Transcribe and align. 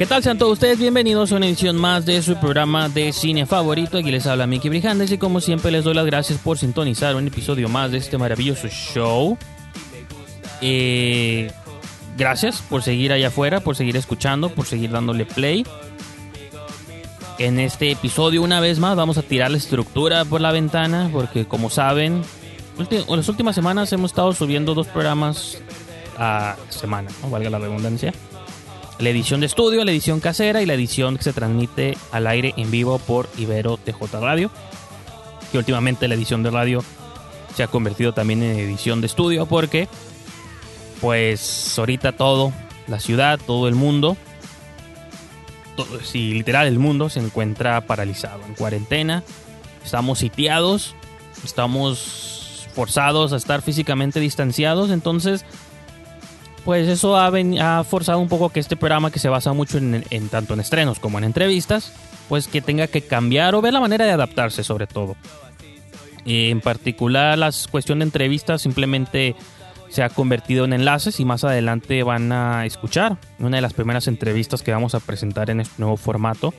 ¿qué 0.00 0.06
tal? 0.06 0.22
Sean 0.22 0.38
todos 0.38 0.54
ustedes 0.54 0.78
bienvenidos 0.78 1.30
a 1.30 1.36
una 1.36 1.44
edición 1.44 1.76
más 1.76 2.06
de 2.06 2.22
su 2.22 2.34
programa 2.36 2.88
de 2.88 3.12
cine 3.12 3.44
favorito. 3.44 3.98
Aquí 3.98 4.10
les 4.10 4.26
habla 4.26 4.46
Miki 4.46 4.70
Brijandes 4.70 5.12
y 5.12 5.18
como 5.18 5.42
siempre 5.42 5.70
les 5.70 5.84
doy 5.84 5.92
las 5.92 6.06
gracias 6.06 6.38
por 6.38 6.56
sintonizar 6.56 7.14
un 7.16 7.26
episodio 7.26 7.68
más 7.68 7.90
de 7.90 7.98
este 7.98 8.16
maravilloso 8.16 8.66
show. 8.68 9.36
Eh, 10.62 11.52
gracias 12.16 12.62
por 12.62 12.82
seguir 12.82 13.12
allá 13.12 13.28
afuera, 13.28 13.60
por 13.60 13.76
seguir 13.76 13.94
escuchando, 13.98 14.48
por 14.48 14.64
seguir 14.64 14.90
dándole 14.90 15.26
play. 15.26 15.66
En 17.38 17.60
este 17.60 17.90
episodio, 17.90 18.40
una 18.40 18.58
vez 18.58 18.78
más, 18.78 18.96
vamos 18.96 19.18
a 19.18 19.22
tirar 19.22 19.50
la 19.50 19.58
estructura 19.58 20.24
por 20.24 20.40
la 20.40 20.50
ventana 20.50 21.10
porque 21.12 21.44
como 21.44 21.68
saben, 21.68 22.22
en 22.78 23.16
las 23.16 23.28
últimas 23.28 23.54
semanas 23.54 23.92
hemos 23.92 24.12
estado 24.12 24.32
subiendo 24.32 24.72
dos 24.72 24.86
programas 24.86 25.58
a 26.16 26.56
semana, 26.70 27.10
¿no? 27.20 27.28
valga 27.28 27.50
la 27.50 27.58
redundancia 27.58 28.14
la 29.00 29.08
edición 29.08 29.40
de 29.40 29.46
estudio, 29.46 29.84
la 29.84 29.90
edición 29.90 30.20
casera 30.20 30.62
y 30.62 30.66
la 30.66 30.74
edición 30.74 31.16
que 31.16 31.22
se 31.22 31.32
transmite 31.32 31.96
al 32.12 32.26
aire 32.26 32.52
en 32.56 32.70
vivo 32.70 32.98
por 32.98 33.28
Ibero 33.38 33.78
TJ 33.78 34.20
Radio. 34.20 34.50
Que 35.50 35.58
últimamente 35.58 36.06
la 36.06 36.14
edición 36.14 36.42
de 36.42 36.50
radio 36.50 36.84
se 37.56 37.62
ha 37.62 37.66
convertido 37.66 38.12
también 38.12 38.42
en 38.42 38.58
edición 38.58 39.00
de 39.00 39.06
estudio 39.06 39.46
porque, 39.46 39.88
pues, 41.00 41.78
ahorita 41.78 42.12
todo, 42.12 42.52
la 42.86 43.00
ciudad, 43.00 43.40
todo 43.44 43.68
el 43.68 43.74
mundo, 43.74 44.16
todo, 45.76 45.98
literal 46.12 46.66
el 46.66 46.78
mundo 46.78 47.08
se 47.08 47.20
encuentra 47.20 47.80
paralizado, 47.86 48.44
en 48.46 48.54
cuarentena. 48.54 49.24
Estamos 49.84 50.18
sitiados, 50.18 50.94
estamos 51.42 52.68
forzados 52.74 53.32
a 53.32 53.36
estar 53.36 53.62
físicamente 53.62 54.20
distanciados, 54.20 54.90
entonces 54.90 55.44
pues 56.64 56.88
eso 56.88 57.16
ha, 57.16 57.84
forzado 57.84 58.18
un 58.18 58.28
poco 58.28 58.50
que 58.50 58.60
este 58.60 58.76
programa 58.76 59.10
que 59.10 59.18
se 59.18 59.28
basa 59.28 59.52
mucho 59.52 59.78
en, 59.78 60.28
tanto 60.30 60.54
en 60.54 60.60
estrenos 60.60 60.98
como 60.98 61.18
en 61.18 61.24
entrevistas, 61.24 61.92
pues 62.28 62.48
que 62.48 62.62
tenga 62.62 62.86
que 62.86 63.02
cambiar 63.02 63.54
o 63.54 63.60
ver 63.60 63.72
la 63.72 63.80
manera 63.80 64.04
de 64.04 64.12
adaptarse 64.12 64.62
sobre 64.64 64.86
todo. 64.86 65.16
Eh, 66.26 66.50
en 66.50 66.60
particular 66.60 67.38
la 67.38 67.50
cuestión 67.70 68.00
de 68.00 68.04
entrevistas 68.04 68.62
simplemente 68.62 69.34
se 69.88 70.02
ha 70.02 70.08
convertido 70.10 70.64
en 70.64 70.72
enlaces 70.72 71.18
y 71.18 71.24
más 71.24 71.44
adelante 71.44 72.02
van 72.02 72.30
a 72.30 72.66
escuchar 72.66 73.16
una 73.38 73.56
de 73.56 73.62
las 73.62 73.72
primeras 73.72 74.06
entrevistas 74.06 74.62
que 74.62 74.70
vamos 74.70 74.94
a 74.94 75.00
presentar 75.00 75.50
en 75.50 75.60
este 75.60 75.74
nuevo 75.78 75.96
formato, 75.96 76.54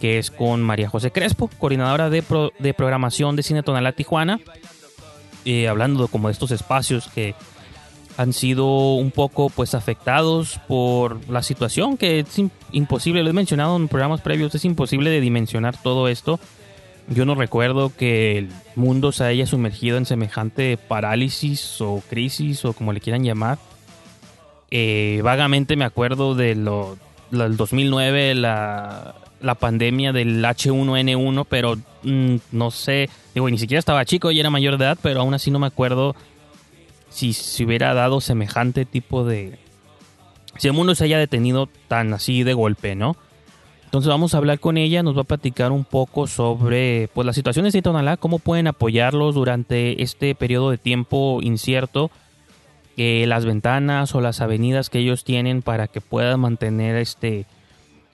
que 0.00 0.18
es 0.18 0.30
con 0.30 0.62
María 0.62 0.88
José 0.88 1.10
Crespo, 1.10 1.50
coordinadora 1.58 2.08
de 2.08 2.22
programación 2.22 3.36
de 3.36 3.42
Cine 3.42 3.62
Tonalá 3.62 3.92
Tijuana, 3.92 4.40
eh, 5.44 5.68
hablando 5.68 6.08
como 6.08 6.28
de 6.28 6.32
estos 6.32 6.52
espacios 6.52 7.08
que 7.08 7.34
han 8.16 8.32
sido 8.32 8.94
un 8.94 9.10
poco 9.10 9.50
pues 9.50 9.74
afectados 9.74 10.60
por 10.68 11.28
la 11.28 11.42
situación 11.42 11.96
que 11.96 12.20
es 12.20 12.38
im- 12.38 12.50
imposible, 12.72 13.22
lo 13.22 13.30
he 13.30 13.32
mencionado 13.32 13.76
en 13.76 13.88
programas 13.88 14.20
previos, 14.20 14.54
es 14.54 14.64
imposible 14.64 15.10
de 15.10 15.20
dimensionar 15.20 15.76
todo 15.82 16.08
esto. 16.08 16.38
Yo 17.08 17.26
no 17.26 17.34
recuerdo 17.34 17.92
que 17.94 18.38
el 18.38 18.48
mundo 18.76 19.12
se 19.12 19.24
haya 19.24 19.46
sumergido 19.46 19.98
en 19.98 20.06
semejante 20.06 20.76
parálisis 20.78 21.80
o 21.80 22.02
crisis 22.08 22.64
o 22.64 22.72
como 22.72 22.92
le 22.92 23.00
quieran 23.00 23.24
llamar. 23.24 23.58
Eh, 24.70 25.20
vagamente 25.22 25.76
me 25.76 25.84
acuerdo 25.84 26.34
de 26.34 26.54
lo 26.54 26.96
del 27.30 27.56
2009, 27.56 28.34
la, 28.34 29.14
la 29.40 29.54
pandemia 29.54 30.12
del 30.12 30.42
H1N1, 30.44 31.46
pero 31.48 31.76
mm, 32.04 32.36
no 32.52 32.70
sé, 32.70 33.08
digo, 33.34 33.50
ni 33.50 33.58
siquiera 33.58 33.78
estaba 33.78 34.04
chico 34.04 34.30
y 34.30 34.40
era 34.40 34.50
mayor 34.50 34.78
de 34.78 34.84
edad, 34.84 34.98
pero 35.02 35.20
aún 35.20 35.34
así 35.34 35.50
no 35.50 35.58
me 35.58 35.66
acuerdo 35.66 36.14
si 37.14 37.32
se 37.32 37.64
hubiera 37.64 37.94
dado 37.94 38.20
semejante 38.20 38.84
tipo 38.84 39.24
de... 39.24 39.56
Si 40.58 40.66
el 40.66 40.74
mundo 40.74 40.96
se 40.96 41.04
haya 41.04 41.16
detenido 41.16 41.68
tan 41.86 42.12
así 42.12 42.42
de 42.42 42.54
golpe, 42.54 42.96
¿no? 42.96 43.16
Entonces 43.84 44.08
vamos 44.08 44.34
a 44.34 44.38
hablar 44.38 44.58
con 44.58 44.76
ella, 44.76 45.04
nos 45.04 45.16
va 45.16 45.20
a 45.20 45.24
platicar 45.24 45.70
un 45.70 45.84
poco 45.84 46.26
sobre 46.26 47.08
pues, 47.14 47.24
las 47.24 47.36
situaciones 47.36 47.72
de 47.72 47.82
Tonalá, 47.82 48.16
cómo 48.16 48.40
pueden 48.40 48.66
apoyarlos 48.66 49.36
durante 49.36 50.02
este 50.02 50.34
periodo 50.34 50.70
de 50.70 50.78
tiempo 50.78 51.38
incierto, 51.40 52.10
eh, 52.96 53.26
las 53.28 53.44
ventanas 53.44 54.12
o 54.16 54.20
las 54.20 54.40
avenidas 54.40 54.90
que 54.90 54.98
ellos 54.98 55.22
tienen 55.22 55.62
para 55.62 55.86
que 55.86 56.00
puedan 56.00 56.40
mantener 56.40 56.96
este 56.96 57.46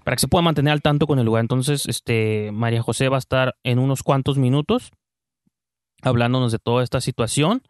para 0.05 0.17
que 0.17 0.21
se 0.21 0.29
pueda 0.29 0.43
mantener 0.43 0.73
al 0.73 0.83
tanto 0.83 1.07
con 1.07 1.19
el 1.19 1.25
lugar. 1.25 1.41
Entonces, 1.41 1.87
este 1.87 2.51
María 2.53 2.83
José 2.83 3.09
va 3.09 3.17
a 3.17 3.19
estar 3.19 3.55
en 3.65 3.79
unos 3.79 4.03
cuantos 4.03 4.37
minutos 4.37 4.91
hablándonos 6.03 6.53
de 6.53 6.59
toda 6.59 6.85
esta 6.85 7.01
situación. 7.01 7.63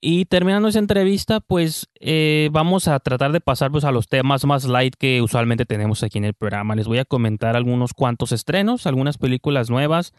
Y 0.00 0.26
terminando 0.26 0.68
esa 0.68 0.80
entrevista, 0.80 1.40
pues 1.40 1.88
eh, 1.98 2.50
vamos 2.52 2.88
a 2.88 3.00
tratar 3.00 3.32
de 3.32 3.40
pasar 3.40 3.70
pues, 3.70 3.84
a 3.84 3.90
los 3.90 4.06
temas 4.06 4.44
más 4.44 4.64
light 4.66 4.94
que 4.98 5.22
usualmente 5.22 5.64
tenemos 5.64 6.02
aquí 6.02 6.18
en 6.18 6.24
el 6.24 6.34
programa. 6.34 6.74
Les 6.74 6.86
voy 6.86 6.98
a 6.98 7.04
comentar 7.06 7.56
algunos 7.56 7.94
cuantos 7.94 8.32
estrenos, 8.32 8.86
algunas 8.86 9.16
películas 9.16 9.70
nuevas, 9.70 10.12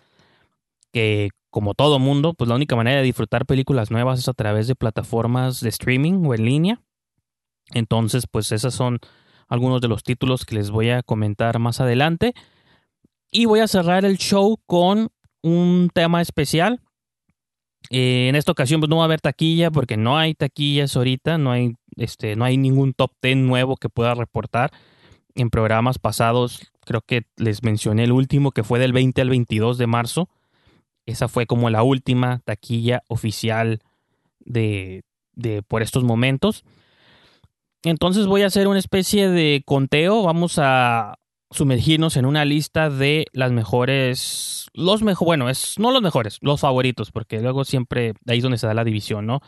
que 0.91 1.29
como 1.51 1.73
todo 1.73 1.99
mundo, 1.99 2.33
pues 2.33 2.49
la 2.49 2.55
única 2.55 2.75
manera 2.75 2.97
de 2.97 3.03
disfrutar 3.03 3.45
películas 3.45 3.91
nuevas 3.91 4.19
es 4.19 4.27
a 4.27 4.33
través 4.33 4.67
de 4.67 4.75
plataformas 4.75 5.61
de 5.61 5.69
streaming 5.69 6.25
o 6.25 6.33
en 6.33 6.45
línea. 6.45 6.81
Entonces, 7.73 8.25
pues 8.29 8.51
esos 8.51 8.73
son 8.73 8.99
algunos 9.47 9.81
de 9.81 9.87
los 9.87 10.03
títulos 10.03 10.45
que 10.45 10.55
les 10.55 10.71
voy 10.71 10.89
a 10.89 11.03
comentar 11.03 11.59
más 11.59 11.79
adelante. 11.79 12.33
Y 13.31 13.45
voy 13.45 13.59
a 13.59 13.67
cerrar 13.67 14.05
el 14.05 14.17
show 14.17 14.59
con 14.65 15.09
un 15.41 15.89
tema 15.93 16.21
especial. 16.21 16.81
Eh, 17.89 18.27
en 18.29 18.35
esta 18.35 18.51
ocasión 18.51 18.81
pues 18.81 18.89
no 18.89 18.97
va 18.97 19.03
a 19.03 19.05
haber 19.05 19.21
taquilla 19.21 19.71
porque 19.71 19.97
no 19.97 20.17
hay 20.17 20.33
taquillas 20.33 20.95
ahorita, 20.95 21.37
no 21.37 21.51
hay, 21.51 21.75
este, 21.97 22.35
no 22.35 22.45
hay 22.45 22.57
ningún 22.57 22.93
top 22.93 23.11
10 23.21 23.37
nuevo 23.37 23.77
que 23.77 23.89
pueda 23.89 24.13
reportar. 24.13 24.71
En 25.35 25.49
programas 25.49 25.99
pasados 25.99 26.71
creo 26.85 27.01
que 27.01 27.25
les 27.37 27.63
mencioné 27.63 28.05
el 28.05 28.11
último 28.11 28.51
que 28.51 28.63
fue 28.63 28.79
del 28.79 28.93
20 28.93 29.21
al 29.21 29.29
22 29.29 29.77
de 29.77 29.87
marzo. 29.87 30.29
Esa 31.05 31.27
fue 31.27 31.45
como 31.45 31.69
la 31.69 31.83
última 31.83 32.41
taquilla 32.45 33.03
oficial 33.07 33.81
de, 34.39 35.03
de 35.33 35.61
por 35.61 35.81
estos 35.81 36.03
momentos. 36.03 36.63
Entonces 37.83 38.25
voy 38.25 38.41
a 38.41 38.47
hacer 38.47 38.67
una 38.67 38.79
especie 38.79 39.29
de 39.29 39.61
conteo. 39.65 40.23
Vamos 40.23 40.57
a 40.57 41.19
sumergirnos 41.55 42.17
en 42.17 42.25
una 42.25 42.45
lista 42.45 42.89
de 42.89 43.25
las 43.33 43.51
mejores, 43.51 44.69
los 44.73 45.01
mejores, 45.01 45.25
bueno, 45.25 45.49
es 45.49 45.79
no 45.79 45.91
los 45.91 46.01
mejores, 46.01 46.37
los 46.41 46.61
favoritos, 46.61 47.11
porque 47.11 47.39
luego 47.39 47.65
siempre 47.65 48.13
ahí 48.27 48.37
es 48.37 48.43
donde 48.43 48.57
se 48.57 48.67
da 48.67 48.73
la 48.73 48.83
división, 48.83 49.25
¿no? 49.25 49.41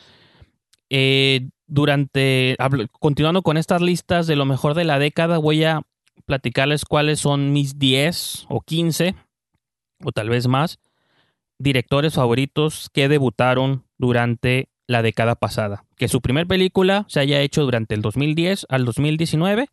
Eh, 0.90 1.50
durante, 1.68 2.56
continuando 3.00 3.42
con 3.42 3.58
estas 3.58 3.82
listas 3.82 4.26
de 4.26 4.36
lo 4.36 4.46
mejor 4.46 4.74
de 4.74 4.86
la 4.86 5.00
década, 5.00 5.38
voy 5.38 5.64
a 5.66 5.82
platicarles 6.26 6.86
cuáles 6.86 7.20
son 7.20 7.52
mis 7.52 7.78
10 7.78 8.46
o 8.50 8.62
15, 8.62 9.16
o 10.04 10.12
tal 10.12 10.30
vez 10.30 10.48
más, 10.48 10.80
directores 11.60 12.14
favoritos 12.14 12.90
que 12.94 13.10
debutaron 13.10 13.84
durante 13.98 14.70
la 14.88 15.02
década 15.02 15.36
pasada. 15.36 15.84
Que 15.98 16.08
su 16.08 16.22
primer 16.22 16.48
película 16.48 17.06
se 17.10 17.20
haya 17.20 17.42
hecho 17.42 17.64
durante 17.64 17.96
el 17.96 18.02
2010 18.02 18.66
al 18.70 18.86
2019 18.86 19.68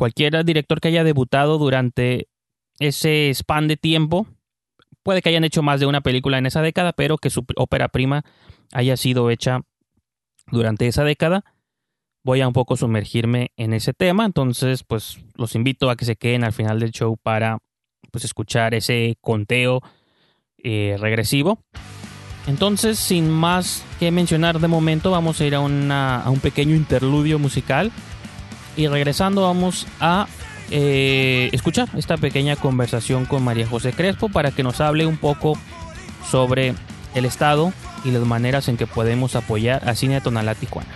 cualquier 0.00 0.42
director 0.46 0.80
que 0.80 0.88
haya 0.88 1.04
debutado 1.04 1.58
durante 1.58 2.28
ese 2.78 3.30
span 3.34 3.68
de 3.68 3.76
tiempo, 3.76 4.26
puede 5.02 5.20
que 5.20 5.28
hayan 5.28 5.44
hecho 5.44 5.62
más 5.62 5.78
de 5.78 5.84
una 5.84 6.00
película 6.00 6.38
en 6.38 6.46
esa 6.46 6.62
década, 6.62 6.94
pero 6.94 7.18
que 7.18 7.28
su 7.28 7.44
ópera 7.56 7.88
prima 7.88 8.24
haya 8.72 8.96
sido 8.96 9.28
hecha 9.28 9.60
durante 10.50 10.86
esa 10.86 11.04
década. 11.04 11.44
Voy 12.24 12.40
a 12.40 12.46
un 12.48 12.54
poco 12.54 12.76
sumergirme 12.78 13.50
en 13.58 13.74
ese 13.74 13.92
tema, 13.92 14.24
entonces 14.24 14.84
pues 14.84 15.18
los 15.36 15.54
invito 15.54 15.90
a 15.90 15.96
que 15.96 16.06
se 16.06 16.16
queden 16.16 16.44
al 16.44 16.52
final 16.54 16.80
del 16.80 16.92
show 16.92 17.18
para 17.22 17.58
pues 18.10 18.24
escuchar 18.24 18.72
ese 18.74 19.18
conteo 19.20 19.82
eh, 20.56 20.96
regresivo. 20.98 21.62
Entonces, 22.46 22.98
sin 22.98 23.28
más 23.30 23.84
que 23.98 24.10
mencionar 24.10 24.60
de 24.60 24.66
momento, 24.68 25.10
vamos 25.10 25.40
a 25.40 25.44
ir 25.46 25.54
a, 25.54 25.60
una- 25.60 26.22
a 26.22 26.30
un 26.30 26.40
pequeño 26.40 26.74
interludio 26.74 27.38
musical. 27.38 27.92
Y 28.76 28.86
regresando 28.86 29.42
vamos 29.42 29.86
a 30.00 30.26
eh, 30.70 31.50
escuchar 31.52 31.88
esta 31.96 32.16
pequeña 32.16 32.56
conversación 32.56 33.24
con 33.26 33.42
María 33.42 33.66
José 33.66 33.92
Crespo 33.92 34.28
para 34.28 34.52
que 34.52 34.62
nos 34.62 34.80
hable 34.80 35.06
un 35.06 35.16
poco 35.16 35.58
sobre 36.30 36.74
el 37.14 37.24
estado 37.24 37.72
y 38.04 38.12
las 38.12 38.22
maneras 38.22 38.68
en 38.68 38.76
que 38.76 38.86
podemos 38.86 39.34
apoyar 39.36 39.88
a 39.88 39.94
Cine 39.94 40.20
Tonalá 40.20 40.54
Tijuana. 40.54 40.88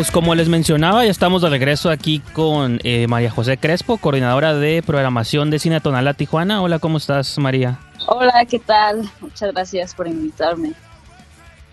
Pues 0.00 0.10
como 0.10 0.34
les 0.34 0.48
mencionaba, 0.48 1.04
ya 1.04 1.10
estamos 1.10 1.42
de 1.42 1.50
regreso 1.50 1.90
aquí 1.90 2.20
con 2.32 2.80
eh, 2.84 3.06
María 3.06 3.30
José 3.30 3.58
Crespo, 3.58 3.98
coordinadora 3.98 4.54
de 4.54 4.82
programación 4.82 5.50
de 5.50 5.58
Cine 5.58 5.82
Tonalá 5.82 6.14
Tijuana. 6.14 6.62
Hola, 6.62 6.78
¿cómo 6.78 6.96
estás, 6.96 7.36
María? 7.36 7.78
Hola, 8.06 8.46
¿qué 8.48 8.58
tal? 8.58 9.10
Muchas 9.20 9.52
gracias 9.52 9.94
por 9.94 10.08
invitarme. 10.08 10.72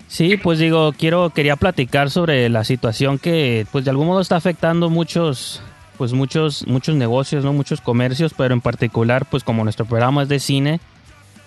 Sí, 0.10 0.36
pues 0.36 0.60
digo, 0.60 0.92
quiero 0.92 1.30
quería 1.30 1.56
platicar 1.56 2.10
sobre 2.10 2.50
la 2.50 2.66
situación 2.66 3.18
que 3.18 3.66
pues 3.72 3.86
de 3.86 3.92
algún 3.92 4.08
modo 4.08 4.20
está 4.20 4.36
afectando 4.36 4.90
muchos 4.90 5.62
pues 5.98 6.12
muchos 6.12 6.68
muchos 6.68 6.98
negocios, 6.98 7.46
no 7.46 7.54
muchos 7.54 7.80
comercios, 7.80 8.34
pero 8.36 8.54
en 8.54 8.60
particular 8.60 9.26
pues 9.26 9.46
como 9.46 9.64
nuestro 9.64 9.86
programa 9.86 10.24
es 10.24 10.28
de 10.28 10.42
cine, 10.42 10.82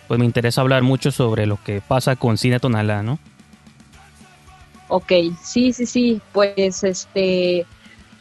pues 0.08 0.18
me 0.18 0.24
interesa 0.24 0.62
hablar 0.62 0.82
mucho 0.82 1.10
sobre 1.10 1.44
lo 1.44 1.58
que 1.62 1.82
pasa 1.86 2.16
con 2.16 2.38
Cine 2.38 2.58
Tonalá, 2.58 3.02
¿no? 3.02 3.18
Ok, 4.90 5.12
sí, 5.40 5.72
sí, 5.72 5.86
sí, 5.86 6.20
pues 6.32 6.82
este, 6.82 7.64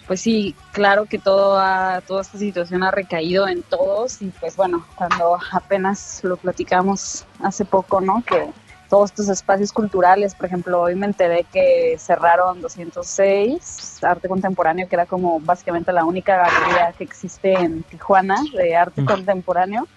pues 0.08 0.22
sí, 0.22 0.56
claro 0.72 1.08
que 1.08 1.18
todo 1.18 1.60
toda 2.08 2.22
esta 2.22 2.38
situación 2.38 2.84
ha 2.84 2.92
recaído 2.92 3.48
en 3.48 3.64
todos 3.64 4.22
y 4.22 4.28
pues 4.40 4.56
bueno, 4.56 4.86
cuando 4.96 5.40
apenas 5.52 6.24
lo 6.24 6.38
platicamos 6.38 7.26
hace 7.42 7.66
poco, 7.66 8.02
¿no? 8.02 8.24
Que 8.24 8.52
todos 8.88 9.10
estos 9.10 9.30
espacios 9.30 9.74
culturales, 9.74 10.36
por 10.36 10.46
ejemplo, 10.46 10.80
hoy 10.82 10.94
me 10.94 11.08
enteré 11.08 11.44
que 11.52 11.96
cerraron 11.98 12.62
206 12.62 14.04
Arte 14.04 14.30
Contemporáneo, 14.30 14.88
que 14.88 14.96
era 14.96 15.08
como 15.08 15.40
básicamente 15.40 15.92
la 15.92 16.06
única 16.06 16.38
galería 16.38 16.94
que 16.96 17.04
existe 17.04 17.54
en 17.54 17.82
Tijuana 17.82 18.36
de 18.56 18.76
arte 18.76 19.04
contemporáneo. 19.06 19.88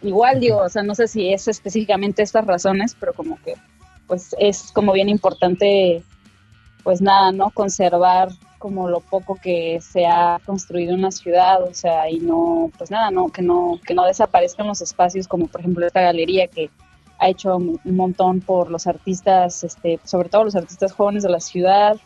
Igual 0.00 0.38
digo, 0.38 0.58
o 0.58 0.68
sea, 0.68 0.84
no 0.84 0.94
sé 0.94 1.08
si 1.08 1.32
es 1.32 1.48
específicamente 1.48 2.22
estas 2.22 2.46
razones, 2.46 2.96
pero 3.00 3.14
como 3.14 3.36
que 3.42 3.56
pues 4.06 4.34
es 4.38 4.70
como 4.72 4.92
bien 4.92 5.08
importante, 5.08 6.02
pues 6.82 7.00
nada, 7.00 7.32
¿no? 7.32 7.50
Conservar 7.50 8.28
como 8.58 8.88
lo 8.88 9.00
poco 9.00 9.34
que 9.34 9.78
se 9.82 10.06
ha 10.06 10.40
construido 10.46 10.94
en 10.94 11.02
la 11.02 11.10
ciudad, 11.10 11.62
o 11.62 11.74
sea, 11.74 12.08
y 12.08 12.18
no, 12.18 12.70
pues 12.78 12.90
nada, 12.90 13.10
no, 13.10 13.28
que 13.28 13.42
no, 13.42 13.78
que 13.86 13.92
no 13.92 14.06
desaparezcan 14.06 14.66
los 14.66 14.80
espacios 14.80 15.28
como 15.28 15.48
por 15.48 15.60
ejemplo 15.60 15.86
esta 15.86 16.00
galería 16.00 16.48
que 16.48 16.70
ha 17.18 17.28
hecho 17.28 17.56
un 17.56 17.78
montón 17.84 18.40
por 18.40 18.70
los 18.70 18.86
artistas, 18.86 19.64
este, 19.64 20.00
sobre 20.04 20.28
todo 20.28 20.44
los 20.44 20.56
artistas 20.56 20.92
jóvenes 20.92 21.22
de 21.22 21.28
la 21.28 21.40
ciudad, 21.40 21.96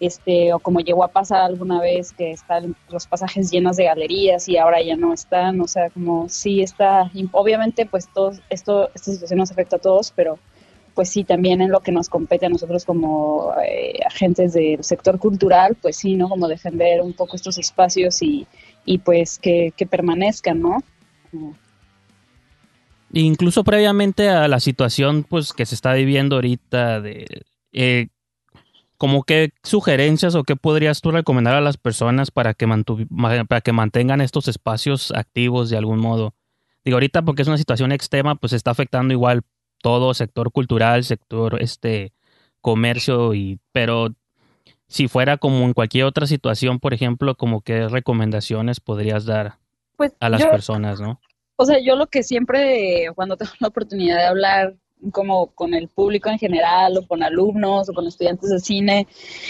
este, 0.00 0.52
o 0.52 0.58
como 0.58 0.80
llegó 0.80 1.04
a 1.04 1.08
pasar 1.08 1.42
alguna 1.42 1.80
vez 1.80 2.12
que 2.12 2.32
están 2.32 2.74
los 2.88 3.06
pasajes 3.06 3.50
llenos 3.50 3.76
de 3.76 3.84
galerías 3.84 4.48
y 4.48 4.56
ahora 4.56 4.82
ya 4.82 4.96
no 4.96 5.12
están, 5.12 5.60
o 5.60 5.68
sea, 5.68 5.90
como 5.90 6.28
sí 6.28 6.62
está, 6.62 7.10
obviamente 7.32 7.86
pues 7.86 8.08
todo 8.12 8.32
esto, 8.48 8.90
esta 8.94 9.12
situación 9.12 9.38
nos 9.38 9.50
afecta 9.50 9.76
a 9.76 9.78
todos, 9.78 10.12
pero 10.16 10.38
pues 11.00 11.08
sí, 11.08 11.24
también 11.24 11.62
en 11.62 11.70
lo 11.70 11.80
que 11.80 11.92
nos 11.92 12.10
compete 12.10 12.44
a 12.44 12.50
nosotros 12.50 12.84
como 12.84 13.54
eh, 13.66 14.00
agentes 14.06 14.52
del 14.52 14.84
sector 14.84 15.18
cultural, 15.18 15.74
pues 15.80 15.96
sí, 15.96 16.14
¿no? 16.14 16.28
Como 16.28 16.46
defender 16.46 17.00
un 17.00 17.14
poco 17.14 17.36
estos 17.36 17.56
espacios 17.56 18.20
y, 18.20 18.46
y 18.84 18.98
pues 18.98 19.38
que, 19.38 19.72
permanezcan, 19.88 20.60
¿no? 20.60 20.84
Incluso 23.14 23.64
previamente 23.64 24.28
a 24.28 24.46
la 24.46 24.60
situación 24.60 25.24
pues 25.26 25.54
que 25.54 25.64
se 25.64 25.74
está 25.74 25.94
viviendo 25.94 26.36
ahorita 26.36 27.00
de 27.00 27.24
eh, 27.72 28.08
como 28.98 29.22
qué 29.22 29.54
sugerencias 29.62 30.34
o 30.34 30.44
qué 30.44 30.54
podrías 30.54 31.00
tú 31.00 31.12
recomendar 31.12 31.54
a 31.54 31.62
las 31.62 31.78
personas 31.78 32.30
para 32.30 32.52
que 32.52 32.68
para 33.48 33.60
que 33.62 33.72
mantengan 33.72 34.20
estos 34.20 34.48
espacios 34.48 35.12
activos 35.12 35.70
de 35.70 35.78
algún 35.78 35.98
modo. 35.98 36.34
Digo 36.84 36.96
ahorita 36.96 37.22
porque 37.22 37.40
es 37.40 37.48
una 37.48 37.56
situación 37.56 37.90
extrema, 37.90 38.34
pues 38.34 38.52
está 38.52 38.70
afectando 38.70 39.14
igual 39.14 39.44
todo 39.80 40.14
sector 40.14 40.52
cultural, 40.52 41.04
sector 41.04 41.62
este 41.62 42.12
comercio 42.60 43.34
y 43.34 43.58
pero 43.72 44.08
si 44.86 45.08
fuera 45.08 45.36
como 45.36 45.64
en 45.64 45.72
cualquier 45.72 46.04
otra 46.04 46.26
situación, 46.26 46.80
por 46.80 46.94
ejemplo, 46.94 47.36
como 47.36 47.60
qué 47.60 47.88
recomendaciones 47.88 48.80
podrías 48.80 49.24
dar 49.24 49.58
pues 49.96 50.12
a 50.18 50.28
las 50.28 50.44
personas, 50.46 51.00
¿no? 51.00 51.20
O 51.56 51.64
sea, 51.64 51.78
yo 51.78 51.94
lo 51.94 52.06
que 52.06 52.22
siempre 52.22 53.06
cuando 53.14 53.36
tengo 53.36 53.52
la 53.60 53.68
oportunidad 53.68 54.16
de 54.16 54.26
hablar 54.26 54.74
como 55.12 55.46
con 55.48 55.74
el 55.74 55.88
público 55.88 56.28
en 56.28 56.38
general 56.38 56.96
o 56.98 57.06
con 57.06 57.22
alumnos 57.22 57.88
o 57.88 57.92
con 57.92 58.06
estudiantes 58.06 58.50
de 58.50 58.60
cine, 58.60 59.06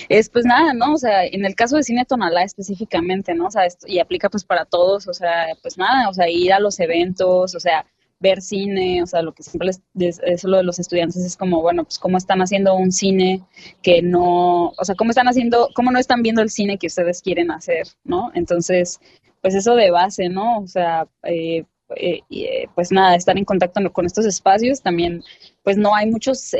es 0.09 0.29
pues 0.29 0.44
nada, 0.44 0.73
¿no? 0.73 0.94
O 0.94 0.99
sea, 0.99 1.25
en 1.25 1.44
el 1.44 1.55
caso 1.55 1.76
de 1.76 1.83
Cine 1.83 2.05
Tonalá 2.05 2.43
específicamente, 2.44 3.35
¿no? 3.35 3.47
O 3.47 3.50
sea, 3.50 3.67
esto, 3.67 3.87
y 3.88 3.99
aplica 3.99 4.29
pues 4.29 4.44
para 4.44 4.65
todos, 4.65 5.09
o 5.09 5.15
sea, 5.15 5.47
pues 5.62 5.76
nada, 5.76 6.09
o 6.09 6.15
sea, 6.15 6.29
ir 6.29 6.53
a 6.53 6.61
los 6.61 6.79
eventos, 6.81 7.55
o 7.55 7.61
sea, 7.61 7.85
ver 8.21 8.43
cine, 8.43 9.03
o 9.03 9.07
sea, 9.07 9.23
lo 9.23 9.33
que 9.33 9.43
siempre 9.43 9.71
les, 9.95 10.21
es 10.21 10.45
lo 10.45 10.59
de 10.59 10.63
los 10.63 10.79
estudiantes 10.79 11.25
es 11.25 11.37
como, 11.37 11.63
bueno, 11.63 11.85
pues 11.85 11.99
cómo 11.99 12.19
están 12.19 12.43
haciendo 12.43 12.75
un 12.75 12.93
cine 12.93 13.43
que 13.83 14.03
no, 14.03 14.69
o 14.69 14.85
sea, 14.85 14.95
cómo 14.95 15.11
están 15.11 15.27
haciendo, 15.27 15.71
cómo 15.75 15.91
no 15.91 15.99
están 15.99 16.23
viendo 16.23 16.43
el 16.43 16.50
cine 16.50 16.79
que 16.79 16.87
ustedes 16.87 17.23
quieren 17.23 17.50
hacer, 17.50 17.87
¿no? 18.05 18.31
Entonces, 18.35 19.00
pues 19.41 19.55
eso 19.55 19.75
de 19.75 19.91
base, 19.91 20.29
¿no? 20.29 20.59
O 20.59 20.67
sea, 20.67 21.09
eh, 21.23 21.65
eh, 21.97 22.21
eh, 22.31 22.67
pues 22.75 22.93
nada, 22.93 23.17
estar 23.17 23.37
en 23.39 23.45
contacto 23.45 23.81
con 23.93 24.05
estos 24.07 24.27
espacios. 24.27 24.83
También, 24.83 25.23
pues 25.62 25.79
no 25.79 25.95
hay 25.95 26.11
muchos, 26.11 26.53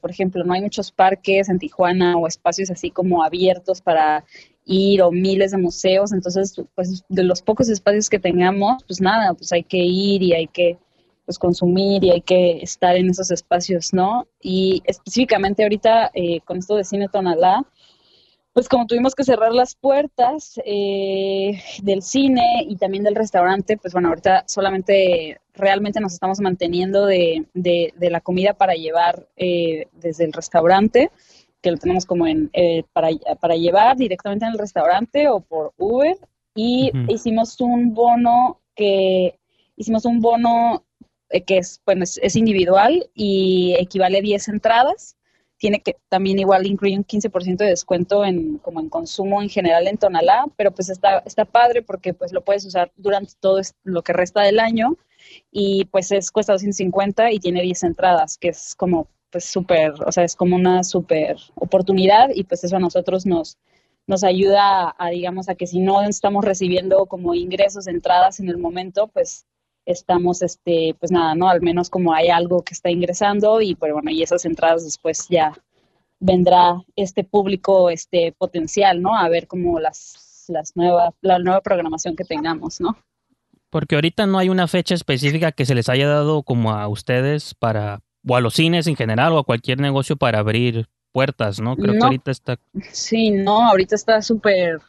por 0.00 0.10
ejemplo, 0.10 0.44
no 0.44 0.52
hay 0.52 0.62
muchos 0.62 0.90
parques 0.90 1.48
en 1.48 1.58
Tijuana 1.58 2.16
o 2.16 2.26
espacios 2.26 2.70
así 2.70 2.90
como 2.90 3.22
abiertos 3.22 3.80
para 3.80 4.24
ir 4.64 5.02
o 5.02 5.12
miles 5.12 5.52
de 5.52 5.58
museos. 5.58 6.12
Entonces, 6.12 6.60
pues 6.74 7.04
de 7.08 7.22
los 7.22 7.40
pocos 7.42 7.68
espacios 7.68 8.10
que 8.10 8.18
tengamos, 8.18 8.82
pues 8.84 9.00
nada, 9.00 9.34
pues 9.34 9.52
hay 9.52 9.62
que 9.62 9.78
ir 9.78 10.22
y 10.22 10.34
hay 10.34 10.48
que 10.48 10.78
pues 11.24 11.38
consumir 11.38 12.04
y 12.04 12.10
hay 12.10 12.20
que 12.20 12.58
estar 12.62 12.96
en 12.96 13.10
esos 13.10 13.30
espacios, 13.30 13.92
¿no? 13.92 14.26
Y 14.40 14.82
específicamente 14.84 15.62
ahorita 15.62 16.10
eh, 16.14 16.40
con 16.44 16.58
esto 16.58 16.76
de 16.76 16.84
Cine 16.84 17.08
Tonalá, 17.08 17.64
pues 18.52 18.68
como 18.68 18.86
tuvimos 18.86 19.14
que 19.14 19.24
cerrar 19.24 19.52
las 19.52 19.74
puertas 19.74 20.60
eh, 20.64 21.60
del 21.82 22.02
cine 22.02 22.64
y 22.68 22.76
también 22.76 23.02
del 23.02 23.16
restaurante, 23.16 23.76
pues 23.76 23.92
bueno, 23.92 24.08
ahorita 24.10 24.44
solamente 24.46 25.40
realmente 25.54 26.00
nos 26.00 26.12
estamos 26.12 26.40
manteniendo 26.40 27.06
de, 27.06 27.46
la 27.98 28.20
comida 28.20 28.54
para 28.54 28.74
llevar 28.74 29.26
eh, 29.36 29.88
desde 29.92 30.24
el 30.24 30.32
restaurante, 30.32 31.10
que 31.60 31.70
lo 31.72 31.78
tenemos 31.78 32.06
como 32.06 32.26
en 32.26 32.50
para, 32.92 33.08
para 33.40 33.56
llevar 33.56 33.96
directamente 33.96 34.44
en 34.44 34.52
el 34.52 34.58
restaurante 34.58 35.28
o 35.28 35.40
por 35.40 35.72
Uber, 35.78 36.16
y 36.54 36.92
hicimos 37.08 37.60
un 37.60 37.94
bono 37.94 38.60
que 38.76 39.38
hicimos 39.76 40.04
un 40.04 40.20
bono 40.20 40.84
eh, 40.93 40.93
que 41.42 41.58
es, 41.58 41.80
bueno, 41.84 42.04
es, 42.04 42.36
individual 42.36 43.08
y 43.14 43.74
equivale 43.78 44.18
a 44.18 44.22
10 44.22 44.48
entradas. 44.48 45.16
Tiene 45.58 45.80
que 45.80 45.96
también 46.08 46.38
igual 46.38 46.66
incluye 46.66 46.96
un 46.96 47.04
15% 47.04 47.56
de 47.56 47.66
descuento 47.66 48.24
en, 48.24 48.58
como 48.58 48.80
en 48.80 48.88
consumo 48.88 49.40
en 49.40 49.48
general 49.48 49.86
en 49.88 49.96
Tonalá, 49.96 50.46
pero 50.56 50.72
pues 50.72 50.90
está, 50.90 51.18
está 51.26 51.44
padre 51.44 51.82
porque 51.82 52.12
pues 52.12 52.32
lo 52.32 52.44
puedes 52.44 52.64
usar 52.64 52.92
durante 52.96 53.32
todo 53.40 53.60
lo 53.84 54.02
que 54.02 54.12
resta 54.12 54.42
del 54.42 54.60
año 54.60 54.96
y 55.50 55.86
pues 55.86 56.12
es 56.12 56.30
cuesta 56.30 56.52
250 56.52 57.32
y 57.32 57.38
tiene 57.38 57.62
10 57.62 57.84
entradas, 57.84 58.36
que 58.36 58.48
es 58.48 58.74
como 58.74 59.08
pues 59.30 59.46
súper, 59.46 59.92
o 60.06 60.12
sea, 60.12 60.22
es 60.22 60.36
como 60.36 60.54
una 60.54 60.84
súper 60.84 61.36
oportunidad 61.56 62.28
y 62.32 62.44
pues 62.44 62.62
eso 62.62 62.76
a 62.76 62.80
nosotros 62.80 63.26
nos, 63.26 63.58
nos 64.06 64.22
ayuda 64.22 64.94
a, 64.96 65.10
digamos, 65.10 65.48
a 65.48 65.54
que 65.54 65.66
si 65.66 65.80
no 65.80 66.02
estamos 66.02 66.44
recibiendo 66.44 67.06
como 67.06 67.34
ingresos 67.34 67.86
entradas 67.88 68.38
en 68.40 68.48
el 68.48 68.58
momento, 68.58 69.08
pues 69.08 69.46
estamos, 69.86 70.42
este, 70.42 70.96
pues 70.98 71.12
nada, 71.12 71.34
¿no? 71.34 71.48
Al 71.48 71.60
menos 71.60 71.90
como 71.90 72.14
hay 72.14 72.28
algo 72.28 72.62
que 72.62 72.74
está 72.74 72.90
ingresando 72.90 73.60
y 73.60 73.74
pues 73.74 73.92
bueno, 73.92 74.10
y 74.10 74.22
esas 74.22 74.44
entradas 74.44 74.84
después 74.84 75.26
ya 75.28 75.52
vendrá 76.20 76.82
este 76.96 77.24
público 77.24 77.90
este 77.90 78.32
potencial, 78.38 79.02
¿no? 79.02 79.16
A 79.16 79.28
ver 79.28 79.46
como 79.46 79.78
las, 79.80 80.46
las 80.48 80.76
nuevas, 80.76 81.14
la 81.20 81.38
nueva 81.38 81.60
programación 81.60 82.16
que 82.16 82.24
tengamos, 82.24 82.80
¿no? 82.80 82.96
Porque 83.70 83.96
ahorita 83.96 84.26
no 84.26 84.38
hay 84.38 84.48
una 84.48 84.68
fecha 84.68 84.94
específica 84.94 85.52
que 85.52 85.66
se 85.66 85.74
les 85.74 85.88
haya 85.88 86.08
dado 86.08 86.42
como 86.42 86.72
a 86.72 86.86
ustedes 86.88 87.54
para 87.54 88.00
o 88.26 88.36
a 88.36 88.40
los 88.40 88.54
cines 88.54 88.86
en 88.86 88.96
general 88.96 89.32
o 89.32 89.38
a 89.38 89.44
cualquier 89.44 89.80
negocio 89.80 90.16
para 90.16 90.38
abrir 90.38 90.86
puertas, 91.12 91.60
¿no? 91.60 91.76
Creo 91.76 91.92
que 91.92 92.04
ahorita 92.04 92.30
está... 92.30 92.58
Sí, 92.90 93.30
no, 93.30 93.68
ahorita 93.68 93.94
está 93.94 94.22
súper 94.22 94.80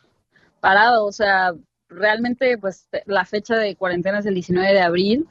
parado, 0.60 1.06
o 1.06 1.12
sea, 1.12 1.54
realmente 1.90 2.58
pues 2.58 2.88
la 3.06 3.26
fecha 3.26 3.56
de 3.56 3.76
cuarentena 3.76 4.20
es 4.20 4.26
el 4.26 4.34
19 4.34 4.74
de 4.74 4.82
abril, 4.82 5.28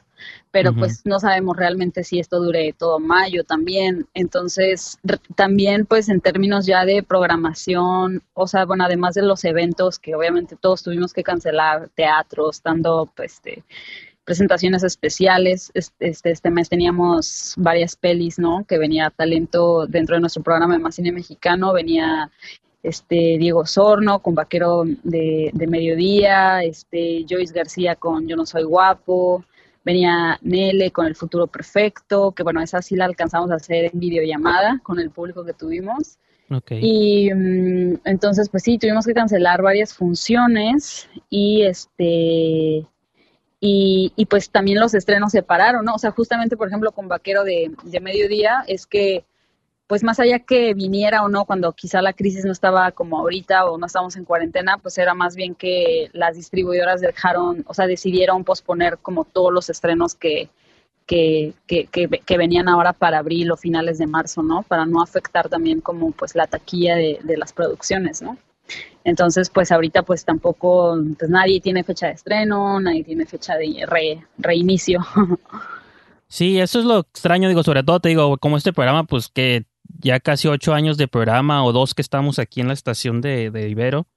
pero 0.51 0.73
pues 0.73 1.05
no 1.05 1.19
sabemos 1.19 1.57
realmente 1.57 2.03
si 2.03 2.19
esto 2.19 2.39
dure 2.39 2.73
todo 2.77 2.99
mayo 2.99 3.43
también. 3.43 4.07
Entonces, 4.13 4.97
también 5.35 5.85
pues 5.85 6.07
en 6.09 6.21
términos 6.21 6.65
ya 6.65 6.85
de 6.85 7.03
programación, 7.03 8.23
o 8.33 8.47
sea, 8.47 8.65
bueno, 8.65 8.85
además 8.85 9.15
de 9.15 9.23
los 9.23 9.43
eventos 9.43 9.99
que 9.99 10.15
obviamente 10.15 10.55
todos 10.55 10.83
tuvimos 10.83 11.13
que 11.13 11.23
cancelar, 11.23 11.89
teatros, 11.95 12.63
dando 12.63 13.11
pues 13.15 13.33
este, 13.33 13.63
presentaciones 14.25 14.83
especiales. 14.83 15.71
Este, 15.73 16.09
este, 16.29 16.49
mes 16.49 16.69
teníamos 16.69 17.53
varias 17.57 17.95
pelis, 17.95 18.39
¿no? 18.39 18.65
Que 18.67 18.77
venía 18.77 19.11
talento 19.11 19.85
dentro 19.87 20.15
de 20.15 20.21
nuestro 20.21 20.43
programa 20.43 20.73
de 20.73 20.79
Más 20.79 20.95
Cine 20.95 21.11
Mexicano, 21.11 21.73
venía 21.73 22.31
este 22.87 23.37
Diego 23.37 23.65
Sorno 23.65 24.19
con 24.19 24.35
Vaquero 24.35 24.83
de, 25.03 25.51
de 25.53 25.67
Mediodía, 25.67 26.63
este 26.63 27.25
Joyce 27.27 27.53
García 27.53 27.95
con 27.95 28.27
Yo 28.27 28.35
no 28.35 28.45
soy 28.45 28.63
guapo, 28.63 29.43
venía 29.83 30.37
Nele 30.41 30.91
con 30.91 31.05
El 31.05 31.15
futuro 31.15 31.47
perfecto, 31.47 32.31
que 32.31 32.43
bueno, 32.43 32.61
esa 32.61 32.81
sí 32.81 32.95
la 32.95 33.05
alcanzamos 33.05 33.51
a 33.51 33.55
hacer 33.55 33.85
en 33.85 33.99
videollamada 33.99 34.79
con 34.83 34.99
el 34.99 35.09
público 35.11 35.43
que 35.45 35.53
tuvimos. 35.53 36.17
Y 36.69 37.33
mm, 37.33 38.01
entonces, 38.05 38.49
pues 38.49 38.63
sí, 38.63 38.77
tuvimos 38.77 39.05
que 39.05 39.13
cancelar 39.13 39.63
varias 39.63 39.93
funciones 39.93 41.09
y 41.29 41.63
este 41.63 42.85
y, 43.59 44.13
y, 44.15 44.25
pues 44.27 44.51
también 44.51 44.79
los 44.79 44.93
estrenos 44.93 45.31
se 45.31 45.41
pararon, 45.41 45.85
¿no? 45.85 45.95
O 45.95 45.97
sea, 45.97 46.11
justamente, 46.11 46.55
por 46.55 46.67
ejemplo, 46.67 46.91
con 46.91 47.07
Vaquero 47.07 47.43
de, 47.43 47.71
de 47.83 47.99
Mediodía, 47.99 48.63
es 48.67 48.85
que 48.85 49.25
pues 49.87 50.03
más 50.03 50.19
allá 50.19 50.39
que 50.39 50.73
viniera 50.73 51.23
o 51.23 51.29
no, 51.29 51.45
cuando 51.45 51.71
quizá 51.73 52.01
la 52.01 52.13
crisis 52.13 52.45
no 52.45 52.51
estaba 52.51 52.91
como 52.91 53.19
ahorita 53.19 53.65
o 53.65 53.77
no 53.77 53.85
estábamos 53.85 54.15
en 54.15 54.25
cuarentena, 54.25 54.77
pues 54.79 54.97
era 54.97 55.13
más 55.13 55.35
bien 55.35 55.53
que 55.53 56.09
las 56.13 56.35
distribuidoras 56.35 57.01
dejaron, 57.01 57.63
o 57.67 57.73
sea, 57.73 57.85
decidieron 57.87 58.43
posponer 58.43 58.97
como 58.97 59.25
todos 59.25 59.53
los 59.53 59.69
estrenos 59.69 60.15
que, 60.15 60.49
que, 61.05 61.53
que, 61.67 61.87
que, 61.87 62.37
venían 62.37 62.67
ahora 62.67 62.93
para 62.93 63.19
abril 63.19 63.51
o 63.51 63.57
finales 63.57 63.99
de 63.99 64.07
marzo, 64.07 64.41
¿no? 64.41 64.63
Para 64.63 64.85
no 64.87 65.03
afectar 65.03 65.49
también 65.49 65.81
como 65.81 66.11
pues 66.11 66.35
la 66.35 66.47
taquilla 66.47 66.95
de, 66.95 67.19
de 67.23 67.37
las 67.37 67.53
producciones, 67.53 68.23
¿no? 68.23 68.37
Entonces, 69.03 69.51
pues 69.51 69.71
ahorita 69.71 70.01
pues 70.01 70.25
tampoco, 70.25 70.97
pues 71.19 71.29
nadie 71.29 71.61
tiene 71.61 71.83
fecha 71.83 72.07
de 72.07 72.13
estreno, 72.13 72.79
nadie 72.79 73.03
tiene 73.03 73.27
fecha 73.27 73.55
de 73.55 73.85
re, 73.87 74.25
reinicio. 74.37 75.01
Sí, 76.27 76.59
eso 76.59 76.79
es 76.79 76.85
lo 76.85 76.99
extraño, 76.99 77.47
digo, 77.47 77.63
sobre 77.63 77.83
todo 77.83 77.99
te 77.99 78.09
digo, 78.09 78.37
como 78.39 78.57
este 78.57 78.73
programa, 78.73 79.03
pues 79.03 79.29
que 79.29 79.63
ya 79.99 80.19
casi 80.19 80.47
ocho 80.47 80.73
años 80.73 80.97
de 80.97 81.07
programa 81.07 81.63
o 81.63 81.71
dos 81.71 81.93
que 81.93 82.01
estamos 82.01 82.39
aquí 82.39 82.61
en 82.61 82.67
la 82.67 82.73
estación 82.73 83.21
de, 83.21 83.51
de 83.51 83.69
Ibero, 83.69 84.07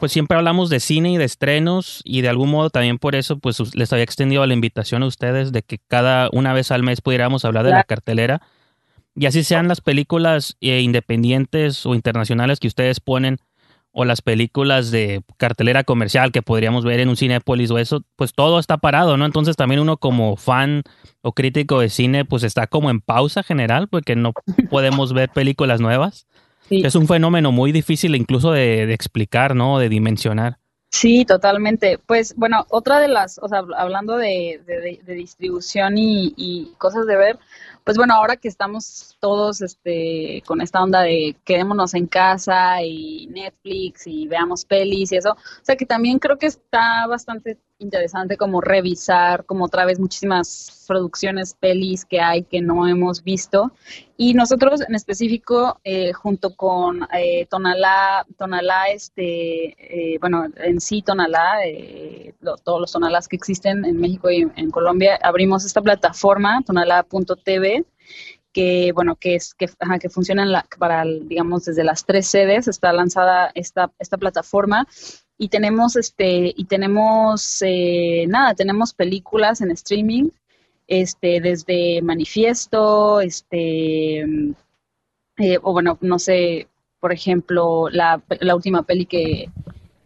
pues 0.00 0.10
siempre 0.10 0.36
hablamos 0.36 0.70
de 0.70 0.80
cine 0.80 1.12
y 1.12 1.18
de 1.18 1.24
estrenos 1.24 2.00
y 2.04 2.22
de 2.22 2.28
algún 2.28 2.50
modo 2.50 2.70
también 2.70 2.98
por 2.98 3.14
eso 3.14 3.38
pues 3.38 3.76
les 3.76 3.92
había 3.92 4.02
extendido 4.02 4.44
la 4.44 4.54
invitación 4.54 5.02
a 5.02 5.06
ustedes 5.06 5.52
de 5.52 5.62
que 5.62 5.78
cada 5.78 6.28
una 6.32 6.52
vez 6.52 6.72
al 6.72 6.82
mes 6.82 7.00
pudiéramos 7.00 7.44
hablar 7.44 7.64
de 7.64 7.70
la 7.70 7.84
cartelera. 7.84 8.42
Y 9.14 9.26
así 9.26 9.44
sean 9.44 9.68
las 9.68 9.80
películas 9.80 10.56
eh, 10.60 10.80
independientes 10.80 11.84
o 11.86 11.94
internacionales 11.94 12.58
que 12.60 12.66
ustedes 12.66 12.98
ponen 12.98 13.38
o 13.92 14.04
las 14.04 14.22
películas 14.22 14.90
de 14.90 15.22
cartelera 15.36 15.84
comercial 15.84 16.32
que 16.32 16.42
podríamos 16.42 16.84
ver 16.84 17.00
en 17.00 17.10
un 17.10 17.16
Cinépolis 17.16 17.70
o 17.70 17.78
eso, 17.78 18.02
pues 18.16 18.32
todo 18.32 18.58
está 18.58 18.78
parado, 18.78 19.16
¿no? 19.16 19.26
Entonces 19.26 19.56
también 19.56 19.80
uno 19.80 19.98
como 19.98 20.36
fan 20.36 20.82
o 21.20 21.32
crítico 21.32 21.78
de 21.80 21.90
cine, 21.90 22.24
pues 22.24 22.42
está 22.42 22.66
como 22.66 22.90
en 22.90 23.00
pausa 23.00 23.42
general 23.42 23.88
porque 23.88 24.16
no 24.16 24.32
podemos 24.70 25.12
ver 25.12 25.28
películas 25.28 25.80
nuevas. 25.80 26.26
Es 26.70 26.94
un 26.94 27.06
fenómeno 27.06 27.52
muy 27.52 27.70
difícil 27.70 28.14
incluso 28.14 28.50
de, 28.52 28.90
explicar, 28.94 29.54
¿no? 29.54 29.78
De 29.78 29.90
dimensionar. 29.90 30.56
Sí, 30.90 31.26
totalmente. 31.26 31.98
Pues 31.98 32.34
bueno, 32.36 32.66
otra 32.70 32.98
de 32.98 33.08
las, 33.08 33.38
o 33.42 33.48
sea, 33.48 33.62
hablando 33.76 34.16
de, 34.16 34.60
distribución 35.06 35.98
y, 35.98 36.32
y, 36.36 36.72
cosas 36.78 37.06
de 37.06 37.16
ver, 37.16 37.38
pues 37.84 37.96
bueno, 37.96 38.14
ahora 38.14 38.36
que 38.36 38.48
estamos 38.48 39.16
todos 39.20 39.60
este, 39.60 40.42
con 40.46 40.60
esta 40.60 40.82
onda 40.82 41.02
de 41.02 41.36
quedémonos 41.44 41.94
en 41.94 42.06
casa 42.06 42.82
y 42.82 43.26
Netflix 43.28 44.06
y 44.06 44.26
veamos 44.28 44.64
pelis 44.64 45.12
y 45.12 45.16
eso, 45.16 45.32
o 45.32 45.64
sea 45.64 45.76
que 45.76 45.86
también 45.86 46.18
creo 46.18 46.38
que 46.38 46.46
está 46.46 47.06
bastante 47.06 47.58
interesante 47.82 48.36
como 48.36 48.60
revisar 48.60 49.44
como 49.44 49.64
otra 49.64 49.84
vez 49.84 49.98
muchísimas 49.98 50.84
producciones, 50.86 51.54
pelis 51.54 52.04
que 52.04 52.20
hay 52.20 52.44
que 52.44 52.60
no 52.60 52.86
hemos 52.88 53.22
visto. 53.22 53.72
Y 54.16 54.34
nosotros 54.34 54.80
en 54.86 54.94
específico, 54.94 55.80
eh, 55.84 56.12
junto 56.12 56.54
con 56.54 57.06
eh, 57.12 57.46
Tonalá, 57.50 58.24
Tonalá, 58.38 58.88
este, 58.88 60.14
eh, 60.14 60.18
bueno, 60.20 60.46
en 60.56 60.80
sí 60.80 61.02
Tonalá, 61.02 61.66
eh, 61.66 62.34
todos 62.64 62.80
los 62.80 62.92
Tonalás 62.92 63.28
que 63.28 63.36
existen 63.36 63.84
en 63.84 64.00
México 64.00 64.30
y 64.30 64.48
en 64.54 64.70
Colombia, 64.70 65.18
abrimos 65.22 65.64
esta 65.64 65.82
plataforma, 65.82 66.62
tonalá.tv, 66.64 67.84
que 68.52 68.92
bueno 68.92 69.16
que 69.16 69.34
es 69.34 69.54
que, 69.54 69.66
que 70.00 70.08
funciona 70.10 70.44
la, 70.44 70.66
para 70.78 71.04
digamos 71.04 71.64
desde 71.64 71.84
las 71.84 72.04
tres 72.04 72.26
sedes 72.26 72.68
está 72.68 72.92
lanzada 72.92 73.50
esta 73.54 73.90
esta 73.98 74.18
plataforma 74.18 74.86
y 75.42 75.48
tenemos 75.48 75.96
este 75.96 76.54
y 76.56 76.66
tenemos 76.66 77.62
eh, 77.62 78.26
nada 78.28 78.54
tenemos 78.54 78.94
películas 78.94 79.60
en 79.60 79.72
streaming 79.72 80.28
este 80.86 81.40
desde 81.40 82.00
manifiesto 82.00 83.20
este 83.20 84.20
eh, 84.20 85.58
o 85.60 85.72
bueno 85.72 85.98
no 86.00 86.20
sé 86.20 86.68
por 87.00 87.12
ejemplo 87.12 87.88
la, 87.90 88.22
la 88.38 88.54
última 88.54 88.84
peli 88.84 89.04
que, 89.04 89.50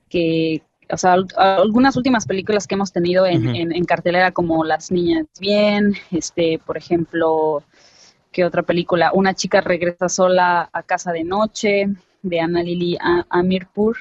que 0.09 0.63
o 0.91 0.97
sea, 0.97 1.17
algunas 1.37 1.97
últimas 1.97 2.27
películas 2.27 2.67
que 2.67 2.77
hemos 2.77 2.93
tenido 2.93 3.27
en, 3.27 3.73
en, 3.73 3.85
cartelera 3.85 4.31
como 4.31 4.65
Las 4.65 4.93
Niñas 4.93 5.27
Bien, 5.41 5.95
este, 6.13 6.61
por 6.65 6.77
ejemplo, 6.77 7.65
¿qué 8.31 8.45
otra 8.45 8.63
película? 8.63 9.11
Una 9.13 9.35
chica 9.35 9.61
regresa 9.61 10.09
sola 10.09 10.71
a 10.73 10.83
casa 10.85 11.11
de 11.11 11.25
noche, 11.25 11.89
de 12.23 12.41
Ana 12.41 12.63
Lili 12.63 12.97
Amirpur, 13.29 13.97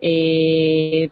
eh, 0.00 1.10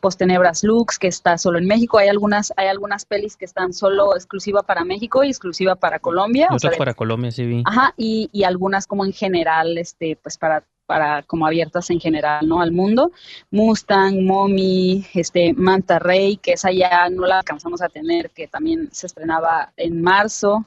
Postenebras 0.00 0.64
Lux, 0.64 0.98
que 0.98 1.06
está 1.06 1.38
solo 1.38 1.58
en 1.58 1.66
México. 1.66 1.98
Hay 1.98 2.08
algunas, 2.08 2.52
hay 2.56 2.68
algunas 2.68 3.04
pelis 3.04 3.36
que 3.36 3.44
están 3.44 3.72
solo 3.72 4.14
exclusiva 4.14 4.62
para 4.62 4.84
México 4.84 5.22
y 5.24 5.28
exclusiva 5.28 5.76
para 5.76 5.98
Colombia. 5.98 6.48
Otras 6.50 6.76
para 6.76 6.94
Colombia, 6.94 7.30
sí 7.30 7.46
vi. 7.46 7.62
Ajá, 7.64 7.94
y, 7.96 8.28
y, 8.32 8.44
algunas 8.44 8.86
como 8.86 9.04
en 9.04 9.12
general, 9.12 9.78
este, 9.78 10.18
pues 10.20 10.38
para, 10.38 10.64
para 10.86 11.22
como 11.22 11.46
abiertas 11.46 11.90
en 11.90 12.00
general, 12.00 12.46
¿no? 12.48 12.60
Al 12.60 12.72
mundo. 12.72 13.12
Mustang, 13.50 14.24
Mommy, 14.24 15.06
este, 15.14 15.52
Manta 15.54 15.98
Rey, 15.98 16.36
que 16.36 16.52
esa 16.52 16.72
ya 16.72 17.08
no 17.08 17.26
la 17.26 17.38
alcanzamos 17.38 17.82
a 17.82 17.88
tener, 17.88 18.30
que 18.30 18.48
también 18.48 18.88
se 18.92 19.06
estrenaba 19.06 19.72
en 19.76 20.02
marzo. 20.02 20.66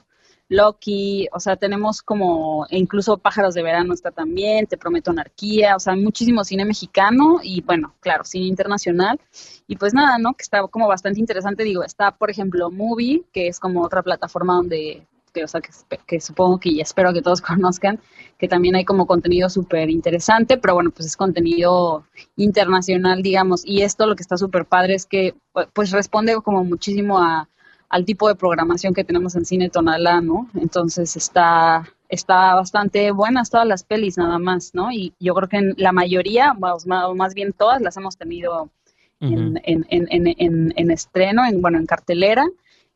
Loki, 0.50 1.28
o 1.32 1.38
sea, 1.38 1.54
tenemos 1.54 2.02
como, 2.02 2.66
incluso 2.70 3.18
Pájaros 3.18 3.54
de 3.54 3.62
Verano 3.62 3.94
está 3.94 4.10
también, 4.10 4.66
Te 4.66 4.76
Prometo 4.76 5.12
Anarquía, 5.12 5.76
o 5.76 5.78
sea, 5.78 5.94
muchísimo 5.94 6.42
cine 6.42 6.64
mexicano 6.64 7.38
y 7.40 7.62
bueno, 7.62 7.94
claro, 8.00 8.24
cine 8.24 8.46
internacional. 8.46 9.20
Y 9.68 9.76
pues 9.76 9.94
nada, 9.94 10.18
¿no? 10.18 10.34
Que 10.34 10.42
está 10.42 10.66
como 10.66 10.88
bastante 10.88 11.20
interesante, 11.20 11.62
digo, 11.62 11.84
está 11.84 12.10
por 12.10 12.30
ejemplo 12.30 12.68
Movie, 12.68 13.22
que 13.32 13.46
es 13.46 13.60
como 13.60 13.80
otra 13.82 14.02
plataforma 14.02 14.54
donde, 14.54 15.06
que, 15.32 15.44
o 15.44 15.46
sea, 15.46 15.60
que, 15.60 16.20
supongo 16.20 16.58
que 16.58 16.70
y 16.70 16.80
espero 16.80 17.12
que 17.12 17.22
todos 17.22 17.40
conozcan, 17.40 18.00
que 18.36 18.48
también 18.48 18.74
hay 18.74 18.84
como 18.84 19.06
contenido 19.06 19.48
súper 19.48 19.88
interesante, 19.88 20.58
pero 20.58 20.74
bueno, 20.74 20.90
pues 20.90 21.06
es 21.06 21.16
contenido 21.16 22.04
internacional, 22.34 23.22
digamos, 23.22 23.64
y 23.64 23.82
esto 23.82 24.04
lo 24.08 24.16
que 24.16 24.22
está 24.22 24.36
súper 24.36 24.66
padre 24.66 24.96
es 24.96 25.06
que 25.06 25.36
pues 25.72 25.92
responde 25.92 26.34
como 26.42 26.64
muchísimo 26.64 27.18
a 27.18 27.48
al 27.90 28.04
tipo 28.04 28.28
de 28.28 28.36
programación 28.36 28.94
que 28.94 29.04
tenemos 29.04 29.34
en 29.34 29.44
Cine 29.44 29.68
Tonalá, 29.68 30.20
¿no? 30.20 30.48
Entonces 30.54 31.16
está, 31.16 31.92
está 32.08 32.54
bastante 32.54 33.10
buenas 33.10 33.50
todas 33.50 33.66
las 33.66 33.82
pelis 33.82 34.16
nada 34.16 34.38
más, 34.38 34.70
¿no? 34.74 34.92
Y 34.92 35.12
yo 35.18 35.34
creo 35.34 35.48
que 35.48 35.56
en 35.56 35.74
la 35.76 35.90
mayoría, 35.90 36.54
o 36.58 37.14
más 37.16 37.34
bien 37.34 37.52
todas, 37.52 37.82
las 37.82 37.96
hemos 37.96 38.16
tenido 38.16 38.70
en, 39.18 39.60
en, 39.64 39.84
en, 39.90 40.72
en, 40.76 40.90
estreno, 40.90 41.44
en, 41.44 41.60
bueno, 41.60 41.78
en 41.78 41.86
cartelera. 41.86 42.46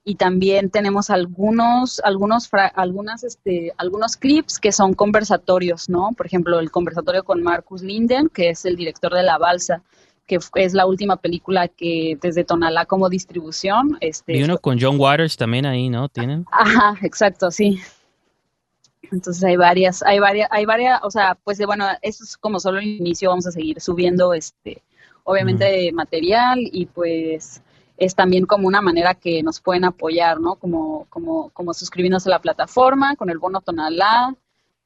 Y 0.04 0.14
también 0.14 0.70
tenemos 0.70 1.10
algunos, 1.10 1.98
algunos, 2.04 2.48
algunas, 2.74 3.24
este, 3.24 3.72
algunos 3.78 4.16
clips 4.16 4.60
que 4.60 4.70
son 4.70 4.94
conversatorios, 4.94 5.88
¿no? 5.88 6.10
Por 6.16 6.26
ejemplo, 6.26 6.60
el 6.60 6.70
conversatorio 6.70 7.24
con 7.24 7.42
Marcus 7.42 7.82
Linden, 7.82 8.28
que 8.28 8.50
es 8.50 8.64
el 8.64 8.76
director 8.76 9.12
de 9.12 9.22
La 9.22 9.38
Balsa, 9.38 9.82
que 10.26 10.38
es 10.54 10.72
la 10.72 10.86
última 10.86 11.16
película 11.16 11.68
que 11.68 12.18
desde 12.20 12.44
Tonalá 12.44 12.86
como 12.86 13.08
distribución. 13.08 13.98
Este, 14.00 14.36
y 14.36 14.42
uno 14.42 14.58
con 14.58 14.78
John 14.80 14.98
Waters 14.98 15.36
también 15.36 15.66
ahí, 15.66 15.88
¿no? 15.88 16.08
¿Tienen? 16.08 16.46
Ajá, 16.50 16.96
exacto, 17.02 17.50
sí. 17.50 17.80
Entonces 19.12 19.44
hay 19.44 19.56
varias, 19.56 20.02
hay 20.02 20.18
varias, 20.18 20.48
hay 20.50 20.64
varias, 20.64 21.00
o 21.02 21.10
sea, 21.10 21.36
pues 21.44 21.58
de, 21.58 21.66
bueno, 21.66 21.86
eso 22.02 22.24
es 22.24 22.36
como 22.36 22.58
solo 22.58 22.78
el 22.78 22.86
inicio, 22.86 23.28
vamos 23.28 23.46
a 23.46 23.52
seguir 23.52 23.80
subiendo 23.80 24.32
este, 24.32 24.82
obviamente 25.24 25.92
material 25.92 26.58
y 26.60 26.86
pues 26.86 27.62
es 27.96 28.14
también 28.14 28.46
como 28.46 28.66
una 28.66 28.80
manera 28.80 29.14
que 29.14 29.42
nos 29.42 29.60
pueden 29.60 29.84
apoyar, 29.84 30.40
¿no? 30.40 30.56
Como, 30.56 31.06
como, 31.10 31.50
como 31.50 31.74
suscribiéndose 31.74 32.28
a 32.28 32.30
la 32.30 32.40
plataforma 32.40 33.14
con 33.16 33.30
el 33.30 33.38
bono 33.38 33.60
Tonalá, 33.60 34.34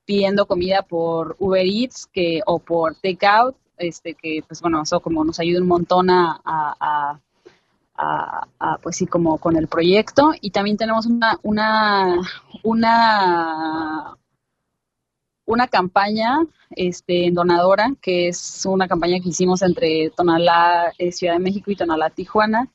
pidiendo 0.05 0.47
comida 0.47 0.83
por 0.83 1.37
Uber 1.39 1.67
Eats 1.67 2.07
que, 2.07 2.41
o 2.47 2.59
por 2.59 2.97
Takeout, 2.97 3.57
este, 3.79 4.15
que 4.15 4.43
pues 4.47 4.61
bueno, 4.61 4.83
eso 4.83 5.01
como 5.01 5.25
nos 5.25 5.41
ayuda 5.41 5.61
un 5.61 5.69
montón 5.69 6.09
a, 6.11 7.21
pues 8.83 8.97
sí, 8.97 9.07
como 9.07 9.39
con 9.39 9.57
el 9.57 9.69
proyecto. 9.69 10.33
Y 10.41 10.51
también 10.51 10.77
tenemos 10.77 11.07
una, 11.07 11.39
una, 11.43 12.21
una, 12.63 14.17
una 15.47 15.69
campaña 15.69 16.39
este, 16.77 17.31
donadora, 17.33 17.95
que 18.01 18.29
es 18.29 18.65
una 18.67 18.89
campaña 18.89 19.19
que 19.21 19.31
hicimos 19.31 19.63
entre 19.63 20.11
Tonalá, 20.11 20.93
eh, 20.99 21.13
Ciudad 21.13 21.35
de 21.35 21.41
México 21.41 21.71
y 21.71 21.77
Tonalá, 21.77 22.11
Tijuana, 22.11 22.69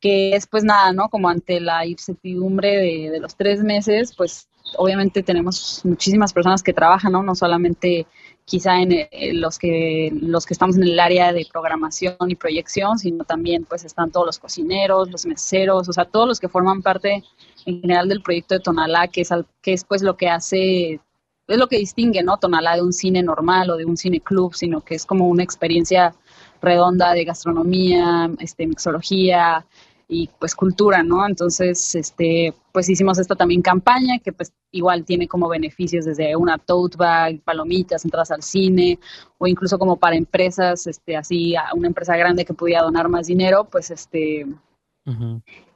que 0.00 0.34
es 0.34 0.46
pues 0.46 0.64
nada, 0.64 0.92
¿no? 0.92 1.08
Como 1.08 1.28
ante 1.28 1.60
la 1.60 1.84
incertidumbre 1.86 3.10
de, 3.10 3.20
los 3.20 3.36
tres 3.36 3.62
meses, 3.62 4.14
pues 4.16 4.48
obviamente 4.78 5.22
tenemos 5.22 5.82
muchísimas 5.84 6.32
personas 6.32 6.62
que 6.62 6.72
trabajan, 6.72 7.12
¿no? 7.12 7.22
No 7.22 7.34
solamente 7.34 8.06
quizá 8.44 8.80
en, 8.80 8.92
eh, 8.92 9.08
los 9.34 9.58
que 9.58 10.10
los 10.20 10.46
que 10.46 10.54
estamos 10.54 10.76
en 10.76 10.82
el 10.82 10.98
área 10.98 11.32
de 11.32 11.46
programación 11.50 12.16
y 12.28 12.34
proyección, 12.34 12.98
sino 12.98 13.24
también 13.24 13.64
pues 13.64 13.84
están 13.84 14.10
todos 14.10 14.26
los 14.26 14.38
cocineros, 14.38 15.10
los 15.10 15.26
meseros, 15.26 15.88
o 15.88 15.92
sea, 15.92 16.04
todos 16.04 16.26
los 16.26 16.40
que 16.40 16.48
forman 16.48 16.82
parte 16.82 17.22
en 17.66 17.80
general 17.80 18.08
del 18.08 18.22
proyecto 18.22 18.54
de 18.54 18.60
Tonalá, 18.60 19.08
que 19.08 19.20
es, 19.22 19.30
que 19.62 19.72
es 19.72 19.84
pues 19.84 20.02
lo 20.02 20.16
que 20.16 20.28
hace, 20.28 21.00
es 21.46 21.58
lo 21.58 21.68
que 21.68 21.78
distingue, 21.78 22.22
¿no? 22.22 22.38
Tonalá 22.38 22.76
de 22.76 22.82
un 22.82 22.92
cine 22.92 23.22
normal 23.22 23.70
o 23.70 23.76
de 23.76 23.84
un 23.84 23.96
cine 23.96 24.20
club, 24.20 24.54
sino 24.54 24.80
que 24.80 24.94
es 24.94 25.06
como 25.06 25.28
una 25.28 25.42
experiencia 25.42 26.14
redonda 26.60 27.12
de 27.12 27.24
gastronomía, 27.24 28.30
este, 28.38 28.66
mixología, 28.66 29.64
y 30.10 30.28
pues 30.40 30.56
cultura, 30.56 31.02
¿no? 31.04 31.24
Entonces, 31.26 31.94
este, 31.94 32.52
pues 32.72 32.88
hicimos 32.88 33.18
esta 33.18 33.36
también 33.36 33.62
campaña 33.62 34.18
que 34.18 34.32
pues 34.32 34.52
igual 34.72 35.04
tiene 35.04 35.28
como 35.28 35.48
beneficios 35.48 36.04
desde 36.04 36.34
una 36.34 36.58
tote 36.58 36.96
bag, 36.96 37.40
palomitas, 37.42 38.04
entradas 38.04 38.32
al 38.32 38.42
cine 38.42 38.98
o 39.38 39.46
incluso 39.46 39.78
como 39.78 39.96
para 39.96 40.16
empresas, 40.16 40.86
este, 40.88 41.16
así 41.16 41.54
a 41.54 41.72
una 41.74 41.86
empresa 41.86 42.16
grande 42.16 42.44
que 42.44 42.54
pudiera 42.54 42.82
donar 42.82 43.08
más 43.08 43.28
dinero, 43.28 43.64
pues 43.70 43.92
este, 43.92 44.46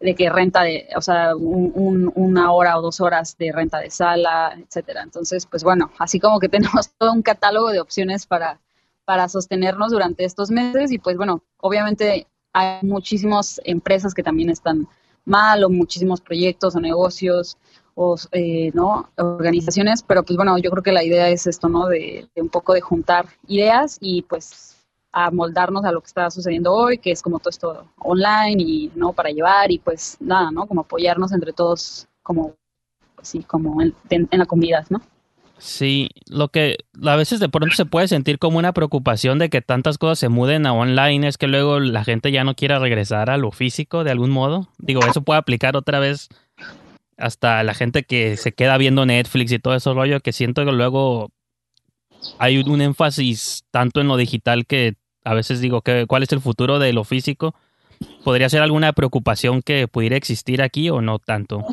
de 0.00 0.14
que 0.14 0.30
renta 0.30 0.62
de, 0.62 0.88
o 0.96 1.00
sea, 1.00 1.36
una 1.36 2.52
hora 2.52 2.76
o 2.76 2.82
dos 2.82 3.00
horas 3.00 3.36
de 3.38 3.52
renta 3.52 3.78
de 3.78 3.90
sala, 3.90 4.56
etcétera. 4.58 5.02
Entonces, 5.02 5.46
pues 5.46 5.62
bueno, 5.62 5.92
así 5.98 6.18
como 6.18 6.40
que 6.40 6.48
tenemos 6.50 6.90
todo 6.98 7.12
un 7.12 7.22
catálogo 7.22 7.70
de 7.70 7.80
opciones 7.80 8.26
para 8.26 8.60
para 9.04 9.28
sostenernos 9.28 9.92
durante 9.92 10.24
estos 10.24 10.50
meses 10.50 10.90
y 10.90 10.98
pues 10.98 11.16
bueno, 11.16 11.42
obviamente 11.58 12.26
hay 12.54 12.78
muchísimas 12.82 13.60
empresas 13.64 14.14
que 14.14 14.22
también 14.22 14.48
están 14.48 14.88
mal 15.26 15.64
o 15.64 15.68
muchísimos 15.68 16.20
proyectos 16.20 16.74
o 16.74 16.80
negocios 16.80 17.58
o 17.94 18.16
eh, 18.32 18.70
no 18.74 19.10
organizaciones 19.16 20.02
pero 20.02 20.22
pues 20.22 20.36
bueno 20.36 20.56
yo 20.58 20.70
creo 20.70 20.82
que 20.82 20.92
la 20.92 21.04
idea 21.04 21.28
es 21.28 21.46
esto 21.46 21.68
no 21.68 21.86
de, 21.86 22.28
un 22.36 22.48
poco 22.48 22.72
de 22.72 22.80
juntar 22.80 23.26
ideas 23.48 23.98
y 24.00 24.22
pues 24.22 24.76
amoldarnos 25.12 25.84
a 25.84 25.92
lo 25.92 26.00
que 26.00 26.06
está 26.06 26.30
sucediendo 26.30 26.72
hoy 26.72 26.98
que 26.98 27.10
es 27.10 27.22
como 27.22 27.38
todo 27.38 27.50
esto 27.50 27.84
online 27.98 28.62
y 28.62 28.92
no 28.94 29.12
para 29.12 29.30
llevar 29.30 29.70
y 29.70 29.78
pues 29.78 30.16
nada 30.20 30.50
no 30.50 30.66
como 30.66 30.82
apoyarnos 30.82 31.32
entre 31.32 31.52
todos 31.52 32.06
como 32.22 32.54
pues, 33.16 33.28
sí 33.28 33.42
como 33.42 33.82
en, 33.82 33.94
en 34.10 34.38
la 34.38 34.46
comunidad 34.46 34.86
no 34.90 35.00
Sí, 35.58 36.10
lo 36.28 36.48
que 36.48 36.78
a 37.04 37.16
veces 37.16 37.40
de 37.40 37.48
pronto 37.48 37.74
se 37.74 37.86
puede 37.86 38.08
sentir 38.08 38.38
como 38.38 38.58
una 38.58 38.72
preocupación 38.72 39.38
de 39.38 39.48
que 39.48 39.62
tantas 39.62 39.98
cosas 39.98 40.18
se 40.18 40.28
muden 40.28 40.66
a 40.66 40.72
online 40.72 41.28
es 41.28 41.38
que 41.38 41.46
luego 41.46 41.80
la 41.80 42.04
gente 42.04 42.32
ya 42.32 42.44
no 42.44 42.54
quiera 42.54 42.78
regresar 42.78 43.30
a 43.30 43.36
lo 43.36 43.50
físico 43.50 44.04
de 44.04 44.10
algún 44.10 44.30
modo. 44.30 44.68
Digo, 44.78 45.00
eso 45.06 45.22
puede 45.22 45.38
aplicar 45.38 45.76
otra 45.76 46.00
vez 46.00 46.28
hasta 47.16 47.62
la 47.62 47.74
gente 47.74 48.02
que 48.02 48.36
se 48.36 48.52
queda 48.52 48.76
viendo 48.76 49.06
Netflix 49.06 49.52
y 49.52 49.58
todo 49.58 49.74
eso 49.74 49.94
rollo, 49.94 50.20
que 50.20 50.32
siento 50.32 50.64
que 50.64 50.72
luego 50.72 51.30
hay 52.38 52.58
un 52.58 52.80
énfasis 52.80 53.64
tanto 53.70 54.00
en 54.00 54.08
lo 54.08 54.16
digital 54.16 54.66
que 54.66 54.96
a 55.24 55.34
veces 55.34 55.60
digo 55.60 55.82
que 55.82 56.06
cuál 56.06 56.22
es 56.22 56.32
el 56.32 56.40
futuro 56.40 56.78
de 56.78 56.92
lo 56.92 57.04
físico. 57.04 57.54
¿Podría 58.24 58.48
ser 58.48 58.60
alguna 58.60 58.92
preocupación 58.92 59.62
que 59.62 59.88
pudiera 59.88 60.16
existir 60.16 60.62
aquí 60.62 60.90
o 60.90 61.00
no 61.00 61.18
tanto? 61.18 61.64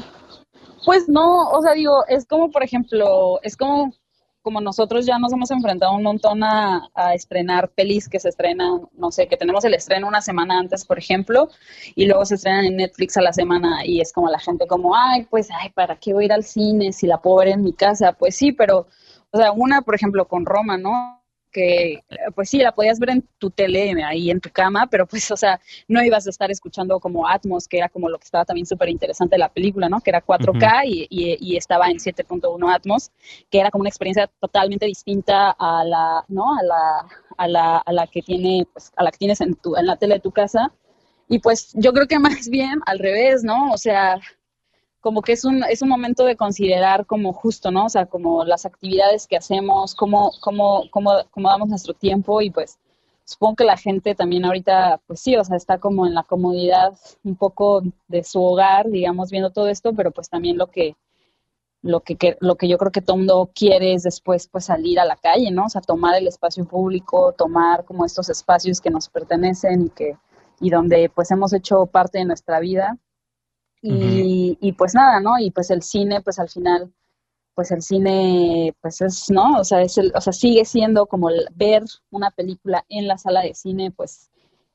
Pues 0.85 1.07
no, 1.07 1.49
o 1.49 1.61
sea, 1.61 1.73
digo, 1.73 2.03
es 2.07 2.25
como, 2.25 2.49
por 2.49 2.63
ejemplo, 2.63 3.39
es 3.43 3.55
como, 3.55 3.93
como 4.41 4.61
nosotros 4.61 5.05
ya 5.05 5.19
nos 5.19 5.31
hemos 5.31 5.51
enfrentado 5.51 5.93
un 5.93 6.03
montón 6.03 6.43
a, 6.43 6.89
estrenar 7.13 7.69
pelis 7.69 8.09
que 8.09 8.19
se 8.19 8.29
estrenan, 8.29 8.87
no 8.93 9.11
sé, 9.11 9.27
que 9.27 9.37
tenemos 9.37 9.63
el 9.65 9.73
estreno 9.73 10.07
una 10.07 10.21
semana 10.21 10.57
antes, 10.59 10.85
por 10.85 10.97
ejemplo, 10.97 11.49
y 11.95 12.05
luego 12.07 12.25
se 12.25 12.35
estrenan 12.35 12.65
en 12.65 12.77
Netflix 12.77 13.17
a 13.17 13.21
la 13.21 13.33
semana 13.33 13.85
y 13.85 14.01
es 14.01 14.11
como 14.11 14.29
la 14.29 14.39
gente 14.39 14.67
como, 14.67 14.95
ay, 14.95 15.27
pues, 15.29 15.49
ay, 15.51 15.69
¿para 15.69 15.97
qué 15.97 16.13
voy 16.13 16.23
a 16.23 16.25
ir 16.25 16.33
al 16.33 16.43
cine 16.43 16.91
si 16.93 17.07
la 17.07 17.21
puedo 17.21 17.37
ver 17.37 17.49
en 17.49 17.63
mi 17.63 17.73
casa? 17.73 18.13
Pues 18.13 18.35
sí, 18.35 18.51
pero, 18.51 18.87
o 19.31 19.37
sea, 19.37 19.51
una, 19.51 19.81
por 19.81 19.95
ejemplo, 19.95 20.27
con 20.27 20.45
Roma, 20.45 20.77
¿no? 20.77 21.20
Que 21.51 22.03
pues 22.35 22.49
sí, 22.49 22.59
la 22.59 22.71
podías 22.71 22.99
ver 22.99 23.11
en 23.11 23.27
tu 23.37 23.49
tele, 23.49 23.93
ahí 24.03 24.31
en 24.31 24.39
tu 24.39 24.49
cama, 24.49 24.87
pero 24.87 25.05
pues, 25.05 25.29
o 25.31 25.37
sea, 25.37 25.59
no 25.87 26.03
ibas 26.03 26.27
a 26.27 26.29
estar 26.29 26.49
escuchando 26.51 26.99
como 26.99 27.27
Atmos, 27.27 27.67
que 27.67 27.77
era 27.77 27.89
como 27.89 28.09
lo 28.09 28.17
que 28.17 28.25
estaba 28.25 28.45
también 28.45 28.65
súper 28.65 28.89
interesante 28.89 29.35
de 29.35 29.39
la 29.39 29.49
película, 29.49 29.89
¿no? 29.89 30.01
Que 30.01 30.11
era 30.11 30.23
4K 30.23 30.81
y, 30.85 31.07
y, 31.09 31.57
estaba 31.57 31.87
en 31.87 31.97
7.1 31.97 32.73
Atmos, 32.73 33.11
que 33.49 33.59
era 33.59 33.71
como 33.71 33.81
una 33.81 33.89
experiencia 33.89 34.27
totalmente 34.39 34.85
distinta 34.85 35.51
a 35.51 35.83
la, 35.83 36.25
¿no? 36.27 36.57
A 36.57 36.63
la, 36.63 37.07
a 37.37 37.47
la, 37.47 37.77
a 37.77 37.93
la 37.93 38.07
que 38.07 38.21
tiene, 38.21 38.67
pues, 38.71 38.91
a 38.95 39.03
la 39.03 39.11
que 39.11 39.17
tienes 39.17 39.41
en 39.41 39.55
tu, 39.55 39.75
en 39.75 39.85
la 39.85 39.97
tele 39.97 40.15
de 40.15 40.21
tu 40.21 40.31
casa. 40.31 40.71
Y 41.27 41.39
pues 41.39 41.71
yo 41.75 41.93
creo 41.93 42.07
que 42.07 42.19
más 42.19 42.49
bien 42.49 42.81
al 42.85 42.99
revés, 42.99 43.43
¿no? 43.43 43.71
O 43.71 43.77
sea, 43.77 44.19
como 45.01 45.21
que 45.21 45.33
es 45.33 45.43
un, 45.43 45.63
es 45.63 45.81
un 45.81 45.89
momento 45.89 46.25
de 46.25 46.37
considerar 46.37 47.05
como 47.05 47.33
justo, 47.33 47.71
¿no? 47.71 47.85
O 47.85 47.89
sea, 47.89 48.05
como 48.05 48.45
las 48.45 48.65
actividades 48.65 49.27
que 49.27 49.35
hacemos, 49.35 49.95
cómo, 49.95 50.31
cómo, 50.39 50.83
cómo, 50.91 51.11
cómo 51.31 51.49
damos 51.49 51.69
nuestro 51.69 51.93
tiempo 51.93 52.41
y 52.41 52.51
pues 52.51 52.79
supongo 53.25 53.55
que 53.57 53.63
la 53.65 53.77
gente 53.77 54.15
también 54.15 54.45
ahorita, 54.45 55.01
pues 55.07 55.21
sí, 55.21 55.35
o 55.35 55.43
sea, 55.43 55.57
está 55.57 55.79
como 55.79 56.05
en 56.05 56.13
la 56.13 56.23
comodidad 56.23 56.93
un 57.23 57.35
poco 57.35 57.81
de 58.07 58.23
su 58.23 58.43
hogar, 58.43 58.89
digamos, 58.89 59.31
viendo 59.31 59.49
todo 59.51 59.67
esto, 59.67 59.93
pero 59.93 60.11
pues 60.11 60.29
también 60.29 60.57
lo 60.57 60.67
que, 60.67 60.95
lo 61.81 62.01
que, 62.01 62.37
lo 62.39 62.55
que 62.55 62.67
yo 62.67 62.77
creo 62.77 62.91
que 62.91 63.01
todo 63.01 63.17
mundo 63.17 63.49
quiere 63.55 63.93
es 63.93 64.03
después 64.03 64.47
pues 64.47 64.65
salir 64.65 64.99
a 64.99 65.05
la 65.05 65.15
calle, 65.15 65.49
¿no? 65.51 65.65
O 65.65 65.69
sea, 65.69 65.81
tomar 65.81 66.15
el 66.15 66.27
espacio 66.27 66.65
público, 66.65 67.33
tomar 67.37 67.85
como 67.85 68.05
estos 68.05 68.29
espacios 68.29 68.79
que 68.81 68.91
nos 68.91 69.09
pertenecen 69.09 69.87
y 69.87 69.89
que, 69.89 70.17
y 70.59 70.69
donde 70.69 71.09
pues 71.09 71.31
hemos 71.31 71.53
hecho 71.53 71.87
parte 71.87 72.19
de 72.19 72.25
nuestra 72.25 72.59
vida 72.59 72.99
y, 73.81 74.57
y, 74.61 74.71
pues 74.73 74.93
nada, 74.93 75.19
¿no? 75.19 75.39
Y 75.39 75.51
pues 75.51 75.71
el 75.71 75.81
cine, 75.81 76.21
pues 76.21 76.39
al 76.39 76.49
final, 76.49 76.93
pues 77.55 77.71
el 77.71 77.81
cine, 77.81 78.73
pues 78.81 79.01
es, 79.01 79.29
¿no? 79.29 79.59
O 79.59 79.63
sea, 79.63 79.81
es 79.81 79.97
el, 79.97 80.11
o 80.15 80.21
sea, 80.21 80.33
sigue 80.33 80.65
siendo 80.65 81.05
como 81.07 81.29
ver 81.55 81.83
una 82.11 82.31
película 82.31 82.85
en 82.89 83.07
la 83.07 83.17
sala 83.17 83.41
de 83.41 83.53
cine, 83.55 83.91
pues 83.91 84.31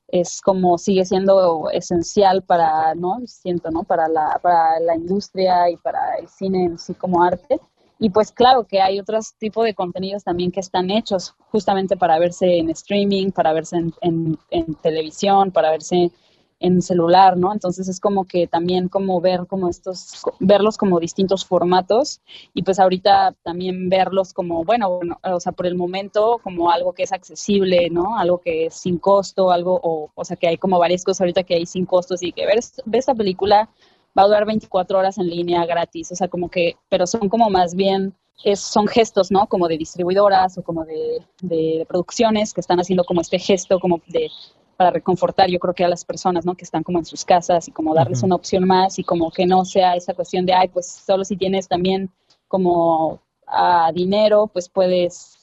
es 0.07 0.41
como 0.41 0.77
sigue 0.77 1.05
siendo 1.05 1.69
esencial 1.71 2.43
para, 2.43 2.95
¿no? 2.95 3.19
Siento, 3.25 3.71
¿no? 3.71 3.83
Para 3.83 4.07
la, 4.07 4.39
para 4.41 4.79
la 4.79 4.95
industria 4.95 5.69
y 5.69 5.77
para 5.77 6.15
el 6.15 6.27
cine 6.29 6.65
en 6.65 6.79
sí 6.79 6.93
como 6.93 7.23
arte. 7.23 7.59
Y 7.99 8.09
pues 8.11 8.31
claro 8.31 8.65
que 8.65 8.81
hay 8.81 8.99
otros 8.99 9.33
tipos 9.37 9.65
de 9.65 9.73
contenidos 9.73 10.23
también 10.23 10.51
que 10.51 10.59
están 10.59 10.91
hechos 10.91 11.35
justamente 11.51 11.97
para 11.97 12.19
verse 12.19 12.59
en 12.59 12.69
streaming, 12.69 13.31
para 13.31 13.53
verse 13.53 13.77
en, 14.01 14.37
televisión, 14.81 15.51
para 15.51 15.71
verse 15.71 16.11
en 16.59 16.81
celular, 16.81 17.37
¿no? 17.37 17.53
Entonces 17.53 17.87
es 17.87 17.99
como 17.99 18.25
que 18.25 18.47
también 18.47 18.89
como 18.89 19.21
ver 19.21 19.45
como 19.47 19.69
estos, 19.69 20.23
verlos 20.39 20.77
como 20.77 20.99
distintos 20.99 21.45
formatos 21.45 22.21
y 22.53 22.63
pues 22.63 22.79
ahorita 22.79 23.35
también 23.43 23.89
verlos 23.89 24.33
como, 24.33 24.63
bueno, 24.63 24.99
o 25.23 25.39
sea, 25.39 25.51
por 25.51 25.67
el 25.67 25.75
momento 25.75 26.39
como 26.43 26.71
algo 26.71 26.93
que 26.93 27.03
es 27.03 27.13
accesible, 27.13 27.89
¿no? 27.89 28.17
Algo 28.17 28.39
que 28.39 28.67
es 28.67 28.73
sin 28.73 28.97
costo, 28.97 29.51
algo, 29.51 29.79
o, 29.83 30.09
o 30.13 30.25
sea, 30.25 30.35
que 30.35 30.47
hay 30.47 30.57
como 30.57 30.79
varias 30.79 31.03
cosas 31.03 31.21
ahorita 31.21 31.43
que 31.43 31.55
hay 31.55 31.65
sin 31.65 31.85
costos 31.85 32.23
y 32.23 32.31
que 32.31 32.45
ver, 32.45 32.59
ver 32.85 32.99
esta 32.99 33.13
película 33.15 33.69
va 34.17 34.23
a 34.23 34.27
durar 34.27 34.45
24 34.45 34.97
horas 34.97 35.17
en 35.19 35.27
línea 35.27 35.65
gratis, 35.65 36.11
o 36.11 36.15
sea, 36.15 36.27
como 36.27 36.49
que, 36.49 36.75
pero 36.89 37.05
son 37.07 37.29
como 37.29 37.49
más 37.49 37.75
bien... 37.75 38.13
Es, 38.43 38.59
son 38.59 38.85
gestos, 38.85 39.31
¿no? 39.31 39.47
Como 39.47 39.67
de 39.67 39.79
distribuidoras 39.79 40.59
o 40.59 40.61
como 40.61 40.85
de, 40.85 41.23
de 41.41 41.87
producciones 41.89 42.53
que 42.53 42.61
están 42.61 42.79
haciendo 42.79 43.03
como 43.03 43.21
este 43.21 43.39
gesto 43.39 43.79
como 43.79 43.99
de 44.05 44.29
para 44.77 44.91
reconfortar, 44.91 45.49
yo 45.49 45.59
creo 45.59 45.73
que 45.73 45.83
a 45.83 45.89
las 45.89 46.05
personas, 46.05 46.45
¿no? 46.45 46.55
Que 46.55 46.63
están 46.63 46.83
como 46.83 46.99
en 46.99 47.05
sus 47.05 47.25
casas 47.25 47.67
y 47.67 47.71
como 47.71 47.95
darles 47.95 48.21
una 48.21 48.35
opción 48.35 48.65
más 48.65 48.99
y 48.99 49.03
como 49.03 49.31
que 49.31 49.47
no 49.47 49.65
sea 49.65 49.95
esa 49.95 50.13
cuestión 50.13 50.45
de, 50.45 50.53
ay, 50.53 50.67
pues 50.67 50.85
solo 50.87 51.25
si 51.25 51.35
tienes 51.35 51.67
también 51.67 52.11
como 52.47 53.19
uh, 53.47 53.93
dinero, 53.93 54.47
pues 54.47 54.69
puedes 54.69 55.33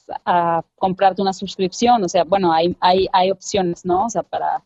comprarte 0.77 1.21
una 1.21 1.33
suscripción, 1.33 2.03
o 2.03 2.09
sea, 2.09 2.23
bueno, 2.23 2.53
hay, 2.53 2.75
hay, 2.79 3.07
hay 3.11 3.31
opciones, 3.31 3.85
¿no? 3.85 4.05
O 4.05 4.09
sea, 4.09 4.23
para, 4.23 4.63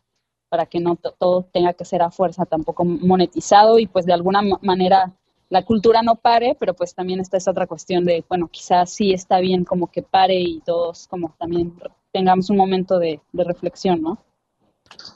para 0.48 0.66
que 0.66 0.78
no 0.78 0.96
todo 0.96 1.42
tenga 1.52 1.72
que 1.72 1.84
ser 1.84 2.02
a 2.02 2.10
fuerza 2.10 2.44
tampoco 2.44 2.84
monetizado 2.84 3.78
y 3.78 3.86
pues 3.86 4.06
de 4.06 4.12
alguna 4.12 4.42
manera 4.60 5.12
la 5.48 5.64
cultura 5.64 6.02
no 6.02 6.14
pare, 6.14 6.56
pero 6.60 6.74
pues 6.74 6.94
también 6.94 7.18
está 7.18 7.38
esa 7.38 7.50
otra 7.50 7.66
cuestión 7.66 8.04
de, 8.04 8.24
bueno, 8.28 8.48
quizás 8.48 8.90
sí 8.90 9.12
está 9.12 9.40
bien 9.40 9.64
como 9.64 9.90
que 9.90 10.02
pare 10.02 10.38
y 10.38 10.60
todos 10.60 11.08
como 11.08 11.34
también 11.38 11.74
tengamos 12.12 12.50
un 12.50 12.56
momento 12.56 12.98
de, 12.98 13.20
de 13.32 13.44
reflexión, 13.44 14.02
¿no? 14.02 14.18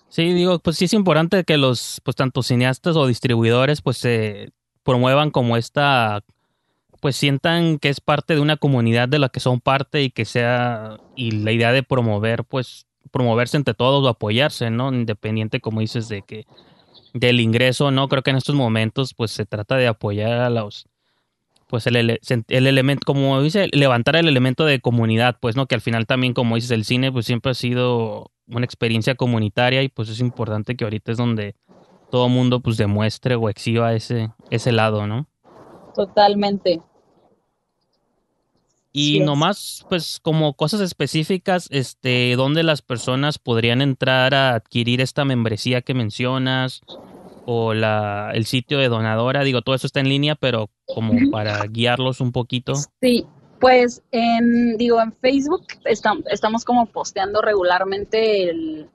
Sí, 0.08 0.32
digo, 0.32 0.58
pues 0.60 0.76
sí 0.76 0.84
es 0.84 0.92
importante 0.92 1.42
que 1.44 1.56
los, 1.56 2.00
pues 2.04 2.14
tanto 2.14 2.42
cineastas 2.42 2.96
o 2.96 3.06
distribuidores, 3.06 3.82
pues 3.82 3.96
se 3.98 4.52
promuevan 4.84 5.30
como 5.30 5.56
esta, 5.56 6.22
pues 7.00 7.16
sientan 7.16 7.78
que 7.78 7.88
es 7.88 8.00
parte 8.00 8.34
de 8.34 8.40
una 8.40 8.56
comunidad 8.56 9.08
de 9.08 9.18
la 9.18 9.28
que 9.28 9.40
son 9.40 9.60
parte 9.60 10.02
y 10.02 10.10
que 10.10 10.24
sea, 10.24 10.98
y 11.16 11.32
la 11.32 11.52
idea 11.52 11.72
de 11.72 11.82
promover, 11.82 12.44
pues 12.44 12.86
promoverse 13.10 13.56
entre 13.56 13.74
todos 13.74 14.04
o 14.04 14.08
apoyarse, 14.08 14.70
¿no? 14.70 14.92
Independiente, 14.92 15.60
como 15.60 15.80
dices, 15.80 16.08
de 16.08 16.22
que 16.22 16.46
del 17.12 17.40
ingreso, 17.40 17.90
¿no? 17.90 18.08
Creo 18.08 18.22
que 18.22 18.30
en 18.30 18.36
estos 18.36 18.54
momentos, 18.54 19.14
pues 19.14 19.30
se 19.30 19.46
trata 19.46 19.76
de 19.76 19.86
apoyar 19.86 20.40
a 20.40 20.50
los, 20.50 20.86
pues 21.68 21.86
el, 21.86 21.96
el, 21.96 22.66
elemento, 22.66 23.02
como 23.04 23.40
dice, 23.42 23.68
levantar 23.72 24.16
el 24.16 24.28
elemento 24.28 24.64
de 24.64 24.80
comunidad, 24.80 25.38
pues, 25.40 25.56
¿no? 25.56 25.66
Que 25.66 25.74
al 25.76 25.80
final 25.80 26.06
también, 26.06 26.34
como 26.34 26.56
dices, 26.56 26.70
el 26.72 26.84
cine, 26.84 27.10
pues 27.10 27.26
siempre 27.26 27.52
ha 27.52 27.54
sido 27.54 28.30
una 28.48 28.64
experiencia 28.64 29.14
comunitaria 29.14 29.82
y 29.82 29.88
pues 29.88 30.08
es 30.08 30.20
importante 30.20 30.76
que 30.76 30.84
ahorita 30.84 31.12
es 31.12 31.18
donde 31.18 31.54
todo 32.10 32.28
mundo 32.28 32.60
pues 32.60 32.76
demuestre 32.76 33.34
o 33.34 33.48
exhiba 33.48 33.94
ese, 33.94 34.30
ese 34.50 34.72
lado, 34.72 35.06
¿no? 35.06 35.26
Totalmente. 35.94 36.80
Y 38.96 39.18
nomás, 39.18 39.84
pues, 39.88 40.20
como 40.22 40.54
cosas 40.54 40.80
específicas, 40.80 41.66
este, 41.72 42.36
¿dónde 42.36 42.62
las 42.62 42.80
personas 42.80 43.40
podrían 43.40 43.82
entrar 43.82 44.36
a 44.36 44.54
adquirir 44.54 45.00
esta 45.00 45.24
membresía 45.24 45.82
que 45.82 45.94
mencionas? 45.94 46.80
O 47.44 47.74
la, 47.74 48.30
el 48.34 48.46
sitio 48.46 48.78
de 48.78 48.88
donadora, 48.88 49.42
digo, 49.42 49.62
todo 49.62 49.74
eso 49.74 49.88
está 49.88 49.98
en 49.98 50.08
línea, 50.08 50.36
pero 50.36 50.70
como 50.86 51.12
para 51.32 51.66
guiarlos 51.66 52.20
un 52.20 52.30
poquito. 52.30 52.74
Sí, 53.00 53.26
pues 53.64 54.02
en, 54.10 54.76
digo, 54.76 55.00
en 55.00 55.10
Facebook 55.10 55.64
estamos 55.86 56.66
como 56.66 56.84
posteando 56.84 57.40
regularmente 57.40 58.50
el, 58.50 58.90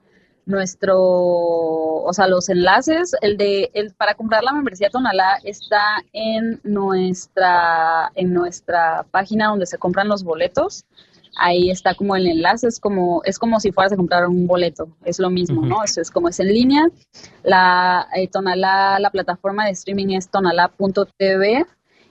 nuestro, 0.46 0.96
o 0.96 2.12
sea, 2.12 2.28
los 2.28 2.48
enlaces, 2.48 3.16
el 3.20 3.36
de, 3.36 3.72
el, 3.74 3.92
para 3.94 4.14
comprar 4.14 4.44
la 4.44 4.52
membresía 4.52 4.88
Tonalá 4.88 5.40
está 5.42 6.04
en 6.12 6.60
nuestra, 6.62 8.12
en 8.14 8.32
nuestra 8.32 9.04
página 9.10 9.48
donde 9.48 9.66
se 9.66 9.76
compran 9.76 10.06
los 10.06 10.22
boletos. 10.22 10.84
Ahí 11.36 11.68
está 11.68 11.96
como 11.96 12.14
el 12.14 12.28
enlace, 12.28 12.68
es 12.68 12.78
como, 12.78 13.22
es 13.24 13.40
como 13.40 13.58
si 13.58 13.72
fueras 13.72 13.92
a 13.92 13.96
comprar 13.96 14.28
un 14.28 14.46
boleto, 14.46 14.88
es 15.04 15.18
lo 15.18 15.30
mismo, 15.30 15.66
¿no? 15.66 15.82
Eso 15.82 16.00
es 16.00 16.12
como 16.12 16.28
es 16.28 16.38
en 16.38 16.46
línea. 16.46 16.88
La 17.42 18.06
eh, 18.14 18.28
Tonalá, 18.28 19.00
la 19.00 19.10
plataforma 19.10 19.64
de 19.64 19.72
streaming 19.72 20.10
es 20.10 20.28
tonalá.tv 20.28 21.66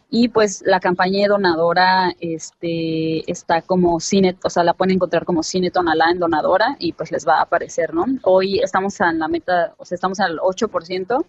y 0.09 0.29
pues 0.29 0.63
la 0.65 0.79
campaña 0.79 1.27
donadora 1.27 2.13
este, 2.19 3.29
está 3.31 3.61
como 3.61 3.99
cine, 3.99 4.37
o 4.43 4.49
sea, 4.49 4.63
la 4.63 4.73
pueden 4.73 4.95
encontrar 4.95 5.23
como 5.23 5.43
cine 5.43 5.69
tonalá 5.69 6.09
en 6.11 6.19
donadora 6.19 6.75
y 6.79 6.93
pues 6.93 7.11
les 7.11 7.27
va 7.27 7.37
a 7.37 7.43
aparecer, 7.43 7.93
¿no? 7.93 8.05
Hoy 8.23 8.59
estamos 8.59 8.99
en 9.01 9.19
la 9.19 9.27
meta, 9.27 9.75
o 9.77 9.85
sea, 9.85 9.95
estamos 9.95 10.19
al 10.19 10.39
8% 10.39 11.25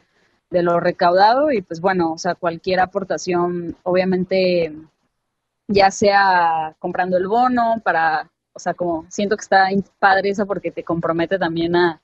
de 0.50 0.62
lo 0.62 0.80
recaudado 0.80 1.50
y 1.52 1.62
pues 1.62 1.80
bueno, 1.80 2.12
o 2.12 2.18
sea, 2.18 2.34
cualquier 2.34 2.80
aportación, 2.80 3.76
obviamente, 3.82 4.74
ya 5.68 5.90
sea 5.90 6.74
comprando 6.78 7.18
el 7.18 7.28
bono 7.28 7.80
para, 7.84 8.30
o 8.54 8.58
sea, 8.58 8.74
como 8.74 9.06
siento 9.10 9.36
que 9.36 9.42
está 9.42 9.68
padre 9.98 10.30
eso 10.30 10.46
porque 10.46 10.70
te 10.70 10.84
compromete 10.84 11.38
también 11.38 11.76
a, 11.76 12.00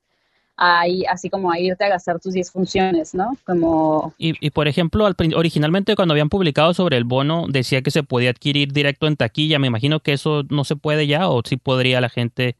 así 0.56 1.28
como 1.30 1.50
a 1.52 1.58
irte 1.58 1.84
a 1.84 1.88
gastar 1.88 2.18
tus 2.18 2.32
10 2.32 2.50
funciones, 2.50 3.14
¿no? 3.14 3.36
Como... 3.44 4.14
Y, 4.18 4.34
y 4.44 4.50
por 4.50 4.68
ejemplo, 4.68 5.06
originalmente 5.36 5.96
cuando 5.96 6.12
habían 6.12 6.28
publicado 6.28 6.72
sobre 6.74 6.96
el 6.96 7.04
bono 7.04 7.46
decía 7.48 7.82
que 7.82 7.90
se 7.90 8.02
podía 8.02 8.30
adquirir 8.30 8.72
directo 8.72 9.06
en 9.06 9.16
taquilla. 9.16 9.58
Me 9.58 9.66
imagino 9.66 10.00
que 10.00 10.12
eso 10.12 10.44
no 10.48 10.64
se 10.64 10.76
puede 10.76 11.06
ya 11.06 11.28
o 11.28 11.42
sí 11.44 11.56
podría 11.56 12.00
la 12.00 12.08
gente 12.08 12.56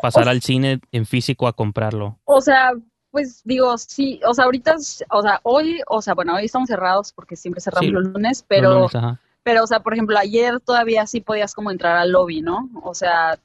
pasar 0.00 0.28
al 0.28 0.42
cine 0.42 0.80
en 0.92 1.06
físico 1.06 1.48
a 1.48 1.52
comprarlo. 1.52 2.18
O 2.24 2.40
sea, 2.40 2.72
pues 3.10 3.42
digo, 3.44 3.76
sí, 3.78 4.20
o 4.26 4.34
sea, 4.34 4.44
ahorita, 4.44 4.76
o 5.10 5.22
sea, 5.22 5.40
hoy, 5.42 5.80
o 5.88 6.02
sea, 6.02 6.14
bueno, 6.14 6.34
hoy 6.34 6.44
estamos 6.44 6.68
cerrados 6.68 7.12
porque 7.12 7.34
siempre 7.34 7.60
cerramos 7.60 7.90
los 7.90 8.04
lunes, 8.08 8.44
pero... 8.46 8.88
Pero, 9.46 9.62
o 9.62 9.66
sea, 9.68 9.78
por 9.78 9.92
ejemplo, 9.92 10.18
ayer 10.18 10.58
todavía 10.58 11.06
sí 11.06 11.20
podías 11.20 11.54
como 11.54 11.70
entrar 11.70 11.96
al 11.96 12.10
lobby, 12.10 12.42
¿no? 12.42 12.68
O 12.82 12.94
sea, 12.94 13.38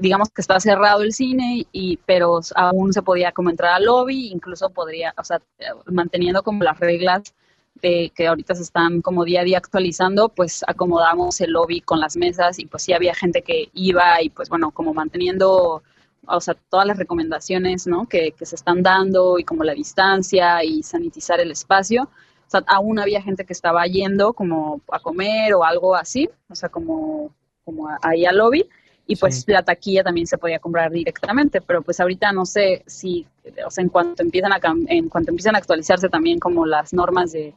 digamos 0.00 0.28
que 0.30 0.40
está 0.40 0.58
cerrado 0.58 1.02
el 1.02 1.12
cine, 1.12 1.68
y 1.70 1.98
pero 1.98 2.40
aún 2.56 2.92
se 2.92 3.00
podía 3.00 3.30
como 3.30 3.48
entrar 3.48 3.74
al 3.74 3.84
lobby, 3.84 4.26
incluso 4.32 4.70
podría, 4.70 5.14
o 5.16 5.22
sea, 5.22 5.40
manteniendo 5.86 6.42
como 6.42 6.64
las 6.64 6.80
reglas 6.80 7.32
de 7.80 8.10
que 8.12 8.26
ahorita 8.26 8.56
se 8.56 8.62
están 8.64 9.02
como 9.02 9.24
día 9.24 9.42
a 9.42 9.44
día 9.44 9.58
actualizando, 9.58 10.30
pues 10.30 10.64
acomodamos 10.66 11.40
el 11.40 11.52
lobby 11.52 11.80
con 11.80 12.00
las 12.00 12.16
mesas 12.16 12.58
y 12.58 12.66
pues 12.66 12.82
sí 12.82 12.92
había 12.92 13.14
gente 13.14 13.42
que 13.42 13.70
iba 13.72 14.20
y 14.20 14.30
pues 14.30 14.48
bueno, 14.48 14.72
como 14.72 14.94
manteniendo, 14.94 15.84
o 16.26 16.40
sea, 16.40 16.54
todas 16.68 16.88
las 16.88 16.98
recomendaciones, 16.98 17.86
¿no? 17.86 18.08
Que, 18.08 18.32
que 18.32 18.46
se 18.46 18.56
están 18.56 18.82
dando 18.82 19.38
y 19.38 19.44
como 19.44 19.62
la 19.62 19.74
distancia 19.74 20.64
y 20.64 20.82
sanitizar 20.82 21.38
el 21.38 21.52
espacio 21.52 22.08
o 22.50 22.58
sea, 22.58 22.64
aún 22.66 22.98
había 22.98 23.22
gente 23.22 23.44
que 23.44 23.52
estaba 23.52 23.86
yendo 23.86 24.32
como 24.32 24.80
a 24.90 24.98
comer 24.98 25.54
o 25.54 25.62
algo 25.62 25.94
así, 25.94 26.28
o 26.48 26.54
sea, 26.56 26.68
como, 26.68 27.32
como 27.64 27.88
ahí 28.02 28.26
al 28.26 28.38
lobby. 28.38 28.68
Y 29.06 29.14
pues 29.14 29.44
la 29.46 29.62
taquilla 29.62 30.02
también 30.02 30.26
se 30.26 30.36
podía 30.36 30.58
comprar 30.58 30.90
directamente, 30.90 31.60
pero 31.60 31.82
pues 31.82 32.00
ahorita 32.00 32.32
no 32.32 32.44
sé 32.44 32.82
si, 32.86 33.24
o 33.64 33.70
sea, 33.70 33.82
en 33.82 33.88
cuanto 33.88 34.24
empiezan 34.24 34.52
a, 34.52 34.58
en 34.88 35.08
cuanto 35.08 35.30
empiezan 35.30 35.54
a 35.54 35.58
actualizarse 35.58 36.08
también 36.08 36.40
como 36.40 36.66
las 36.66 36.92
normas 36.92 37.30
de, 37.30 37.54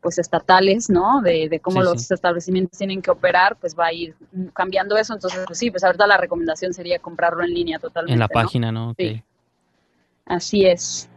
pues 0.00 0.18
estatales, 0.18 0.90
¿no? 0.90 1.20
De, 1.20 1.48
de 1.48 1.58
cómo 1.58 1.82
los 1.82 2.08
establecimientos 2.08 2.78
tienen 2.78 3.02
que 3.02 3.10
operar, 3.10 3.56
pues 3.56 3.76
va 3.76 3.86
a 3.86 3.92
ir 3.92 4.14
cambiando 4.52 4.96
eso. 4.96 5.14
Entonces, 5.14 5.42
pues 5.44 5.58
sí, 5.58 5.72
pues 5.72 5.82
ahorita 5.82 6.06
la 6.06 6.18
recomendación 6.18 6.72
sería 6.72 7.00
comprarlo 7.00 7.42
en 7.42 7.52
línea 7.52 7.80
totalmente. 7.80 8.12
En 8.12 8.20
la 8.20 8.28
página, 8.28 8.70
¿no? 8.70 8.94
Sí. 8.96 9.22
Así 10.24 10.66
es. 10.66 11.08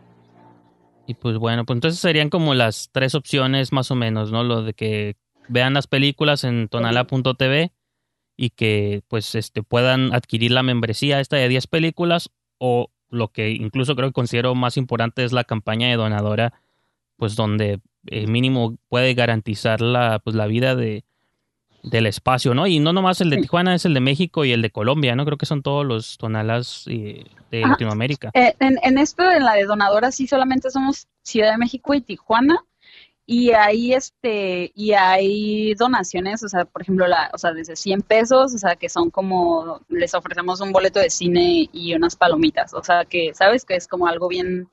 Y 1.07 1.13
pues 1.13 1.37
bueno, 1.37 1.65
pues 1.65 1.77
entonces 1.77 1.99
serían 1.99 2.29
como 2.29 2.53
las 2.53 2.89
tres 2.91 3.15
opciones 3.15 3.71
más 3.71 3.89
o 3.91 3.95
menos, 3.95 4.31
¿no? 4.31 4.43
Lo 4.43 4.61
de 4.63 4.73
que 4.73 5.15
vean 5.47 5.73
las 5.73 5.87
películas 5.87 6.43
en 6.43 6.67
tonala.tv 6.67 7.71
y 8.35 8.49
que 8.51 9.01
pues 9.07 9.33
este 9.33 9.63
puedan 9.63 10.13
adquirir 10.13 10.51
la 10.51 10.63
membresía 10.63 11.21
esta 11.21 11.37
de 11.37 11.47
10 11.47 11.67
películas 11.67 12.29
o 12.59 12.91
lo 13.09 13.29
que 13.29 13.51
incluso 13.51 13.95
creo 13.95 14.09
que 14.09 14.13
considero 14.13 14.53
más 14.53 14.75
importante 14.75 15.23
es 15.23 15.31
la 15.31 15.45
campaña 15.45 15.87
de 15.87 15.95
donadora, 15.95 16.53
pues 17.15 17.37
donde 17.37 17.79
eh, 18.07 18.27
mínimo 18.27 18.77
puede 18.89 19.13
garantizar 19.13 19.79
la 19.79 20.19
pues 20.19 20.35
la 20.35 20.45
vida 20.45 20.75
de 20.75 21.05
del 21.89 22.05
espacio, 22.05 22.53
¿no? 22.53 22.67
Y 22.67 22.79
no 22.79 22.93
nomás 22.93 23.21
el 23.21 23.29
de 23.29 23.37
Tijuana, 23.37 23.75
es 23.75 23.85
el 23.85 23.93
de 23.93 23.99
México 23.99 24.45
y 24.45 24.51
el 24.51 24.61
de 24.61 24.69
Colombia, 24.69 25.15
¿no? 25.15 25.25
Creo 25.25 25.37
que 25.37 25.45
son 25.45 25.61
todos 25.61 25.85
los 25.85 26.17
tonalas 26.17 26.83
de 26.85 27.25
Latinoamérica. 27.51 28.31
Eh, 28.33 28.55
en, 28.59 28.97
esto, 28.97 29.29
en 29.29 29.43
la 29.43 29.53
de 29.53 29.65
donadora, 29.65 30.11
sí 30.11 30.27
solamente 30.27 30.69
somos 30.69 31.07
Ciudad 31.21 31.51
de 31.51 31.57
México 31.57 31.93
y 31.93 32.01
Tijuana. 32.01 32.63
Y 33.29 33.51
ahí, 33.51 33.93
este, 33.93 34.71
y 34.73 34.93
hay 34.93 35.73
donaciones, 35.75 36.43
o 36.43 36.47
sea, 36.47 36.63
por 36.63 36.81
ejemplo, 36.81 37.07
la, 37.07 37.29
o 37.33 37.37
sea, 37.37 37.51
desde 37.51 37.75
100 37.75 38.01
pesos, 38.03 38.55
o 38.55 38.57
sea, 38.57 38.77
que 38.77 38.87
son 38.87 39.09
como, 39.09 39.81
les 39.89 40.13
ofrecemos 40.13 40.61
un 40.61 40.71
boleto 40.71 41.01
de 41.01 41.09
cine 41.09 41.69
y 41.73 41.93
unas 41.93 42.15
palomitas, 42.15 42.73
o 42.73 42.81
sea, 42.81 43.03
que, 43.03 43.33
¿sabes? 43.33 43.65
Que 43.65 43.75
es 43.75 43.89
como 43.89 44.07
algo 44.07 44.29
bien, 44.29 44.69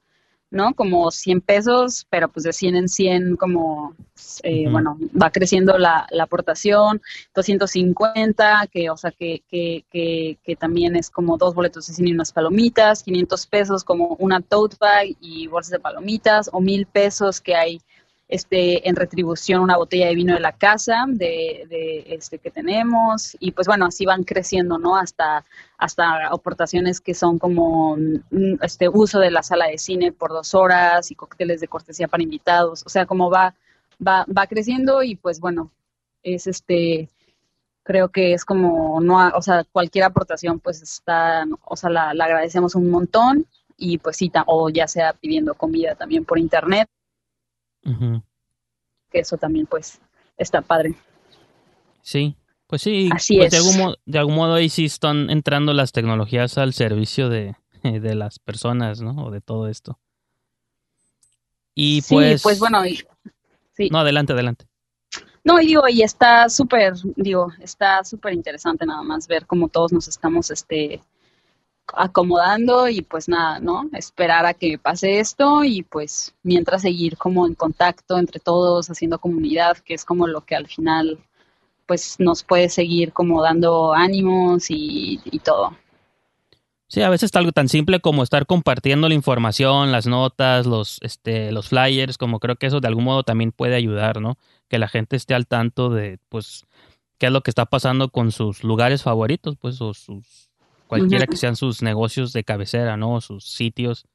¿no? 0.54 0.72
Como 0.74 1.10
100 1.10 1.40
pesos, 1.40 2.06
pero 2.08 2.28
pues 2.28 2.44
de 2.44 2.52
100 2.52 2.76
en 2.76 2.88
100 2.88 3.36
como, 3.36 3.94
eh, 4.44 4.68
bueno, 4.70 4.96
va 5.20 5.30
creciendo 5.30 5.76
la, 5.78 6.06
la, 6.10 6.22
aportación, 6.22 7.02
250, 7.34 8.68
que, 8.72 8.88
o 8.88 8.96
sea, 8.96 9.10
que, 9.10 9.42
que, 9.50 9.84
que, 9.90 10.38
que, 10.44 10.56
también 10.56 10.94
es 10.94 11.10
como 11.10 11.36
dos 11.36 11.54
boletos 11.54 11.88
de 11.88 11.94
cine 11.94 12.10
y 12.10 12.14
unas 12.14 12.32
palomitas, 12.32 13.02
500 13.02 13.46
pesos 13.48 13.84
como 13.84 14.16
una 14.20 14.40
tote 14.40 14.76
bag 14.78 15.16
y 15.20 15.48
bolsas 15.48 15.72
de 15.72 15.80
palomitas, 15.80 16.48
o 16.52 16.60
mil 16.60 16.86
pesos 16.86 17.40
que 17.40 17.56
hay 17.56 17.80
este, 18.28 18.88
en 18.88 18.96
retribución 18.96 19.60
una 19.60 19.76
botella 19.76 20.06
de 20.06 20.14
vino 20.14 20.34
de 20.34 20.40
la 20.40 20.52
casa 20.52 21.04
de, 21.08 21.66
de, 21.68 22.04
este, 22.08 22.38
que 22.38 22.50
tenemos 22.50 23.37
y 23.38 23.52
pues 23.52 23.66
bueno, 23.66 23.87
así 23.87 24.06
van 24.06 24.24
creciendo, 24.24 24.78
¿no? 24.78 24.96
Hasta, 24.96 25.44
hasta 25.78 26.28
aportaciones 26.28 27.00
que 27.00 27.14
son 27.14 27.38
como 27.38 27.96
mm, 27.96 28.62
este 28.62 28.88
uso 28.88 29.20
de 29.20 29.30
la 29.30 29.42
sala 29.42 29.66
de 29.66 29.78
cine 29.78 30.12
por 30.12 30.30
dos 30.30 30.54
horas 30.54 31.10
y 31.10 31.14
cócteles 31.14 31.60
de 31.60 31.68
cortesía 31.68 32.08
para 32.08 32.22
invitados, 32.22 32.82
o 32.87 32.88
sea, 32.88 33.06
como 33.06 33.30
va, 33.30 33.54
va, 34.06 34.26
va 34.26 34.46
creciendo 34.46 35.02
y 35.02 35.16
pues 35.16 35.40
bueno, 35.40 35.70
es 36.22 36.46
este, 36.46 37.10
creo 37.84 38.08
que 38.08 38.32
es 38.32 38.44
como, 38.44 39.00
no, 39.00 39.28
o 39.28 39.42
sea, 39.42 39.64
cualquier 39.70 40.04
aportación 40.04 40.58
pues 40.60 40.82
está, 40.82 41.44
o 41.64 41.76
sea, 41.76 41.90
la, 41.90 42.10
agradecemos 42.10 42.74
un 42.74 42.90
montón 42.90 43.46
y 43.76 43.98
pues 43.98 44.16
sí, 44.16 44.32
o 44.46 44.70
ya 44.70 44.88
sea 44.88 45.12
pidiendo 45.12 45.54
comida 45.54 45.94
también 45.94 46.24
por 46.24 46.38
internet 46.38 46.88
que 49.11 49.18
eso 49.20 49.37
también 49.37 49.66
pues 49.66 50.01
está 50.37 50.62
padre. 50.62 50.94
Sí, 52.03 52.37
pues 52.66 52.83
sí, 52.83 53.09
Así 53.12 53.37
pues, 53.37 53.51
De, 53.51 53.57
algún 53.57 53.79
modo, 53.79 53.97
de 54.05 54.18
algún 54.18 54.35
modo 54.35 54.55
ahí 54.55 54.68
sí 54.68 54.87
están 54.87 55.31
entrando 55.31 55.73
las 55.73 55.92
tecnologías 55.92 56.59
al 56.59 56.73
servicio 56.73 57.29
de, 57.29 57.57
de 57.83 58.14
las 58.14 58.38
personas, 58.38 59.01
¿no? 59.01 59.27
O 59.27 59.31
de 59.31 59.40
todo 59.40 59.68
esto. 59.68 59.99
Y 61.75 62.03
pues... 62.03 62.40
Sí, 62.40 62.42
pues 62.42 62.59
bueno, 62.59 62.83
sí. 63.73 63.88
No, 63.90 63.99
adelante, 63.99 64.33
adelante. 64.33 64.66
No, 65.42 65.61
y 65.61 65.66
digo, 65.66 65.87
y 65.88 66.03
está 66.03 66.49
súper, 66.49 66.94
digo, 67.16 67.53
está 67.61 68.03
súper 68.03 68.33
interesante 68.33 68.87
nada 68.87 69.03
más 69.03 69.29
ver 69.29 69.47
cómo 69.47 69.68
todos 69.68 69.92
nos 69.92 70.09
estamos, 70.09 70.51
este, 70.51 71.03
acomodando 71.92 72.88
y 72.88 73.03
pues 73.03 73.29
nada, 73.29 73.61
¿no? 73.61 73.88
Esperar 73.92 74.47
a 74.47 74.55
que 74.55 74.79
pase 74.79 75.20
esto 75.20 75.64
y 75.64 75.83
pues 75.83 76.35
mientras 76.42 76.83
seguir 76.83 77.16
como 77.16 77.47
en 77.47 77.55
contacto 77.55 78.18
entre 78.18 78.40
todos, 78.40 78.90
haciendo 78.90 79.18
comunidad, 79.18 79.77
que 79.79 79.94
es 79.94 80.05
como 80.05 80.27
lo 80.27 80.40
que 80.42 80.57
al 80.57 80.66
final 80.66 81.18
pues 81.87 82.16
nos 82.18 82.42
puede 82.42 82.68
seguir 82.68 83.12
como 83.12 83.42
dando 83.42 83.92
ánimos 83.92 84.70
y, 84.70 85.20
y 85.25 85.38
todo. 85.40 85.77
Sí, 86.94 87.03
a 87.03 87.09
veces 87.09 87.35
algo 87.35 87.51
tan 87.51 87.68
simple 87.68 88.01
como 88.01 88.23
estar 88.23 88.47
compartiendo 88.47 89.09
la 89.09 89.14
información, 89.14 89.90
las 89.90 90.07
notas, 90.07 90.66
los, 90.66 90.99
este, 91.03 91.51
los 91.51 91.68
flyers, 91.68 92.18
como 92.18 92.38
creo 92.40 92.57
que 92.57 92.66
eso 92.66 92.81
de 92.81 92.88
algún 92.88 93.05
modo 93.05 93.25
también 93.25 93.53
puede 93.53 93.75
ayudar, 93.75 94.20
¿no? 94.20 94.38
Que 94.68 94.79
la 94.79 94.87
gente 94.88 95.16
esté 95.16 95.35
al 95.35 95.47
tanto 95.47 95.88
de, 95.90 96.18
pues, 96.29 96.66
qué 97.18 97.27
es 97.27 97.33
lo 97.33 97.40
que 97.42 97.51
está 97.51 97.66
pasando 97.66 98.11
con 98.11 98.33
sus 98.33 98.62
lugares 98.62 99.03
favoritos, 99.03 99.57
pues, 99.61 99.81
o 99.81 99.92
sus, 99.92 100.43
cualquiera 100.98 101.26
que 101.26 101.37
sean 101.37 101.57
sus 101.57 101.83
negocios 101.83 102.33
de 102.33 102.44
cabecera, 102.44 102.96
¿no? 102.96 103.20
sus 103.20 103.44
sitios 103.44 104.07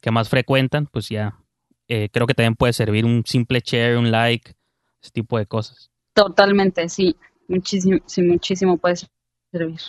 que 0.00 0.10
más 0.10 0.28
frecuentan, 0.28 0.86
pues 0.86 1.08
ya, 1.08 1.38
eh, 1.88 2.08
creo 2.12 2.26
que 2.26 2.34
también 2.34 2.54
puede 2.54 2.72
servir 2.72 3.04
un 3.04 3.24
simple 3.24 3.62
share, 3.64 3.96
un 3.96 4.10
like, 4.10 4.54
ese 5.02 5.10
tipo 5.10 5.38
de 5.38 5.46
cosas. 5.46 5.90
Totalmente, 6.12 6.88
sí, 6.88 7.16
muchísimo, 7.48 7.98
sí, 8.06 8.22
muchísimo 8.22 8.76
puede 8.76 8.96
servir. 9.50 9.80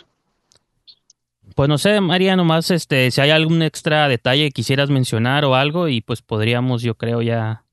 Pues 1.56 1.70
no 1.70 1.78
sé, 1.78 2.00
María, 2.02 2.36
nomás 2.36 2.72
este, 2.72 3.10
si 3.12 3.22
hay 3.22 3.32
algún 3.32 3.62
extra 3.62 4.08
detalle 4.08 4.46
que 4.46 4.52
quisieras 4.52 4.90
mencionar 4.90 5.46
o 5.46 5.56
algo, 5.56 5.88
y 5.88 6.02
pues 6.02 6.22
podríamos, 6.22 6.82
yo 6.82 6.96
creo, 6.96 7.22
ya 7.22 7.66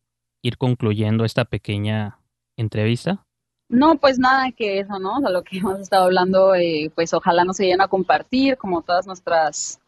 ir 0.42 0.58
concluyendo 0.58 1.24
esta 1.24 1.44
pequeña 1.44 2.18
entrevista. 2.56 3.26
No, 3.74 3.96
pues 3.98 4.20
nada 4.20 4.52
que 4.52 4.78
eso, 4.78 5.00
¿no? 5.00 5.16
O 5.18 5.30
lo 5.30 5.42
que 5.42 5.58
hemos 5.58 5.80
estado 5.80 6.04
hablando, 6.04 6.54
eh, 6.54 6.92
pues 6.94 7.12
ojalá 7.12 7.44
nos 7.44 7.56
se 7.56 7.72
a 7.72 7.88
compartir 7.88 8.56
como 8.56 8.82
todas 8.82 9.06
nuestras 9.06 9.80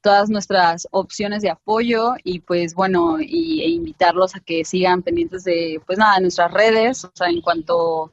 todas 0.00 0.30
nuestras 0.30 0.86
opciones 0.92 1.42
de 1.42 1.50
apoyo 1.50 2.14
y 2.22 2.38
pues 2.40 2.74
bueno, 2.74 3.18
y, 3.20 3.60
e 3.62 3.68
invitarlos 3.70 4.36
a 4.36 4.40
que 4.40 4.64
sigan 4.64 5.02
pendientes 5.02 5.42
de, 5.44 5.80
pues 5.84 5.98
nada, 5.98 6.20
nuestras 6.20 6.52
redes, 6.52 7.04
o 7.04 7.10
sea, 7.12 7.28
en 7.28 7.40
cuanto 7.40 8.12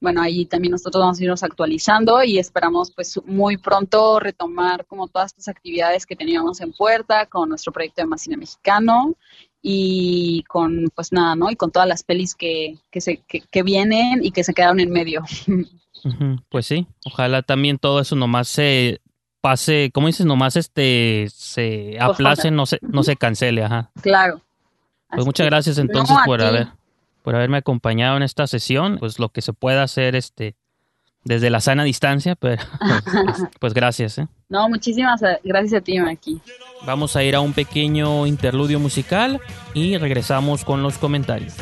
bueno, 0.00 0.20
ahí 0.20 0.46
también 0.46 0.72
nosotros 0.72 1.00
vamos 1.00 1.20
a 1.20 1.22
irnos 1.22 1.44
actualizando 1.44 2.24
y 2.24 2.38
esperamos 2.38 2.90
pues 2.90 3.20
muy 3.24 3.56
pronto 3.56 4.18
retomar 4.18 4.84
como 4.86 5.06
todas 5.08 5.30
estas 5.30 5.48
actividades 5.48 6.06
que 6.06 6.16
teníamos 6.16 6.60
en 6.60 6.72
puerta 6.72 7.26
con 7.26 7.48
nuestro 7.48 7.72
proyecto 7.72 8.02
de 8.02 8.08
Más 8.08 8.22
Cine 8.22 8.36
Mexicano 8.36 9.14
y 9.62 10.42
con 10.48 10.90
pues 10.94 11.12
nada, 11.12 11.36
¿no? 11.36 11.50
Y 11.50 11.56
con 11.56 11.70
todas 11.70 11.88
las 11.88 12.02
pelis 12.02 12.34
que, 12.34 12.76
que, 12.90 13.00
se, 13.00 13.18
que, 13.18 13.62
vienen 13.62 14.24
y 14.24 14.32
que 14.32 14.42
se 14.44 14.52
quedaron 14.52 14.80
en 14.80 14.90
medio. 14.90 15.22
Pues 16.48 16.66
sí, 16.66 16.88
ojalá 17.04 17.42
también 17.42 17.78
todo 17.78 18.00
eso 18.00 18.16
nomás 18.16 18.48
se 18.48 19.00
pase, 19.40 19.92
¿cómo 19.94 20.08
dices? 20.08 20.26
Nomás 20.26 20.56
este 20.56 21.28
se 21.32 21.96
aplace, 22.00 22.50
no 22.50 22.66
se, 22.66 22.80
no 22.80 23.04
se 23.04 23.14
cancele, 23.14 23.62
ajá. 23.62 23.92
Claro. 24.00 24.40
Pues 25.10 25.24
muchas 25.24 25.46
gracias 25.46 25.78
entonces 25.78 26.16
por 26.26 26.42
haber 26.42 26.68
por 27.22 27.36
haberme 27.36 27.58
acompañado 27.58 28.16
en 28.16 28.24
esta 28.24 28.48
sesión. 28.48 28.98
Pues 28.98 29.18
lo 29.18 29.28
que 29.28 29.42
se 29.42 29.52
pueda 29.52 29.84
hacer 29.84 30.16
este 30.16 30.56
desde 31.24 31.50
la 31.50 31.60
sana 31.60 31.84
distancia, 31.84 32.34
pero 32.34 32.62
pues, 32.80 33.48
pues, 33.60 33.74
gracias. 33.74 34.18
¿eh? 34.18 34.28
No, 34.52 34.68
muchísimas 34.68 35.18
gracias 35.42 35.80
a 35.80 35.82
ti, 35.82 35.98
Maki. 35.98 36.38
Vamos 36.84 37.16
a 37.16 37.24
ir 37.24 37.34
a 37.34 37.40
un 37.40 37.54
pequeño 37.54 38.26
interludio 38.26 38.78
musical 38.78 39.40
y 39.72 39.96
regresamos 39.96 40.62
con 40.62 40.82
los 40.82 40.98
comentarios. 40.98 41.54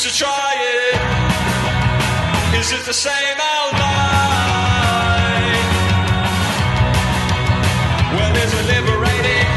Just 0.00 0.16
to 0.16 0.24
try 0.24 0.54
it? 0.54 0.94
Is 2.60 2.70
it 2.72 2.84
the 2.84 2.92
same 2.92 3.38
old 3.54 3.72
night? 3.72 4.04
Well, 8.14 8.36
is 8.36 8.52
it 8.58 8.66
liberating? 8.74 9.48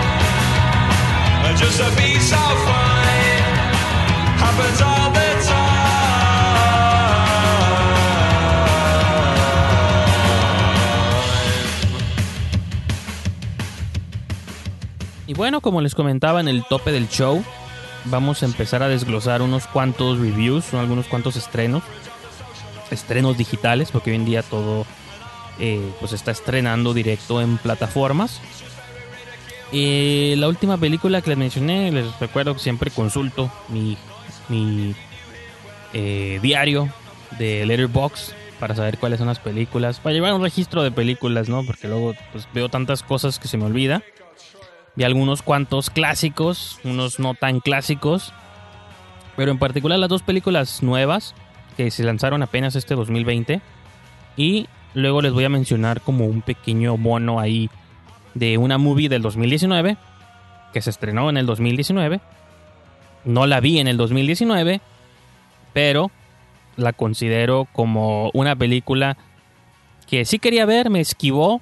Just 1.58 1.78
to 1.78 1.90
be 1.96 2.20
so 2.20 2.38
fine 2.38 3.44
happens 4.42 4.82
all 4.82 5.12
the 5.12 5.22
Y 15.28 15.34
bueno, 15.34 15.62
como 15.62 15.82
les 15.82 15.96
comentaba 15.96 16.42
en 16.42 16.48
el 16.50 16.66
tope 16.66 16.92
del 16.92 17.08
show, 17.08 17.42
vamos 18.06 18.44
a 18.44 18.46
empezar 18.46 18.84
a 18.84 18.88
desglosar 18.88 19.42
unos 19.42 19.68
cuantos 19.68 20.20
reviews, 20.20 20.74
algunos 20.74 21.08
cuantos 21.08 21.36
estrenos, 21.36 21.84
estrenos 22.90 23.38
digitales, 23.38 23.92
porque 23.92 24.12
hoy 24.12 24.18
en 24.18 24.26
día 24.26 24.44
todo 24.44 24.86
eh, 25.60 25.92
pues 26.00 26.14
está 26.14 26.32
estrenando 26.32 26.94
directo 26.94 27.42
en 27.42 27.58
plataformas. 27.58 28.42
Eh, 29.72 30.36
la 30.38 30.48
última 30.48 30.78
película 30.78 31.22
que 31.22 31.30
les 31.30 31.38
mencioné, 31.38 31.92
les 31.92 32.20
recuerdo 32.20 32.54
que 32.54 32.60
siempre 32.60 32.92
consulto 32.92 33.52
mi, 33.70 33.98
mi 34.50 34.94
eh, 35.94 36.40
diario 36.42 36.90
de 37.38 37.66
Letterboxd 37.66 38.34
para 38.60 38.76
saber 38.76 38.98
cuáles 38.98 39.18
son 39.18 39.28
las 39.28 39.40
películas, 39.40 40.00
para 40.00 40.14
llevar 40.14 40.34
un 40.34 40.44
registro 40.44 40.84
de 40.84 40.92
películas, 40.92 41.50
¿no? 41.50 41.64
Porque 41.64 41.88
luego 41.88 42.14
pues, 42.32 42.48
veo 42.54 42.70
tantas 42.70 43.02
cosas 43.02 43.40
que 43.40 43.48
se 43.48 43.58
me 43.58 43.66
olvida 43.66 44.04
y 44.96 45.04
algunos 45.04 45.42
cuantos 45.42 45.90
clásicos, 45.90 46.80
unos 46.84 47.20
no 47.20 47.34
tan 47.34 47.60
clásicos, 47.60 48.34
pero 49.36 49.52
en 49.52 49.60
particular 49.60 50.00
las 50.00 50.10
dos 50.10 50.24
películas 50.24 50.84
nuevas 50.84 51.34
que 51.78 51.92
se 51.92 52.04
lanzaron 52.04 52.44
apenas 52.44 52.76
este 52.76 52.96
2020 52.96 53.62
y 54.36 54.68
luego 54.94 55.22
les 55.22 55.32
voy 55.32 55.46
a 55.46 55.50
mencionar 55.50 56.02
como 56.02 56.26
un 56.26 56.42
pequeño 56.42 56.98
bono 56.98 57.40
ahí 57.40 57.70
de 58.34 58.58
una 58.58 58.78
movie 58.78 59.10
del 59.10 59.22
2019 59.22 59.98
que 60.74 60.82
se 60.82 60.90
estrenó 60.90 61.30
en 61.30 61.38
el 61.38 61.46
2019. 61.46 62.22
No 63.26 63.46
la 63.46 63.60
vi 63.60 63.80
en 63.80 63.88
el 63.88 63.98
2019, 63.98 64.82
pero 65.74 66.12
la 66.76 66.94
considero 66.94 67.68
como 67.72 68.32
una 68.34 68.56
película 68.56 69.18
que 70.08 70.26
sí 70.26 70.40
quería 70.40 70.66
ver, 70.66 70.90
me 70.90 71.00
esquivó 71.00 71.62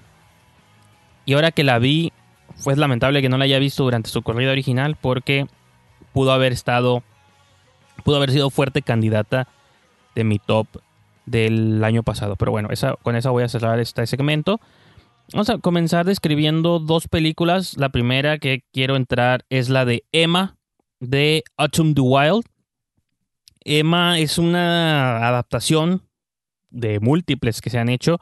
y 1.25 1.33
ahora 1.33 1.51
que 1.51 1.63
la 1.63 1.79
vi 1.79 2.11
fue 2.59 2.75
lamentable 2.75 3.21
que 3.21 3.29
no 3.29 3.37
la 3.37 3.45
haya 3.45 3.59
visto 3.59 3.83
durante 3.83 4.09
su 4.09 4.21
corrida 4.21 4.51
original 4.51 4.97
porque 4.99 5.47
pudo 6.13 6.31
haber 6.31 6.51
estado, 6.51 7.03
pudo 8.03 8.17
haber 8.17 8.31
sido 8.31 8.49
fuerte 8.49 8.81
candidata 8.81 9.47
de 10.15 10.23
mi 10.23 10.39
top 10.39 10.67
del 11.25 11.83
año 11.83 12.03
pasado. 12.03 12.35
Pero 12.35 12.51
bueno, 12.51 12.69
con 13.01 13.15
esa 13.15 13.29
voy 13.29 13.43
a 13.43 13.49
cerrar 13.49 13.79
este 13.79 14.05
segmento. 14.07 14.59
Vamos 15.31 15.49
a 15.49 15.59
comenzar 15.59 16.05
describiendo 16.05 16.79
dos 16.79 17.07
películas. 17.07 17.77
La 17.77 17.89
primera 17.89 18.39
que 18.39 18.63
quiero 18.73 18.95
entrar 18.95 19.45
es 19.49 19.69
la 19.69 19.85
de 19.85 20.03
Emma 20.11 20.57
de 20.99 21.43
Autumn 21.55 21.93
the 21.93 22.01
Wild. 22.01 22.45
Emma 23.63 24.19
es 24.19 24.37
una 24.37 25.27
adaptación 25.27 26.01
de 26.71 26.99
múltiples 26.99 27.61
que 27.61 27.69
se 27.69 27.79
han 27.79 27.89
hecho 27.89 28.19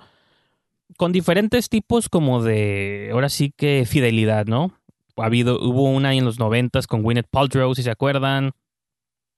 con 0.98 1.12
diferentes 1.12 1.70
tipos 1.70 2.10
como 2.10 2.44
de, 2.44 3.10
ahora 3.14 3.30
sí 3.30 3.54
que 3.56 3.86
fidelidad, 3.88 4.48
¿no? 4.48 4.74
Ha 5.16 5.26
habido, 5.26 5.60
hubo 5.62 5.84
una 5.84 6.14
en 6.14 6.26
los 6.26 6.40
noventas 6.40 6.88
con 6.88 7.04
Gwyneth 7.04 7.30
Paltrow, 7.30 7.74
si 7.76 7.84
se 7.84 7.92
acuerdan. 7.92 8.52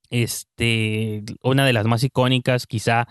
Este, 0.10 1.24
una 1.44 1.66
de 1.66 1.74
las 1.74 1.86
más 1.86 2.04
icónicas 2.04 2.66
quizá 2.66 3.08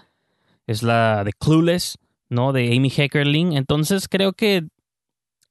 es 0.66 0.82
la 0.82 1.22
de 1.24 1.32
Clueless, 1.32 1.98
¿no? 2.28 2.52
De 2.52 2.76
Amy 2.76 2.90
Heckerling. 2.90 3.52
Entonces 3.52 4.08
creo 4.08 4.32
que 4.32 4.66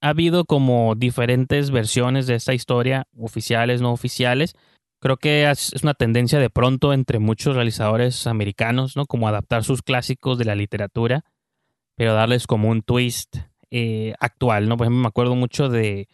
ha 0.02 0.10
habido 0.10 0.46
como 0.46 0.96
diferentes 0.96 1.72
versiones 1.72 2.28
de 2.28 2.36
esta 2.36 2.54
historia, 2.54 3.08
oficiales, 3.18 3.82
no 3.82 3.92
oficiales. 3.92 4.56
Creo 5.00 5.18
que 5.18 5.50
es 5.50 5.74
una 5.84 5.94
tendencia 5.94 6.40
de 6.40 6.50
pronto 6.50 6.94
entre 6.94 7.20
muchos 7.20 7.56
realizadores 7.56 8.28
americanos, 8.28 8.96
¿no? 8.96 9.06
Como 9.06 9.28
adaptar 9.28 9.64
sus 9.64 9.82
clásicos 9.82 10.38
de 10.38 10.46
la 10.46 10.56
literatura, 10.56 11.24
pero 11.98 12.14
darles 12.14 12.46
como 12.46 12.70
un 12.70 12.84
twist 12.84 13.38
eh, 13.72 14.14
actual, 14.20 14.70
¿no? 14.70 14.78
Por 14.78 14.86
ejemplo, 14.86 15.02
me 15.02 15.08
acuerdo 15.08 15.36
mucho 15.36 15.68
de 15.68 16.08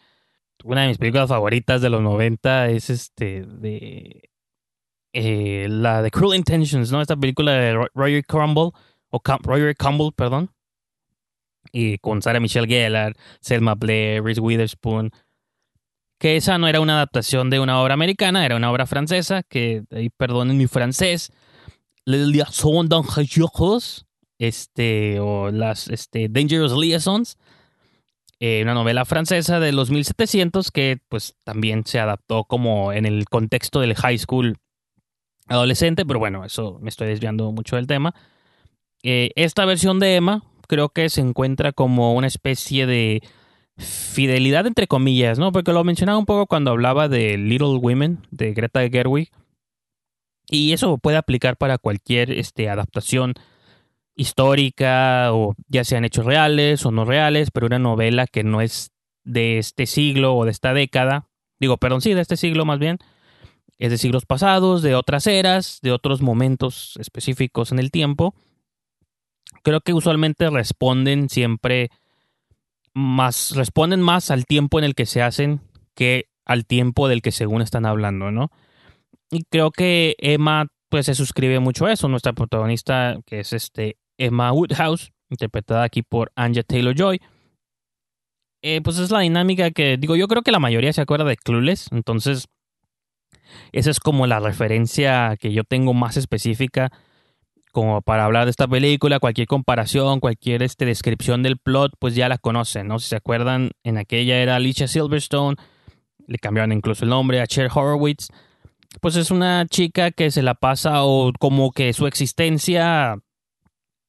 una 0.64 0.82
de 0.82 0.88
mis 0.88 0.98
películas 0.98 1.28
favoritas 1.28 1.82
de 1.82 1.90
los 1.90 2.00
90 2.00 2.70
es 2.70 2.88
este 2.88 3.44
de 3.44 4.30
eh, 5.12 5.66
la 5.68 6.00
de 6.00 6.10
Cruel 6.10 6.38
Intentions, 6.38 6.90
¿no? 6.90 7.02
Esta 7.02 7.16
película 7.16 7.52
de 7.52 7.86
Roger 7.94 8.24
Crumble, 8.24 8.70
o 9.10 9.22
Roger 9.42 9.76
Campbell, 9.76 10.12
perdón, 10.16 10.50
y 11.70 11.98
con 11.98 12.22
Sarah 12.22 12.40
Michelle 12.40 12.66
Gellar, 12.66 13.14
Selma 13.40 13.74
Blair, 13.74 14.24
Reese 14.24 14.40
Witherspoon, 14.40 15.10
que 16.18 16.36
esa 16.36 16.56
no 16.56 16.66
era 16.66 16.80
una 16.80 16.94
adaptación 16.94 17.50
de 17.50 17.60
una 17.60 17.80
obra 17.82 17.92
americana, 17.92 18.46
era 18.46 18.56
una 18.56 18.72
obra 18.72 18.86
francesa, 18.86 19.42
que 19.42 19.84
ahí 19.90 20.08
perdonen 20.08 20.56
mi 20.56 20.66
francés, 20.66 21.30
Les 22.06 22.26
Liaisons 22.26 22.88
Dangereuses, 22.88 24.06
este, 24.48 25.20
o 25.20 25.50
las 25.50 25.88
este, 25.88 26.28
Dangerous 26.28 26.72
Liaisons, 26.72 27.36
eh, 28.40 28.60
una 28.62 28.74
novela 28.74 29.04
francesa 29.04 29.60
de 29.60 29.72
los 29.72 29.90
1700 29.90 30.70
que 30.70 30.98
pues 31.08 31.36
también 31.44 31.84
se 31.86 31.98
adaptó 32.00 32.44
como 32.44 32.92
en 32.92 33.06
el 33.06 33.24
contexto 33.26 33.80
del 33.80 33.94
high 33.94 34.18
school 34.18 34.56
adolescente, 35.46 36.04
pero 36.04 36.18
bueno, 36.18 36.44
eso 36.44 36.78
me 36.80 36.88
estoy 36.88 37.08
desviando 37.08 37.52
mucho 37.52 37.76
del 37.76 37.86
tema. 37.86 38.14
Eh, 39.02 39.30
esta 39.36 39.64
versión 39.64 40.00
de 40.00 40.16
Emma 40.16 40.42
creo 40.66 40.88
que 40.88 41.08
se 41.10 41.20
encuentra 41.20 41.72
como 41.72 42.14
una 42.14 42.26
especie 42.26 42.86
de 42.86 43.22
fidelidad 43.76 44.66
entre 44.66 44.86
comillas, 44.86 45.38
¿no? 45.38 45.52
Porque 45.52 45.72
lo 45.72 45.84
mencionaba 45.84 46.18
un 46.18 46.26
poco 46.26 46.46
cuando 46.46 46.70
hablaba 46.70 47.08
de 47.08 47.36
Little 47.36 47.76
Women 47.76 48.26
de 48.30 48.52
Greta 48.54 48.88
Gerwig. 48.88 49.30
Y 50.48 50.72
eso 50.72 50.98
puede 50.98 51.16
aplicar 51.16 51.56
para 51.56 51.78
cualquier 51.78 52.30
este, 52.30 52.68
adaptación 52.68 53.34
histórica 54.16 55.32
o 55.32 55.54
ya 55.68 55.84
sean 55.84 56.04
hechos 56.04 56.24
reales 56.24 56.84
o 56.86 56.90
no 56.90 57.04
reales, 57.04 57.50
pero 57.50 57.66
una 57.66 57.78
novela 57.78 58.26
que 58.26 58.44
no 58.44 58.60
es 58.60 58.92
de 59.24 59.58
este 59.58 59.86
siglo 59.86 60.36
o 60.36 60.44
de 60.44 60.50
esta 60.50 60.74
década, 60.74 61.28
digo, 61.58 61.78
perdón, 61.78 62.00
sí, 62.00 62.14
de 62.14 62.20
este 62.20 62.36
siglo 62.36 62.64
más 62.64 62.78
bien, 62.78 62.98
es 63.78 63.90
de 63.90 63.98
siglos 63.98 64.24
pasados, 64.26 64.82
de 64.82 64.94
otras 64.94 65.26
eras, 65.26 65.78
de 65.82 65.92
otros 65.92 66.22
momentos 66.22 66.94
específicos 67.00 67.72
en 67.72 67.78
el 67.78 67.90
tiempo. 67.90 68.34
Creo 69.62 69.80
que 69.80 69.94
usualmente 69.94 70.48
responden 70.50 71.28
siempre 71.28 71.90
más, 72.92 73.52
responden 73.56 74.00
más 74.00 74.30
al 74.30 74.46
tiempo 74.46 74.78
en 74.78 74.84
el 74.84 74.94
que 74.94 75.06
se 75.06 75.22
hacen 75.22 75.60
que 75.94 76.26
al 76.44 76.66
tiempo 76.66 77.08
del 77.08 77.22
que 77.22 77.32
según 77.32 77.62
están 77.62 77.86
hablando, 77.86 78.30
¿no? 78.30 78.50
Y 79.30 79.44
creo 79.44 79.70
que 79.70 80.14
Emma 80.18 80.66
pues 80.88 81.06
se 81.06 81.14
suscribe 81.14 81.58
mucho 81.58 81.86
a 81.86 81.92
eso. 81.92 82.08
Nuestra 82.08 82.34
protagonista, 82.34 83.18
que 83.26 83.40
es 83.40 83.52
este 83.52 83.96
Emma 84.18 84.52
Woodhouse, 84.52 85.12
interpretada 85.30 85.84
aquí 85.84 86.02
por 86.02 86.32
Anja 86.36 86.62
Taylor 86.62 86.94
Joy. 86.94 87.20
Eh, 88.62 88.80
pues 88.82 88.98
es 88.98 89.10
la 89.10 89.20
dinámica 89.20 89.70
que, 89.70 89.96
digo, 89.98 90.16
yo 90.16 90.26
creo 90.26 90.42
que 90.42 90.52
la 90.52 90.58
mayoría 90.58 90.92
se 90.92 91.02
acuerda 91.02 91.24
de 91.24 91.36
Clueless, 91.36 91.88
entonces 91.92 92.48
esa 93.72 93.90
es 93.90 94.00
como 94.00 94.26
la 94.26 94.40
referencia 94.40 95.36
que 95.38 95.52
yo 95.52 95.64
tengo 95.64 95.92
más 95.94 96.16
específica 96.16 96.90
como 97.74 98.02
para 98.02 98.24
hablar 98.24 98.44
de 98.44 98.52
esta 98.52 98.68
película, 98.68 99.18
cualquier 99.18 99.48
comparación, 99.48 100.20
cualquier 100.20 100.62
este, 100.62 100.86
descripción 100.86 101.42
del 101.42 101.58
plot, 101.58 101.92
pues 101.98 102.14
ya 102.14 102.28
la 102.28 102.38
conocen, 102.38 102.86
¿no? 102.86 103.00
Si 103.00 103.08
se 103.08 103.16
acuerdan, 103.16 103.72
en 103.82 103.98
aquella 103.98 104.38
era 104.38 104.54
Alicia 104.54 104.86
Silverstone, 104.86 105.56
le 106.28 106.38
cambiaron 106.38 106.70
incluso 106.70 107.04
el 107.04 107.10
nombre 107.10 107.40
a 107.40 107.48
Cher 107.48 107.68
Horowitz, 107.74 108.28
pues 109.00 109.16
es 109.16 109.32
una 109.32 109.66
chica 109.66 110.12
que 110.12 110.30
se 110.30 110.42
la 110.42 110.54
pasa 110.54 111.02
o 111.04 111.32
como 111.40 111.72
que 111.72 111.92
su 111.92 112.06
existencia 112.06 113.18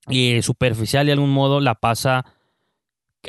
y 0.08 0.41
superficial 0.41 1.06
de 1.06 1.13
algún 1.13 1.32
modo 1.32 1.60
la 1.60 1.76
pasa 1.76 2.26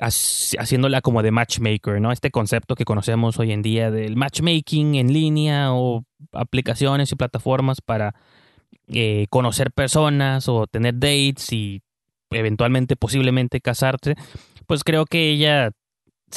haciéndola 0.01 1.01
como 1.01 1.23
de 1.23 1.31
matchmaker, 1.31 2.01
¿no? 2.01 2.13
Este 2.13 2.31
concepto 2.31 2.75
que 2.75 2.85
conocemos 2.85 3.39
hoy 3.39 3.53
en 3.53 3.63
día 3.63 3.91
del 3.91 4.17
matchmaking 4.17 4.97
en 4.97 5.13
línea 5.13 5.73
o 5.73 6.05
aplicaciones 6.33 7.13
y 7.13 7.17
plataformas 7.17 7.81
para 7.81 8.15
eh, 8.89 9.27
conocer 9.31 9.73
personas 9.73 10.49
o 10.49 10.67
tener 10.67 10.95
dates 10.95 11.53
y 11.53 11.83
eventualmente 12.31 12.97
posiblemente 12.97 13.61
casarte, 13.61 14.17
pues 14.67 14.85
creo 14.85 15.07
que 15.07 15.31
ella, 15.31 15.71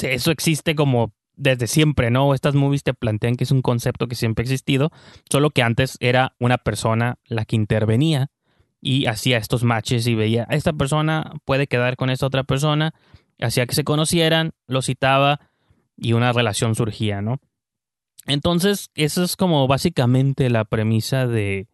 eso 0.00 0.30
existe 0.30 0.74
como 0.74 1.12
desde 1.34 1.66
siempre, 1.66 2.10
¿no? 2.10 2.34
Estas 2.34 2.54
movies 2.54 2.82
te 2.82 2.94
plantean 2.94 3.36
que 3.36 3.44
es 3.44 3.50
un 3.50 3.62
concepto 3.62 4.06
que 4.06 4.14
siempre 4.14 4.42
ha 4.42 4.44
existido, 4.44 4.90
solo 5.30 5.50
que 5.50 5.62
antes 5.62 5.96
era 6.00 6.34
una 6.38 6.58
persona 6.58 7.18
la 7.26 7.44
que 7.44 7.56
intervenía 7.56 8.30
y 8.80 9.06
hacía 9.06 9.38
estos 9.38 9.64
matches 9.64 10.06
y 10.06 10.14
veía, 10.14 10.46
esta 10.50 10.72
persona 10.72 11.32
puede 11.44 11.66
quedar 11.66 11.96
con 11.96 12.10
esta 12.10 12.26
otra 12.26 12.44
persona, 12.44 12.94
hacía 13.40 13.66
que 13.66 13.74
se 13.74 13.84
conocieran, 13.84 14.52
lo 14.66 14.82
citaba 14.82 15.40
y 15.96 16.14
una 16.14 16.32
relación 16.32 16.74
surgía, 16.74 17.20
¿no? 17.20 17.40
Entonces, 18.26 18.90
eso 18.94 19.22
es 19.22 19.36
como 19.36 19.66
básicamente 19.66 20.50
la 20.50 20.64
premisa 20.64 21.26
de 21.26 21.68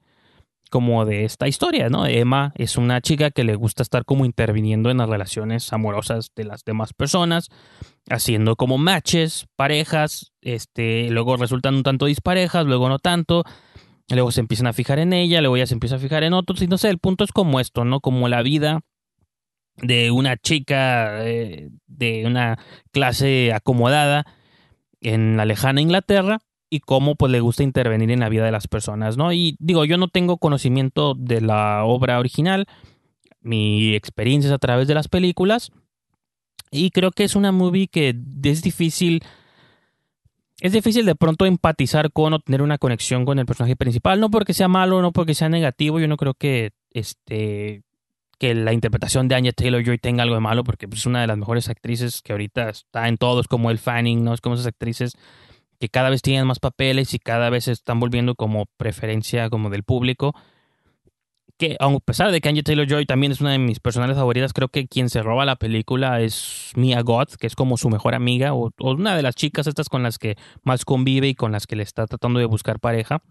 como 0.70 1.04
de 1.04 1.24
esta 1.24 1.46
historia, 1.46 1.88
¿no? 1.88 2.06
Emma 2.06 2.52
es 2.56 2.76
una 2.76 3.00
chica 3.00 3.30
que 3.30 3.44
le 3.44 3.54
gusta 3.54 3.84
estar 3.84 4.04
como 4.04 4.24
interviniendo 4.24 4.90
en 4.90 4.98
las 4.98 5.08
relaciones 5.08 5.72
amorosas 5.72 6.32
de 6.34 6.44
las 6.44 6.64
demás 6.64 6.92
personas, 6.92 7.48
haciendo 8.08 8.56
como 8.56 8.76
matches, 8.76 9.46
parejas, 9.54 10.32
este, 10.40 11.08
luego 11.10 11.36
resultan 11.36 11.76
un 11.76 11.82
tanto 11.84 12.06
disparejas, 12.06 12.66
luego 12.66 12.88
no 12.88 12.98
tanto, 12.98 13.44
luego 14.14 14.30
se 14.30 14.40
empiezan 14.40 14.66
a 14.66 14.72
fijar 14.72 14.98
en 14.98 15.12
ella, 15.12 15.40
luego 15.40 15.56
ella 15.56 15.66
se 15.66 15.74
empieza 15.74 15.96
a 15.96 16.00
fijar 16.00 16.22
en 16.22 16.32
otros, 16.32 16.62
y 16.62 16.66
no 16.66 16.78
sé, 16.78 16.88
el 16.90 16.98
punto 16.98 17.24
es 17.24 17.32
como 17.32 17.60
esto, 17.60 17.84
¿no? 17.84 18.00
Como 18.00 18.28
la 18.28 18.42
vida 18.42 18.80
de 19.76 20.10
una 20.10 20.36
chica 20.36 21.26
eh, 21.26 21.70
de 21.86 22.24
una 22.26 22.58
clase 22.92 23.52
acomodada 23.52 24.24
en 25.00 25.36
la 25.36 25.44
lejana 25.44 25.80
Inglaterra 25.80 26.38
y 26.70 26.80
cómo 26.80 27.14
pues 27.14 27.30
le 27.30 27.40
gusta 27.40 27.62
intervenir 27.62 28.10
en 28.10 28.20
la 28.20 28.28
vida 28.28 28.44
de 28.44 28.52
las 28.52 28.68
personas, 28.68 29.16
¿no? 29.16 29.32
Y 29.32 29.56
digo, 29.60 29.84
yo 29.84 29.98
no 29.98 30.08
tengo 30.08 30.38
conocimiento 30.38 31.14
de 31.14 31.40
la 31.40 31.84
obra 31.84 32.18
original, 32.18 32.66
mi 33.40 33.94
experiencia 33.94 34.48
es 34.48 34.54
a 34.54 34.58
través 34.58 34.88
de 34.88 34.94
las 34.94 35.08
películas 35.08 35.72
y 36.70 36.90
creo 36.90 37.12
que 37.12 37.24
es 37.24 37.36
una 37.36 37.52
movie 37.52 37.86
que 37.86 38.16
es 38.42 38.62
difícil 38.62 39.22
es 40.60 40.72
difícil 40.72 41.04
de 41.06 41.14
pronto 41.14 41.46
empatizar 41.46 42.12
con 42.12 42.32
o 42.32 42.38
tener 42.38 42.62
una 42.62 42.78
conexión 42.78 43.24
con 43.24 43.38
el 43.38 43.46
personaje 43.46 43.76
principal, 43.76 44.20
no 44.20 44.30
porque 44.30 44.54
sea 44.54 44.68
malo, 44.68 45.02
no 45.02 45.12
porque 45.12 45.34
sea 45.34 45.48
negativo, 45.48 46.00
yo 46.00 46.08
no 46.08 46.16
creo 46.16 46.34
que 46.34 46.72
este 46.90 47.82
que 48.38 48.54
la 48.54 48.72
interpretación 48.72 49.28
de 49.28 49.34
Anya 49.34 49.52
Taylor 49.52 49.82
Joy 49.82 49.98
tenga 49.98 50.22
algo 50.22 50.34
de 50.34 50.42
malo, 50.42 50.62
porque 50.62 50.86
pues, 50.86 51.00
es 51.00 51.06
una 51.06 51.22
de 51.22 51.26
las 51.26 51.38
mejores 51.38 51.68
actrices 51.68 52.20
que 52.22 52.32
ahorita 52.32 52.68
está 52.68 53.08
en 53.08 53.16
todos, 53.16 53.48
como 53.48 53.70
el 53.70 53.78
Fanning, 53.78 54.24
¿no? 54.24 54.34
Es 54.34 54.42
como 54.42 54.56
esas 54.56 54.66
actrices 54.66 55.16
que 55.78 55.88
cada 55.88 56.10
vez 56.10 56.22
tienen 56.22 56.46
más 56.46 56.58
papeles 56.58 57.14
y 57.14 57.18
cada 57.18 57.50
vez 57.50 57.64
se 57.64 57.72
están 57.72 58.00
volviendo 58.00 58.34
como 58.34 58.66
preferencia 58.76 59.48
como 59.50 59.70
del 59.70 59.84
público. 59.84 60.34
Que 61.58 61.76
a 61.80 61.98
pesar 62.00 62.32
de 62.32 62.40
que 62.40 62.48
Anya 62.48 62.62
Taylor 62.62 62.86
Joy 62.86 63.06
también 63.06 63.32
es 63.32 63.40
una 63.40 63.52
de 63.52 63.58
mis 63.58 63.80
personales 63.80 64.16
favoritas, 64.16 64.52
creo 64.52 64.68
que 64.68 64.88
quien 64.88 65.08
se 65.08 65.22
roba 65.22 65.46
la 65.46 65.56
película 65.56 66.20
es 66.20 66.72
Mia 66.76 67.00
Goth, 67.00 67.36
que 67.36 67.46
es 67.46 67.54
como 67.54 67.78
su 67.78 67.88
mejor 67.88 68.14
amiga 68.14 68.52
o, 68.52 68.72
o 68.78 68.90
una 68.92 69.16
de 69.16 69.22
las 69.22 69.34
chicas 69.34 69.66
estas 69.66 69.88
con 69.88 70.02
las 70.02 70.18
que 70.18 70.36
más 70.64 70.84
convive 70.84 71.28
y 71.28 71.34
con 71.34 71.52
las 71.52 71.66
que 71.66 71.76
le 71.76 71.82
está 71.82 72.06
tratando 72.06 72.40
de 72.40 72.44
buscar 72.44 72.78
pareja. 72.78 73.22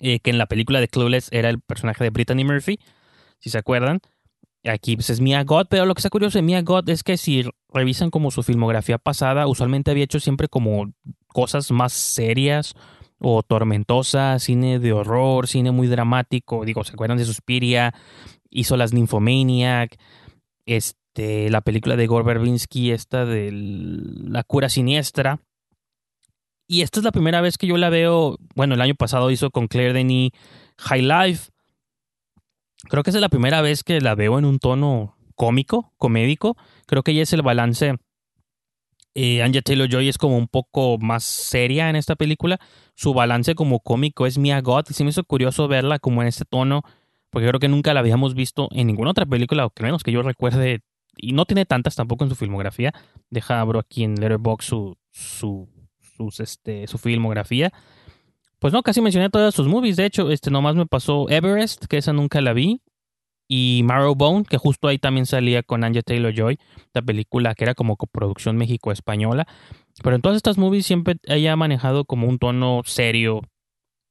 Eh, 0.00 0.20
que 0.20 0.30
en 0.30 0.38
la 0.38 0.46
película 0.46 0.80
de 0.80 0.88
Clueless 0.88 1.28
era 1.32 1.48
el 1.48 1.60
personaje 1.60 2.04
de 2.04 2.10
Brittany 2.10 2.44
Murphy 2.44 2.78
si 3.38 3.50
se 3.50 3.58
acuerdan. 3.58 4.00
Aquí 4.64 4.96
pues, 4.96 5.10
es 5.10 5.20
Mia 5.20 5.44
God, 5.44 5.66
pero 5.70 5.86
lo 5.86 5.94
que 5.94 6.00
está 6.00 6.10
curioso 6.10 6.38
de 6.38 6.42
Mia 6.42 6.60
God 6.62 6.88
es 6.88 7.02
que 7.02 7.16
si 7.16 7.44
revisan 7.72 8.10
como 8.10 8.30
su 8.30 8.42
filmografía 8.42 8.98
pasada, 8.98 9.46
usualmente 9.46 9.90
había 9.90 10.04
hecho 10.04 10.18
siempre 10.20 10.48
como 10.48 10.92
cosas 11.28 11.70
más 11.70 11.92
serias 11.92 12.74
o 13.18 13.42
tormentosas, 13.42 14.42
cine 14.42 14.78
de 14.78 14.92
horror, 14.92 15.48
cine 15.48 15.70
muy 15.70 15.86
dramático. 15.86 16.64
Digo, 16.64 16.84
¿se 16.84 16.92
acuerdan 16.92 17.18
de 17.18 17.24
Suspiria? 17.24 17.94
Hizo 18.50 18.76
las 18.76 18.92
Nymphomaniac, 18.92 19.96
este, 20.66 21.50
la 21.50 21.60
película 21.60 21.96
de 21.96 22.06
Gore 22.06 22.24
Verbinski, 22.24 22.92
esta 22.92 23.24
de 23.24 23.50
La 23.52 24.42
cura 24.44 24.68
siniestra. 24.68 25.40
Y 26.68 26.82
esta 26.82 27.00
es 27.00 27.04
la 27.04 27.12
primera 27.12 27.40
vez 27.40 27.58
que 27.58 27.66
yo 27.66 27.76
la 27.76 27.90
veo, 27.90 28.38
bueno, 28.54 28.74
el 28.74 28.80
año 28.80 28.94
pasado 28.94 29.30
hizo 29.30 29.50
con 29.50 29.68
Claire 29.68 29.92
Denis 29.92 30.32
High 30.78 31.02
Life, 31.02 31.50
Creo 32.88 33.02
que 33.02 33.10
es 33.10 33.16
la 33.16 33.28
primera 33.28 33.62
vez 33.62 33.82
que 33.82 34.00
la 34.00 34.14
veo 34.14 34.38
en 34.38 34.44
un 34.44 34.58
tono 34.58 35.16
cómico, 35.34 35.92
comédico. 35.96 36.56
Creo 36.86 37.02
que 37.02 37.14
ya 37.14 37.22
es 37.22 37.32
el 37.32 37.42
balance. 37.42 37.96
Eh, 39.18 39.42
Taylor 39.64 39.88
Joy 39.88 40.10
es 40.10 40.18
como 40.18 40.36
un 40.36 40.46
poco 40.46 40.98
más 40.98 41.24
seria 41.24 41.88
en 41.88 41.96
esta 41.96 42.16
película. 42.16 42.60
Su 42.94 43.14
balance 43.14 43.54
como 43.54 43.80
cómico 43.80 44.26
es 44.26 44.36
Mia 44.36 44.60
Goth. 44.60 44.90
Y 44.90 44.94
sí 44.94 45.04
me 45.04 45.10
hizo 45.10 45.24
curioso 45.24 45.68
verla 45.68 45.98
como 45.98 46.20
en 46.20 46.28
este 46.28 46.44
tono, 46.44 46.82
porque 47.30 47.48
creo 47.48 47.58
que 47.58 47.68
nunca 47.68 47.94
la 47.94 48.00
habíamos 48.00 48.34
visto 48.34 48.68
en 48.72 48.88
ninguna 48.88 49.12
otra 49.12 49.24
película, 49.24 49.64
o 49.64 49.70
que 49.70 49.82
menos 49.82 50.02
que 50.02 50.12
yo 50.12 50.20
recuerde. 50.20 50.82
Y 51.16 51.32
no 51.32 51.46
tiene 51.46 51.64
tantas 51.64 51.96
tampoco 51.96 52.24
en 52.24 52.30
su 52.30 52.36
filmografía. 52.36 52.92
Deja 53.30 53.58
abro 53.58 53.78
aquí 53.78 54.04
en 54.04 54.16
Letterboxd 54.16 54.68
su, 54.68 54.98
su, 55.10 55.68
sus, 55.98 56.40
este, 56.40 56.86
su 56.86 56.98
filmografía. 56.98 57.72
Pues 58.58 58.74
no, 58.74 58.82
casi 58.82 59.00
mencioné 59.00 59.30
todas 59.30 59.54
sus 59.54 59.66
movies. 59.66 59.96
De 59.96 60.04
hecho, 60.04 60.30
este 60.30 60.50
nomás 60.50 60.76
me 60.76 60.84
pasó 60.84 61.26
Everest, 61.30 61.86
que 61.86 61.96
esa 61.96 62.12
nunca 62.12 62.42
la 62.42 62.52
vi. 62.52 62.82
Y 63.48 63.82
Marrowbone, 63.84 64.44
que 64.44 64.58
justo 64.58 64.88
ahí 64.88 64.98
también 64.98 65.26
salía 65.26 65.62
con 65.62 65.84
Anja 65.84 66.02
Taylor 66.02 66.34
Joy, 66.34 66.58
la 66.92 67.02
película 67.02 67.54
que 67.54 67.64
era 67.64 67.74
como 67.74 67.96
coproducción 67.96 68.56
México-española. 68.56 69.46
Pero 70.02 70.16
en 70.16 70.22
todas 70.22 70.36
estas 70.36 70.58
movies 70.58 70.86
siempre 70.86 71.16
ella 71.24 71.52
ha 71.52 71.56
manejado 71.56 72.04
como 72.04 72.26
un 72.28 72.38
tono 72.38 72.82
serio 72.84 73.42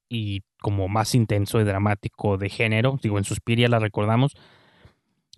y 0.09 0.41
como 0.61 0.87
más 0.87 1.13
intenso 1.15 1.59
y 1.59 1.63
dramático 1.63 2.37
de 2.37 2.49
género. 2.49 2.97
Digo, 3.01 3.17
en 3.17 3.23
Suspiria 3.23 3.67
la 3.67 3.79
recordamos. 3.79 4.33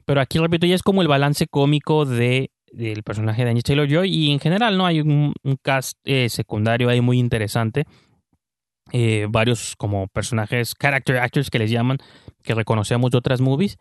Pero 0.05 0.21
aquí, 0.21 0.39
repito, 0.39 0.65
ya 0.65 0.75
es 0.75 0.83
como 0.83 1.01
el 1.01 1.07
balance 1.07 1.47
cómico 1.47 2.05
de, 2.05 2.51
del 2.71 3.03
personaje 3.03 3.43
de 3.43 3.49
Anya 3.49 3.61
Taylor 3.61 3.89
Joy. 3.89 4.09
Y 4.09 4.31
en 4.31 4.39
general, 4.39 4.77
¿no? 4.77 4.85
Hay 4.85 5.01
un, 5.01 5.33
cast 5.61 5.97
eh, 6.05 6.29
secundario 6.29 6.87
ahí 6.87 7.01
muy 7.01 7.19
interesante. 7.19 7.85
Eh, 8.93 9.27
varios 9.29 9.75
como 9.75 10.07
personajes, 10.07 10.73
character 10.73 11.17
actors 11.17 11.49
que 11.49 11.59
les 11.59 11.69
llaman, 11.69 11.97
que 12.43 12.55
reconocemos 12.55 13.11
de 13.11 13.17
otras 13.17 13.41
movies. 13.41 13.77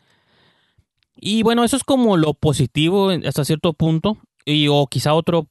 Y 1.15 1.43
bueno, 1.43 1.65
eso 1.65 1.77
es 1.77 1.85
como 1.85 2.17
lo 2.17 2.35
positivo 2.35 3.11
hasta 3.11 3.45
cierto 3.45 3.73
punto. 3.73 4.19
Y, 4.45 4.69
o 4.69 4.87
quizá 4.87 5.15
otro, 5.15 5.49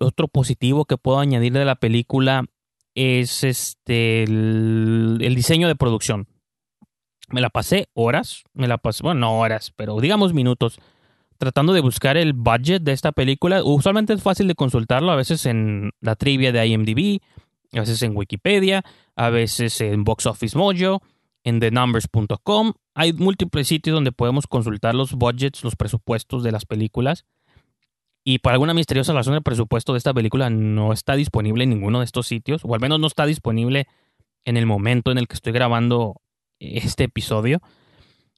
otro 0.00 0.28
positivo 0.28 0.84
que 0.84 0.98
puedo 0.98 1.18
añadir 1.18 1.52
de 1.52 1.64
la 1.64 1.76
película 1.76 2.44
es 2.94 3.44
este 3.44 4.24
el, 4.24 5.34
diseño 5.34 5.68
de 5.68 5.76
producción. 5.76 6.28
Me 7.30 7.40
la 7.40 7.50
pasé 7.50 7.88
horas, 7.94 8.44
me 8.52 8.68
la 8.68 8.78
pasé, 8.78 9.02
bueno, 9.02 9.20
no 9.20 9.38
horas, 9.38 9.72
pero 9.74 9.98
digamos 9.98 10.34
minutos, 10.34 10.78
tratando 11.38 11.72
de 11.72 11.80
buscar 11.80 12.16
el 12.16 12.34
budget 12.34 12.82
de 12.82 12.92
esta 12.92 13.12
película. 13.12 13.64
Usualmente 13.64 14.12
es 14.12 14.22
fácil 14.22 14.46
de 14.46 14.54
consultarlo, 14.54 15.10
a 15.10 15.16
veces 15.16 15.46
en 15.46 15.90
la 16.00 16.16
trivia 16.16 16.52
de 16.52 16.66
IMDb, 16.66 17.22
a 17.74 17.80
veces 17.80 18.02
en 18.02 18.16
Wikipedia, 18.16 18.84
a 19.16 19.30
veces 19.30 19.80
en 19.80 20.04
Box 20.04 20.26
Office 20.26 20.56
Mojo, 20.56 21.02
en 21.44 21.60
thenumbers.com. 21.60 22.72
Hay 22.94 23.12
múltiples 23.12 23.68
sitios 23.68 23.94
donde 23.94 24.12
podemos 24.12 24.46
consultar 24.46 24.94
los 24.94 25.12
budgets, 25.12 25.62
los 25.64 25.76
presupuestos 25.76 26.42
de 26.42 26.52
las 26.52 26.64
películas. 26.64 27.24
Y 28.24 28.38
por 28.38 28.52
alguna 28.52 28.72
misteriosa 28.72 29.12
razón 29.12 29.34
el 29.34 29.42
presupuesto 29.42 29.92
de 29.92 29.98
esta 29.98 30.14
película 30.14 30.48
no 30.48 30.92
está 30.92 31.14
disponible 31.14 31.64
en 31.64 31.70
ninguno 31.70 31.98
de 31.98 32.06
estos 32.06 32.26
sitios, 32.26 32.62
o 32.64 32.74
al 32.74 32.80
menos 32.80 32.98
no 32.98 33.06
está 33.06 33.26
disponible 33.26 33.86
en 34.46 34.56
el 34.56 34.64
momento 34.64 35.10
en 35.10 35.18
el 35.18 35.28
que 35.28 35.34
estoy 35.34 35.52
grabando 35.52 36.20
este 36.58 37.04
episodio. 37.04 37.60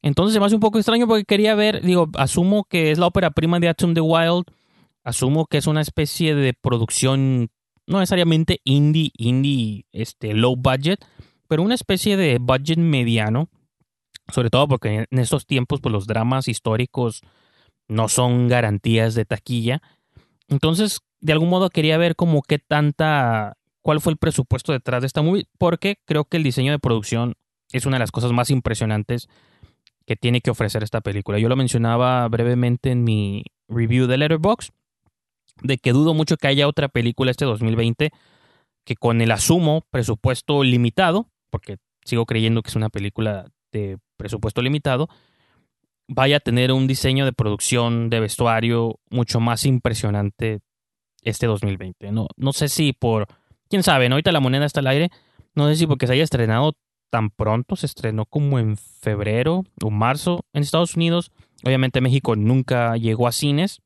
Entonces 0.03 0.35
se 0.35 0.41
me 0.41 0.47
hace 0.47 0.57
un 0.57 0.61
poco 0.61 0.79
extraño 0.79 1.07
porque 1.07 1.25
quería 1.25 1.55
ver, 1.55 1.83
digo, 1.83 2.09
asumo 2.17 2.65
que 2.65 2.91
es 2.91 2.99
la 2.99 3.07
ópera 3.07 3.31
prima 3.31 3.61
de 3.61 3.69
Atom 3.69 3.95
the 3.95 4.01
Wild, 4.01 4.45
asumo 5.05 5.47
que 5.47 5.59
es 5.59 5.69
una 5.69 5.81
especie 5.81 6.35
de 6.35 6.53
producción 6.53 7.49
no 7.87 7.99
necesariamente 7.99 8.61
indie, 8.65 9.11
indie, 9.17 9.87
este, 9.93 10.35
low 10.35 10.57
budget, 10.57 11.05
pero 11.49 11.63
una 11.63 11.75
especie 11.75 12.17
de 12.17 12.39
budget 12.39 12.79
mediano, 12.79 13.49
sobre 14.29 14.51
todo 14.51 14.67
porque 14.69 15.07
en 15.09 15.19
estos 15.19 15.47
tiempos 15.47 15.81
pues 15.81 15.93
los 15.93 16.07
dramas 16.07 16.49
históricos 16.49 17.23
no 17.89 18.09
son 18.09 18.49
garantías 18.49 19.15
de 19.15 19.25
taquilla. 19.25 19.81
Entonces, 20.49 21.01
de 21.21 21.33
algún 21.33 21.49
modo 21.49 21.71
quería 21.71 21.99
ver 21.99 22.17
como 22.17 22.43
qué 22.43 22.59
tanta, 22.59 23.57
cuál 23.83 24.01
fue 24.01 24.13
el 24.13 24.19
presupuesto 24.19 24.73
detrás 24.73 25.03
de 25.03 25.07
esta 25.07 25.23
movie, 25.23 25.47
porque 25.59 26.01
creo 26.05 26.25
que 26.25 26.37
el 26.37 26.43
diseño 26.43 26.73
de 26.73 26.79
producción 26.79 27.35
es 27.73 27.87
una 27.87 27.97
de 27.97 28.01
las 28.01 28.13
cosas 28.13 28.33
más 28.33 28.51
impresionantes 28.51 29.29
que 30.07 30.17
tiene 30.17 30.41
que 30.41 30.51
ofrecer 30.51 30.83
esta 30.83 31.01
película. 31.01 31.39
Yo 31.39 31.49
lo 31.49 31.57
mencionaba 31.57 32.27
brevemente 32.29 32.91
en 32.91 33.03
mi 33.05 33.45
review 33.69 34.07
de 34.07 34.19
Letterboxd, 34.19 34.73
de 35.63 35.79
que 35.79 35.93
dudo 35.93 36.15
mucho 36.15 36.37
que 36.37 36.49
haya 36.49 36.69
otra 36.69 36.89
película 36.89 37.31
este 37.31 37.45
2020 37.45 38.11
que 38.85 38.97
con 38.97 39.21
el 39.21 39.33
asumo 39.33 39.85
presupuesto 39.91 40.63
limitado, 40.63 41.29
porque 41.51 41.79
sigo 42.05 42.25
creyendo 42.25 42.63
que 42.63 42.71
es 42.71 42.77
una 42.77 42.89
película 42.89 43.51
de 43.73 43.99
presupuesto 44.17 44.63
limitado, 44.63 45.09
vaya 46.09 46.37
a 46.37 46.41
tener 46.41 46.71
un 46.71 46.87
diseño 46.87 47.25
de 47.25 47.33
producción 47.33 48.11
de 48.11 48.21
vestuario 48.21 49.01
mucho 49.11 49.41
más 49.41 49.67
impresionante 49.67 50.61
este 51.23 51.47
2020. 51.47 52.13
No, 52.13 52.29
no 52.37 52.53
sé 52.53 52.69
si 52.69 52.93
por, 52.93 53.27
quién 53.69 53.83
sabe, 53.83 54.09
¿no? 54.09 54.15
ahorita 54.15 54.31
la 54.31 54.41
moneda 54.41 54.65
está 54.65 54.81
al 54.81 54.87
aire, 54.87 55.11
no 55.57 55.69
sé 55.69 55.75
si 55.75 55.87
porque 55.89 56.07
se 56.07 56.13
haya 56.13 56.25
estrenado 56.25 56.75
tan 57.11 57.31
pronto, 57.31 57.77
se 57.77 57.87
estrenó 57.87 58.27
como 58.27 58.59
en 58.59 58.77
febrero 58.77 59.65
o 59.83 59.91
marzo 59.91 60.45
en 60.53 60.63
Estados 60.63 60.97
Unidos. 60.97 61.33
Obviamente 61.65 62.01
México 62.01 62.37
nunca 62.37 62.97
llegó 62.97 63.27
a 63.27 63.33
cines. 63.33 63.81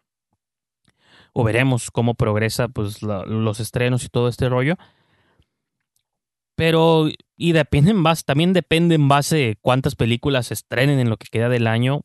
O 1.33 1.45
veremos 1.45 1.91
cómo 1.91 2.14
progresa 2.14 2.68
pues, 2.68 3.03
los 3.03 3.61
estrenos 3.61 4.05
y 4.05 4.09
todo 4.09 4.28
este 4.28 4.49
rollo. 4.49 4.76
Pero, 6.55 7.09
y 7.37 7.53
depende 7.53 7.91
en 7.91 8.03
base, 8.03 8.22
también 8.24 8.53
depende 8.53 8.95
en 8.95 9.09
base 9.09 9.57
cuántas 9.62 9.95
películas 9.95 10.49
se 10.49 10.55
estrenen 10.55 10.99
en 10.99 11.09
lo 11.09 11.16
que 11.16 11.28
queda 11.31 11.49
del 11.49 11.66
año 11.66 12.05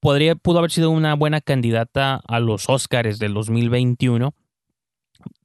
podría, 0.00 0.34
pudo 0.34 0.58
haber 0.58 0.70
sido 0.70 0.90
una 0.90 1.14
buena 1.14 1.40
candidata 1.40 2.20
a 2.26 2.40
los 2.40 2.68
Oscars 2.68 3.18
del 3.18 3.34
2021 3.34 4.34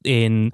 en 0.02 0.52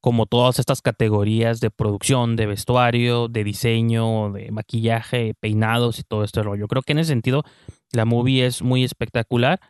como 0.00 0.26
todas 0.26 0.58
estas 0.60 0.80
categorías 0.80 1.58
de 1.58 1.70
producción, 1.70 2.36
de 2.36 2.46
vestuario, 2.46 3.26
de 3.26 3.42
diseño, 3.42 4.30
de 4.30 4.52
maquillaje, 4.52 5.34
peinados 5.34 5.98
y 5.98 6.04
todo 6.04 6.22
este 6.22 6.42
rollo. 6.42 6.68
Creo 6.68 6.82
que 6.82 6.92
en 6.92 7.00
ese 7.00 7.08
sentido 7.08 7.42
la 7.90 8.04
movie 8.04 8.46
es 8.46 8.62
muy 8.62 8.84
espectacular. 8.84 9.60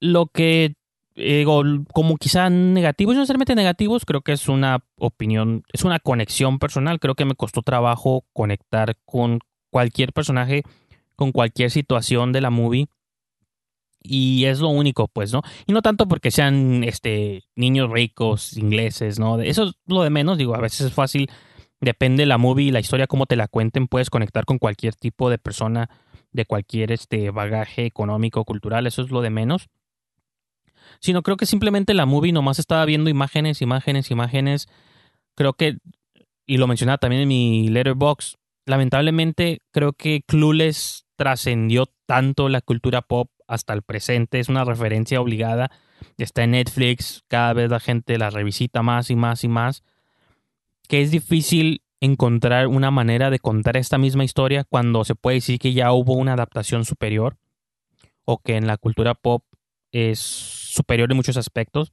Lo 0.00 0.26
que 0.26 0.74
eh, 1.18 1.44
como 1.92 2.16
quizá 2.16 2.48
negativos, 2.48 3.14
no 3.14 3.20
necesariamente 3.20 3.54
negativos, 3.54 4.04
creo 4.04 4.22
que 4.22 4.32
es 4.32 4.48
una 4.48 4.84
opinión, 4.96 5.62
es 5.72 5.84
una 5.84 5.98
conexión 5.98 6.58
personal. 6.58 7.00
Creo 7.00 7.14
que 7.14 7.24
me 7.24 7.34
costó 7.34 7.62
trabajo 7.62 8.24
conectar 8.32 8.96
con 9.04 9.40
cualquier 9.70 10.12
personaje 10.12 10.62
con 11.18 11.32
cualquier 11.32 11.72
situación 11.72 12.30
de 12.30 12.40
la 12.40 12.50
movie. 12.50 12.86
Y 14.00 14.44
es 14.44 14.60
lo 14.60 14.68
único, 14.68 15.08
pues, 15.08 15.32
¿no? 15.32 15.42
Y 15.66 15.72
no 15.72 15.82
tanto 15.82 16.06
porque 16.06 16.30
sean 16.30 16.84
este, 16.84 17.42
niños 17.56 17.90
ricos, 17.90 18.56
ingleses, 18.56 19.18
¿no? 19.18 19.40
Eso 19.40 19.64
es 19.64 19.72
lo 19.86 20.04
de 20.04 20.10
menos, 20.10 20.38
digo, 20.38 20.54
a 20.54 20.60
veces 20.60 20.86
es 20.86 20.92
fácil, 20.92 21.28
depende 21.80 22.22
de 22.22 22.26
la 22.26 22.38
movie 22.38 22.66
y 22.66 22.70
la 22.70 22.78
historia, 22.78 23.08
cómo 23.08 23.26
te 23.26 23.34
la 23.34 23.48
cuenten, 23.48 23.88
puedes 23.88 24.10
conectar 24.10 24.44
con 24.44 24.58
cualquier 24.58 24.94
tipo 24.94 25.28
de 25.28 25.38
persona 25.38 25.90
de 26.30 26.44
cualquier 26.44 26.92
este, 26.92 27.30
bagaje 27.30 27.84
económico, 27.84 28.44
cultural, 28.44 28.86
eso 28.86 29.02
es 29.02 29.10
lo 29.10 29.20
de 29.20 29.30
menos. 29.30 29.68
Sino 31.00 31.22
creo 31.22 31.36
que 31.36 31.46
simplemente 31.46 31.94
la 31.94 32.06
movie 32.06 32.32
nomás 32.32 32.58
estaba 32.58 32.84
viendo 32.84 33.10
imágenes, 33.10 33.62
imágenes, 33.62 34.10
imágenes. 34.10 34.68
Creo 35.34 35.52
que, 35.52 35.78
y 36.46 36.56
lo 36.56 36.66
mencionaba 36.66 36.98
también 36.98 37.22
en 37.22 37.28
mi 37.28 37.68
letterbox, 37.68 38.36
lamentablemente 38.66 39.60
creo 39.72 39.92
que 39.92 40.22
Clueless 40.26 41.06
trascendió 41.16 41.86
tanto 42.06 42.48
la 42.48 42.60
cultura 42.60 43.02
pop 43.02 43.30
hasta 43.48 43.72
el 43.72 43.82
presente, 43.82 44.40
es 44.40 44.48
una 44.48 44.64
referencia 44.64 45.20
obligada, 45.20 45.70
está 46.18 46.44
en 46.44 46.52
Netflix, 46.52 47.24
cada 47.28 47.54
vez 47.54 47.70
la 47.70 47.80
gente 47.80 48.18
la 48.18 48.30
revisita 48.30 48.82
más 48.82 49.10
y 49.10 49.16
más 49.16 49.42
y 49.42 49.48
más, 49.48 49.82
que 50.86 51.02
es 51.02 51.10
difícil 51.10 51.82
encontrar 52.00 52.68
una 52.68 52.90
manera 52.90 53.30
de 53.30 53.38
contar 53.38 53.76
esta 53.76 53.98
misma 53.98 54.24
historia 54.24 54.64
cuando 54.64 55.04
se 55.04 55.14
puede 55.14 55.36
decir 55.36 55.58
que 55.58 55.72
ya 55.72 55.92
hubo 55.92 56.14
una 56.14 56.34
adaptación 56.34 56.84
superior 56.84 57.36
o 58.24 58.38
que 58.38 58.56
en 58.56 58.66
la 58.66 58.76
cultura 58.76 59.14
pop 59.14 59.42
es 59.92 60.18
superior 60.18 61.10
en 61.10 61.16
muchos 61.16 61.36
aspectos. 61.36 61.92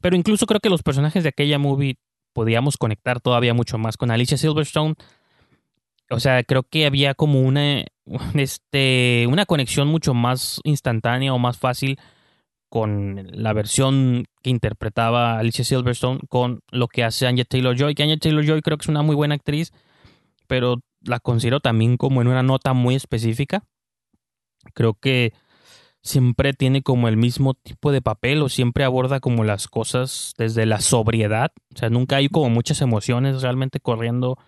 Pero 0.00 0.16
incluso 0.16 0.46
creo 0.46 0.60
que 0.60 0.70
los 0.70 0.82
personajes 0.82 1.22
de 1.22 1.30
aquella 1.30 1.58
movie 1.58 1.98
podíamos 2.32 2.76
conectar 2.76 3.20
todavía 3.20 3.54
mucho 3.54 3.78
más 3.78 3.96
con 3.96 4.10
Alicia 4.10 4.36
Silverstone 4.36 4.94
o 6.10 6.20
sea, 6.20 6.42
creo 6.44 6.62
que 6.64 6.86
había 6.86 7.14
como 7.14 7.40
una, 7.40 7.84
este, 8.34 9.26
una 9.28 9.46
conexión 9.46 9.88
mucho 9.88 10.14
más 10.14 10.60
instantánea 10.64 11.32
o 11.32 11.38
más 11.38 11.58
fácil 11.58 11.98
con 12.68 13.28
la 13.30 13.52
versión 13.52 14.24
que 14.42 14.50
interpretaba 14.50 15.38
Alicia 15.38 15.64
Silverstone 15.64 16.20
con 16.28 16.60
lo 16.70 16.88
que 16.88 17.04
hace 17.04 17.26
Anya 17.26 17.44
Taylor 17.44 17.76
Joy, 17.76 17.94
que 17.94 18.02
Anya 18.02 18.16
Taylor 18.16 18.44
Joy 18.44 18.62
creo 18.62 18.76
que 18.76 18.82
es 18.82 18.88
una 18.88 19.02
muy 19.02 19.14
buena 19.14 19.36
actriz, 19.36 19.72
pero 20.48 20.80
la 21.00 21.20
considero 21.20 21.60
también 21.60 21.96
como 21.96 22.20
en 22.20 22.28
una 22.28 22.42
nota 22.42 22.72
muy 22.72 22.96
específica. 22.96 23.64
Creo 24.74 24.94
que 24.94 25.32
siempre 26.04 26.52
tiene 26.52 26.82
como 26.82 27.08
el 27.08 27.16
mismo 27.16 27.54
tipo 27.54 27.90
de 27.90 28.02
papel 28.02 28.42
o 28.42 28.50
siempre 28.50 28.84
aborda 28.84 29.20
como 29.20 29.42
las 29.42 29.68
cosas 29.68 30.34
desde 30.36 30.66
la 30.66 30.80
sobriedad, 30.80 31.50
o 31.74 31.78
sea, 31.78 31.88
nunca 31.88 32.16
hay 32.16 32.28
como 32.28 32.50
muchas 32.50 32.82
emociones 32.82 33.40
realmente 33.40 33.80
corriendo 33.80 34.38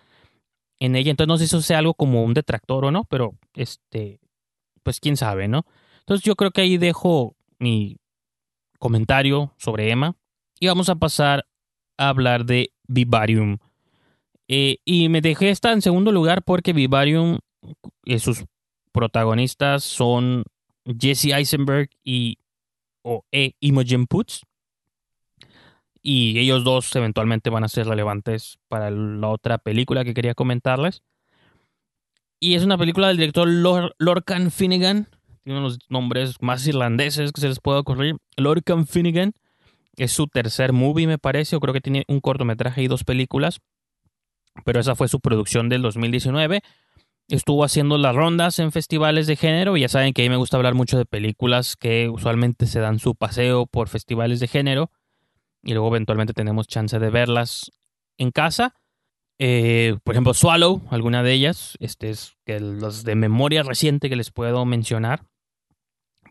en 0.79 0.95
ella. 0.95 1.09
Entonces 1.09 1.27
no 1.27 1.37
sé 1.37 1.47
si 1.47 1.55
eso 1.55 1.61
sea 1.61 1.79
algo 1.79 1.95
como 1.95 2.23
un 2.23 2.35
detractor 2.35 2.85
o 2.85 2.91
no, 2.91 3.05
pero 3.05 3.33
este, 3.55 4.19
pues 4.83 4.99
quién 4.99 5.17
sabe, 5.17 5.47
¿no? 5.47 5.65
Entonces 6.01 6.23
yo 6.23 6.35
creo 6.35 6.51
que 6.51 6.61
ahí 6.61 6.77
dejo 6.77 7.35
mi 7.57 7.97
comentario 8.77 9.51
sobre 9.57 9.89
Emma 9.91 10.15
y 10.59 10.67
vamos 10.67 10.89
a 10.89 10.95
pasar 10.95 11.47
a 11.97 12.09
hablar 12.09 12.45
de 12.45 12.71
Vivarium. 12.87 13.57
Eh, 14.47 14.77
y 14.85 15.09
me 15.09 15.21
dejé 15.21 15.49
esta 15.49 15.73
en 15.73 15.81
segundo 15.81 16.11
lugar 16.11 16.43
porque 16.43 16.71
Vivarium, 16.71 17.39
eh, 18.05 18.19
sus 18.19 18.45
protagonistas 18.91 19.83
son 19.83 20.43
Jesse 20.99 21.33
Eisenberg 21.33 21.89
y 22.03 22.37
o 23.01 23.25
e 23.31 23.53
Imogen 23.59 24.07
Putz. 24.07 24.41
y 26.01 26.39
ellos 26.39 26.63
dos 26.63 26.95
eventualmente 26.95 27.49
van 27.49 27.63
a 27.63 27.67
ser 27.67 27.87
relevantes 27.87 28.59
para 28.69 28.89
la 28.91 29.27
otra 29.27 29.57
película 29.57 30.05
que 30.05 30.13
quería 30.13 30.35
comentarles. 30.35 31.01
Y 32.39 32.55
es 32.55 32.63
una 32.63 32.77
película 32.77 33.07
del 33.07 33.17
director 33.17 33.47
Lorcan 33.97 34.51
Finnegan. 34.51 35.07
Tiene 35.43 35.59
unos 35.59 35.79
nombres 35.89 36.35
más 36.41 36.67
irlandeses 36.67 37.31
que 37.31 37.41
se 37.41 37.47
les 37.47 37.59
puede 37.59 37.79
ocurrir. 37.79 38.17
Lorcan 38.35 38.85
Finnegan. 38.85 39.33
Es 39.95 40.11
su 40.11 40.27
tercer 40.27 40.71
movie, 40.71 41.07
me 41.07 41.17
parece. 41.17 41.55
O 41.55 41.59
creo 41.59 41.73
que 41.73 41.81
tiene 41.81 42.03
un 42.07 42.19
cortometraje 42.19 42.83
y 42.83 42.87
dos 42.87 43.03
películas. 43.03 43.59
Pero 44.65 44.79
esa 44.79 44.95
fue 44.95 45.07
su 45.07 45.19
producción 45.19 45.67
del 45.67 45.81
2019. 45.81 46.61
Estuvo 47.29 47.65
haciendo 47.65 47.97
las 47.97 48.15
rondas 48.15 48.57
en 48.59 48.71
festivales 48.71 49.27
de 49.27 49.35
género. 49.35 49.75
Ya 49.75 49.89
saben 49.89 50.13
que 50.13 50.21
a 50.21 50.25
mí 50.25 50.29
me 50.29 50.37
gusta 50.37 50.55
hablar 50.55 50.75
mucho 50.75 50.97
de 50.97 51.05
películas 51.05 51.75
que 51.75 52.07
usualmente 52.07 52.67
se 52.67 52.79
dan 52.79 52.99
su 52.99 53.15
paseo 53.15 53.65
por 53.65 53.89
festivales 53.89 54.39
de 54.39 54.47
género. 54.47 54.91
Y 55.61 55.73
luego 55.73 55.89
eventualmente 55.89 56.33
tenemos 56.33 56.67
chance 56.67 56.97
de 56.97 57.09
verlas 57.09 57.71
en 58.17 58.31
casa. 58.31 58.75
Eh, 59.39 59.97
por 60.03 60.15
ejemplo, 60.15 60.33
Swallow, 60.33 60.81
alguna 60.89 61.21
de 61.21 61.33
ellas, 61.33 61.77
este 61.79 62.09
es 62.09 62.37
que 62.45 62.59
de 62.59 63.15
memoria 63.15 63.63
reciente 63.63 64.09
que 64.09 64.15
les 64.15 64.31
puedo 64.31 64.65
mencionar. 64.65 65.25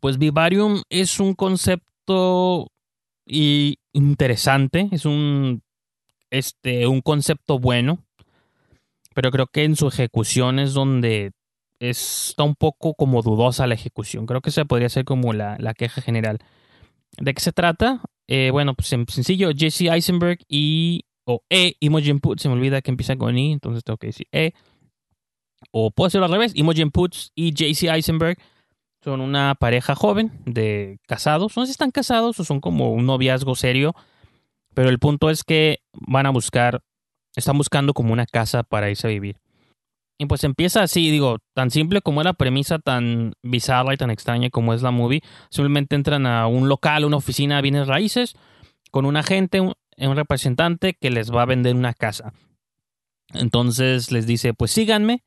Pues 0.01 0.19
Vivarium 0.19 0.83
es 0.89 1.21
un 1.21 1.35
concepto 1.35 2.69
y 3.27 3.79
interesante, 3.93 4.89
es 4.93 5.05
un, 5.05 5.63
este, 6.31 6.87
un 6.87 7.01
concepto 7.01 7.59
bueno, 7.59 8.06
pero 9.17 9.31
creo 9.31 9.47
que 9.47 9.65
en 9.65 9.77
su 9.77 9.89
ejecución 9.89 10.59
es 10.59 10.75
donde 10.75 11.33
está 11.81 12.43
un 12.43 12.55
poco 12.55 12.93
como 12.93 13.23
dudosa 13.23 13.67
la 13.67 13.73
ejecución. 13.73 14.27
Creo 14.27 14.43
que 14.43 14.51
esa 14.51 14.67
podría 14.67 14.91
ser 14.91 15.07
como 15.07 15.33
la, 15.33 15.57
la 15.59 15.73
queja 15.73 16.03
general. 16.03 16.41
¿De 17.17 17.33
qué 17.33 17.41
se 17.41 17.53
trata? 17.53 18.03
Eh, 18.29 18.51
bueno, 18.53 18.75
pues 18.75 18.93
en 18.93 19.09
sencillo, 19.09 19.53
Jesse 19.57 19.89
Eisenberg 19.91 20.41
y 20.51 21.07
o 21.25 21.43
E, 21.49 21.77
Imogen 21.81 22.21
Putz, 22.21 22.43
se 22.43 22.51
me 22.51 22.57
olvida 22.57 22.83
que 22.83 22.91
empieza 22.91 23.17
con 23.17 23.39
I, 23.39 23.53
entonces 23.53 23.85
tengo 23.85 23.97
que 23.97 24.09
decir 24.09 24.27
E. 24.33 24.53
O 25.71 25.91
puedo 25.91 26.09
hacerlo 26.09 26.27
al 26.27 26.33
revés, 26.33 26.53
Imogen 26.55 26.91
Putz 26.91 27.31
y 27.35 27.55
JC 27.55 27.85
Eisenberg 27.95 28.37
son 29.03 29.23
una 29.23 29.55
pareja 29.55 29.95
joven 29.95 30.31
de 30.45 30.99
casados. 31.07 31.57
No 31.57 31.63
sé 31.63 31.69
si 31.69 31.73
están 31.73 31.91
casados 31.91 32.39
o 32.39 32.45
son 32.45 32.61
como 32.61 32.93
un 32.93 33.07
noviazgo 33.07 33.55
serio, 33.55 33.95
pero 34.75 34.91
el 34.91 34.99
punto 34.99 35.31
es 35.31 35.43
que 35.43 35.79
van 35.95 36.27
a 36.27 36.31
buscar, 36.31 36.83
están 37.37 37.57
buscando 37.59 37.95
como 37.95 38.13
una 38.13 38.27
casa 38.27 38.63
para 38.63 38.91
irse 38.91 39.07
a 39.07 39.11
vivir. 39.11 39.39
Y 40.19 40.27
pues 40.27 40.45
empieza 40.45 40.83
así, 40.83 41.11
digo, 41.11 41.39
tan 41.55 41.71
simple 41.71 42.01
como 42.01 42.23
la 42.23 42.33
premisa, 42.33 42.79
tan 42.79 43.35
bizarra 43.43 43.93
y 43.93 43.99
tan 43.99 44.11
extraña 44.11 44.49
como 44.49 44.73
es 44.73 44.81
la 44.81 44.91
movie. 44.91 45.23
Simplemente 45.51 45.95
entran 45.95 46.27
a 46.27 46.47
un 46.47 46.69
local, 46.69 47.05
una 47.05 47.19
oficina 47.19 47.57
de 47.57 47.63
bienes 47.63 47.87
raíces, 47.87 48.35
con 48.91 49.05
un 49.05 49.19
agente, 49.19 49.61
un 49.61 49.75
representante 50.17 50.95
que 50.95 51.11
les 51.11 51.31
va 51.31 51.43
a 51.43 51.47
vender 51.47 51.77
una 51.77 51.93
casa. 51.93 52.33
Entonces 53.35 54.11
les 54.11 54.27
dice, 54.27 54.55
pues 54.55 54.71
síganme. 54.71 55.23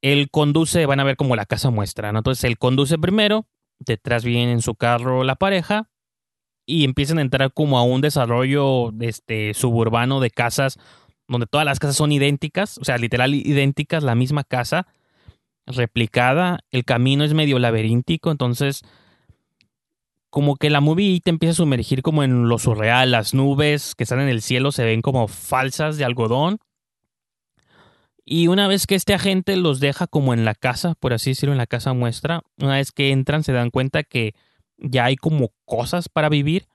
Él 0.00 0.30
conduce, 0.30 0.86
van 0.86 1.00
a 1.00 1.04
ver 1.04 1.16
como 1.16 1.36
la 1.36 1.46
casa 1.46 1.70
muestra, 1.70 2.08
Entonces 2.08 2.42
él 2.44 2.58
conduce 2.58 2.98
primero, 2.98 3.46
detrás 3.78 4.24
viene 4.24 4.50
en 4.50 4.62
su 4.62 4.74
carro 4.74 5.22
la 5.22 5.36
pareja 5.36 5.90
y 6.66 6.84
empiezan 6.84 7.18
a 7.18 7.22
entrar 7.22 7.52
como 7.52 7.78
a 7.78 7.82
un 7.84 8.00
desarrollo 8.00 8.92
este, 9.00 9.54
suburbano 9.54 10.20
de 10.20 10.30
casas 10.30 10.78
donde 11.32 11.46
todas 11.46 11.64
las 11.64 11.78
casas 11.78 11.96
son 11.96 12.12
idénticas, 12.12 12.78
o 12.78 12.84
sea, 12.84 12.98
literal 12.98 13.34
idénticas, 13.34 14.02
la 14.02 14.14
misma 14.14 14.44
casa 14.44 14.86
replicada, 15.66 16.60
el 16.70 16.84
camino 16.84 17.24
es 17.24 17.34
medio 17.34 17.58
laberíntico, 17.58 18.30
entonces 18.30 18.82
como 20.32 20.56
que 20.56 20.70
la 20.70 20.80
movie 20.80 21.20
te 21.20 21.28
empieza 21.28 21.52
a 21.52 21.56
sumergir 21.56 22.00
como 22.00 22.22
en 22.22 22.48
lo 22.48 22.58
surreal, 22.58 23.10
las 23.10 23.34
nubes 23.34 23.94
que 23.94 24.04
están 24.04 24.18
en 24.18 24.30
el 24.30 24.40
cielo 24.40 24.72
se 24.72 24.82
ven 24.82 25.02
como 25.02 25.28
falsas 25.28 25.98
de 25.98 26.06
algodón. 26.06 26.58
Y 28.24 28.46
una 28.46 28.66
vez 28.66 28.86
que 28.86 28.94
este 28.94 29.12
agente 29.12 29.56
los 29.56 29.78
deja 29.78 30.06
como 30.06 30.32
en 30.32 30.46
la 30.46 30.54
casa, 30.54 30.94
por 30.94 31.12
así 31.12 31.32
decirlo, 31.32 31.52
en 31.52 31.58
la 31.58 31.66
casa 31.66 31.92
muestra, 31.92 32.40
una 32.56 32.76
vez 32.76 32.92
que 32.92 33.10
entran 33.10 33.44
se 33.44 33.52
dan 33.52 33.68
cuenta 33.68 34.04
que 34.04 34.32
ya 34.78 35.04
hay 35.04 35.16
como 35.16 35.50
cosas 35.66 36.08
para 36.08 36.30
vivir. 36.30 36.66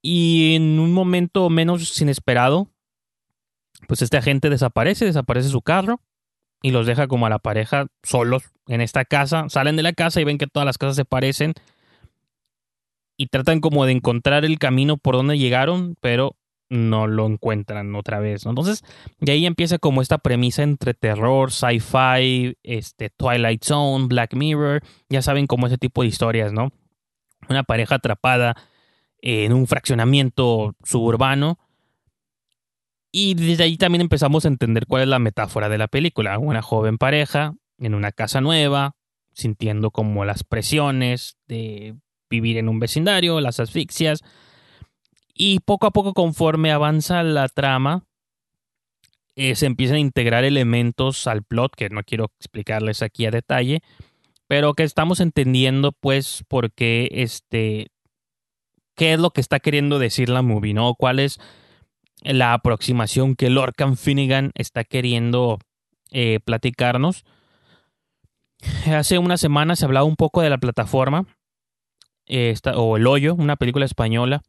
Y 0.00 0.54
en 0.54 0.78
un 0.78 0.92
momento 0.92 1.50
menos 1.50 2.00
inesperado, 2.00 2.70
pues 3.86 4.02
este 4.02 4.16
agente 4.16 4.50
desaparece, 4.50 5.04
desaparece 5.04 5.48
su 5.48 5.62
carro 5.62 6.00
y 6.62 6.70
los 6.70 6.86
deja 6.86 7.08
como 7.08 7.26
a 7.26 7.30
la 7.30 7.38
pareja 7.38 7.86
solos 8.02 8.44
en 8.66 8.80
esta 8.80 9.04
casa. 9.04 9.48
Salen 9.48 9.76
de 9.76 9.82
la 9.82 9.92
casa 9.92 10.20
y 10.20 10.24
ven 10.24 10.38
que 10.38 10.46
todas 10.46 10.66
las 10.66 10.78
casas 10.78 10.96
se 10.96 11.04
parecen 11.04 11.54
y 13.16 13.26
tratan 13.28 13.60
como 13.60 13.84
de 13.86 13.92
encontrar 13.92 14.44
el 14.44 14.58
camino 14.58 14.96
por 14.96 15.16
donde 15.16 15.38
llegaron, 15.38 15.96
pero 16.00 16.36
no 16.68 17.06
lo 17.06 17.26
encuentran 17.26 17.94
otra 17.94 18.18
vez. 18.18 18.46
Entonces, 18.46 18.82
de 19.20 19.32
ahí 19.32 19.46
empieza 19.46 19.78
como 19.78 20.02
esta 20.02 20.18
premisa 20.18 20.62
entre 20.62 20.94
terror, 20.94 21.52
sci-fi, 21.52 22.56
este, 22.62 23.10
Twilight 23.10 23.62
Zone, 23.62 24.06
Black 24.06 24.34
Mirror, 24.34 24.82
ya 25.08 25.22
saben 25.22 25.46
como 25.46 25.66
ese 25.66 25.78
tipo 25.78 26.02
de 26.02 26.08
historias, 26.08 26.52
¿no? 26.52 26.72
Una 27.48 27.62
pareja 27.62 27.96
atrapada 27.96 28.56
en 29.20 29.52
un 29.52 29.66
fraccionamiento 29.66 30.74
suburbano. 30.82 31.58
Y 33.16 33.34
desde 33.34 33.62
ahí 33.62 33.76
también 33.76 34.00
empezamos 34.00 34.44
a 34.44 34.48
entender 34.48 34.86
cuál 34.88 35.02
es 35.02 35.08
la 35.08 35.20
metáfora 35.20 35.68
de 35.68 35.78
la 35.78 35.86
película. 35.86 36.36
Una 36.40 36.62
joven 36.62 36.98
pareja 36.98 37.54
en 37.78 37.94
una 37.94 38.10
casa 38.10 38.40
nueva, 38.40 38.96
sintiendo 39.32 39.92
como 39.92 40.24
las 40.24 40.42
presiones 40.42 41.36
de 41.46 41.94
vivir 42.28 42.56
en 42.56 42.68
un 42.68 42.80
vecindario, 42.80 43.40
las 43.40 43.60
asfixias. 43.60 44.22
Y 45.32 45.60
poco 45.60 45.86
a 45.86 45.92
poco, 45.92 46.12
conforme 46.12 46.72
avanza 46.72 47.22
la 47.22 47.46
trama, 47.46 48.02
eh, 49.36 49.54
se 49.54 49.66
empiezan 49.66 49.98
a 49.98 50.00
integrar 50.00 50.42
elementos 50.42 51.28
al 51.28 51.44
plot, 51.44 51.76
que 51.76 51.90
no 51.90 52.02
quiero 52.02 52.32
explicarles 52.40 53.00
aquí 53.00 53.26
a 53.26 53.30
detalle, 53.30 53.80
pero 54.48 54.74
que 54.74 54.82
estamos 54.82 55.20
entendiendo, 55.20 55.92
pues, 55.92 56.42
por 56.48 56.72
qué 56.72 57.08
este. 57.12 57.92
qué 58.96 59.12
es 59.12 59.20
lo 59.20 59.30
que 59.30 59.40
está 59.40 59.60
queriendo 59.60 60.00
decir 60.00 60.30
la 60.30 60.42
movie, 60.42 60.74
¿no? 60.74 60.96
¿Cuál 60.96 61.20
es 61.20 61.38
la 62.24 62.54
aproximación 62.54 63.36
que 63.36 63.50
Lorcan 63.50 63.96
Finnegan 63.96 64.50
está 64.54 64.84
queriendo 64.84 65.58
eh, 66.10 66.40
platicarnos? 66.44 67.24
Hace 68.86 69.18
una 69.18 69.36
semana 69.36 69.76
se 69.76 69.84
hablaba 69.84 70.04
un 70.04 70.16
poco 70.16 70.40
de 70.40 70.50
la 70.50 70.58
plataforma 70.58 71.26
o 72.74 72.96
El 72.96 73.06
Hoyo, 73.06 73.34
una 73.34 73.56
película 73.56 73.84
española 73.84 74.42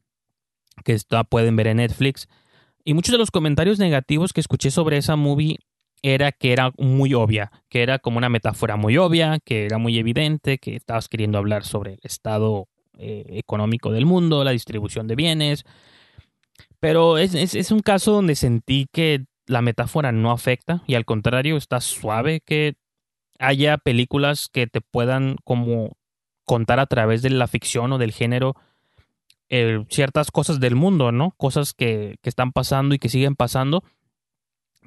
que 0.84 0.94
está, 0.94 1.24
pueden 1.24 1.56
ver 1.56 1.68
en 1.68 1.78
Netflix. 1.78 2.28
Y 2.84 2.94
muchos 2.94 3.12
de 3.12 3.18
los 3.18 3.32
comentarios 3.32 3.80
negativos 3.80 4.34
que 4.34 4.42
escuché 4.42 4.72
sobre 4.72 4.98
esa 4.98 5.16
movie 5.16 5.58
era 6.02 6.32
que 6.32 6.54
era 6.54 6.72
muy 6.78 7.14
obvia, 7.14 7.52
que 7.70 7.82
era 7.82 8.00
como 8.00 8.18
una 8.18 8.30
metáfora 8.30 8.76
muy 8.76 8.98
obvia, 8.98 9.40
que 9.44 9.66
era 9.66 9.78
muy 9.78 9.98
evidente, 9.98 10.60
que 10.60 10.76
estabas 10.76 11.08
queriendo 11.10 11.38
hablar 11.38 11.64
sobre 11.64 11.94
el 11.94 12.00
estado 12.04 12.68
eh, 12.98 13.26
económico 13.30 13.92
del 13.92 14.06
mundo, 14.06 14.44
la 14.44 14.52
distribución 14.52 15.08
de 15.08 15.16
bienes. 15.16 15.66
Pero 16.80 17.18
es, 17.18 17.34
es 17.34 17.72
un 17.72 17.80
caso 17.80 18.12
donde 18.12 18.36
sentí 18.36 18.88
que 18.92 19.26
la 19.48 19.62
metáfora 19.62 20.12
no 20.12 20.32
afecta 20.32 20.84
y 20.88 20.96
al 20.96 21.06
contrario 21.06 21.58
está 21.58 21.82
suave 21.82 22.42
que 22.42 22.76
haya 23.40 23.78
películas 23.78 24.50
que 24.52 24.68
te 24.68 24.82
puedan 24.82 25.38
como 25.44 25.98
contar 26.46 26.80
a 26.80 26.86
través 26.86 27.22
de 27.22 27.30
la 27.30 27.48
ficción 27.48 27.92
o 27.94 27.98
del 27.98 28.12
género 28.12 28.56
eh, 29.50 29.86
ciertas 29.90 30.32
cosas 30.32 30.60
del 30.60 30.76
mundo, 30.76 31.12
¿no? 31.12 31.32
Cosas 31.38 31.74
que, 31.74 32.18
que, 32.22 32.30
están 32.30 32.52
pasando 32.52 32.96
y 32.96 33.00
que 33.00 33.10
siguen 33.10 33.36
pasando. 33.36 33.84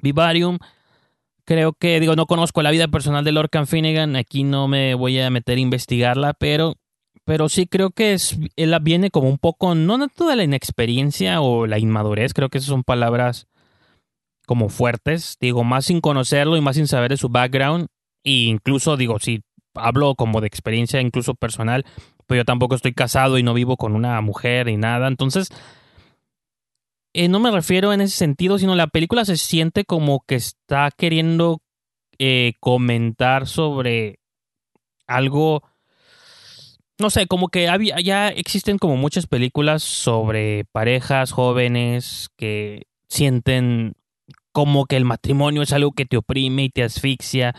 Vivarium, 0.01 0.57
creo 1.45 1.73
que, 1.73 1.99
digo, 1.99 2.15
no 2.15 2.25
conozco 2.25 2.61
la 2.61 2.71
vida 2.71 2.87
personal 2.89 3.23
de 3.23 3.31
Lorcan 3.31 3.67
Finnegan, 3.67 4.15
aquí 4.15 4.43
no 4.43 4.67
me 4.67 4.95
voy 4.95 5.19
a 5.19 5.29
meter 5.29 5.57
a 5.57 5.61
investigarla, 5.61 6.33
pero, 6.33 6.75
pero 7.29 7.47
sí 7.47 7.67
creo 7.67 7.91
que 7.91 8.13
es, 8.13 8.39
él 8.55 8.75
viene 8.81 9.11
como 9.11 9.29
un 9.29 9.37
poco, 9.37 9.75
no 9.75 10.07
toda 10.07 10.35
la 10.35 10.43
inexperiencia 10.43 11.41
o 11.41 11.67
la 11.67 11.77
inmadurez, 11.77 12.33
creo 12.33 12.49
que 12.49 12.57
esas 12.57 12.69
son 12.69 12.83
palabras 12.83 13.47
como 14.47 14.67
fuertes, 14.67 15.37
digo, 15.39 15.63
más 15.63 15.85
sin 15.85 16.01
conocerlo 16.01 16.57
y 16.57 16.61
más 16.61 16.75
sin 16.75 16.87
saber 16.87 17.11
de 17.11 17.17
su 17.17 17.29
background, 17.29 17.85
e 18.23 18.31
incluso, 18.31 18.97
digo, 18.97 19.19
si 19.19 19.43
hablo 19.75 20.15
como 20.15 20.41
de 20.41 20.47
experiencia 20.47 21.01
incluso 21.01 21.35
personal, 21.35 21.85
pero 22.25 22.41
yo 22.41 22.45
tampoco 22.45 22.73
estoy 22.73 22.93
casado 22.95 23.37
y 23.37 23.43
no 23.43 23.53
vivo 23.53 23.77
con 23.77 23.93
una 23.93 24.19
mujer 24.21 24.65
ni 24.65 24.77
nada. 24.77 25.07
Entonces, 25.07 25.49
eh, 27.13 27.27
no 27.27 27.39
me 27.39 27.51
refiero 27.51 27.93
en 27.93 28.01
ese 28.01 28.17
sentido, 28.17 28.57
sino 28.57 28.73
la 28.73 28.87
película 28.87 29.23
se 29.23 29.37
siente 29.37 29.85
como 29.85 30.23
que 30.27 30.33
está 30.33 30.89
queriendo 30.97 31.61
eh, 32.17 32.53
comentar 32.59 33.45
sobre 33.45 34.17
algo, 35.05 35.61
no 36.99 37.09
sé, 37.09 37.27
como 37.27 37.47
que 37.47 37.69
había, 37.69 37.99
ya 38.01 38.27
existen 38.27 38.77
como 38.77 38.97
muchas 38.97 39.25
películas 39.25 39.83
sobre 39.83 40.65
parejas 40.65 41.31
jóvenes 41.31 42.29
que 42.35 42.87
sienten 43.07 43.93
como 44.51 44.85
que 44.85 44.97
el 44.97 45.05
matrimonio 45.05 45.61
es 45.61 45.71
algo 45.71 45.93
que 45.93 46.05
te 46.05 46.17
oprime 46.17 46.65
y 46.65 46.69
te 46.69 46.83
asfixia 46.83 47.55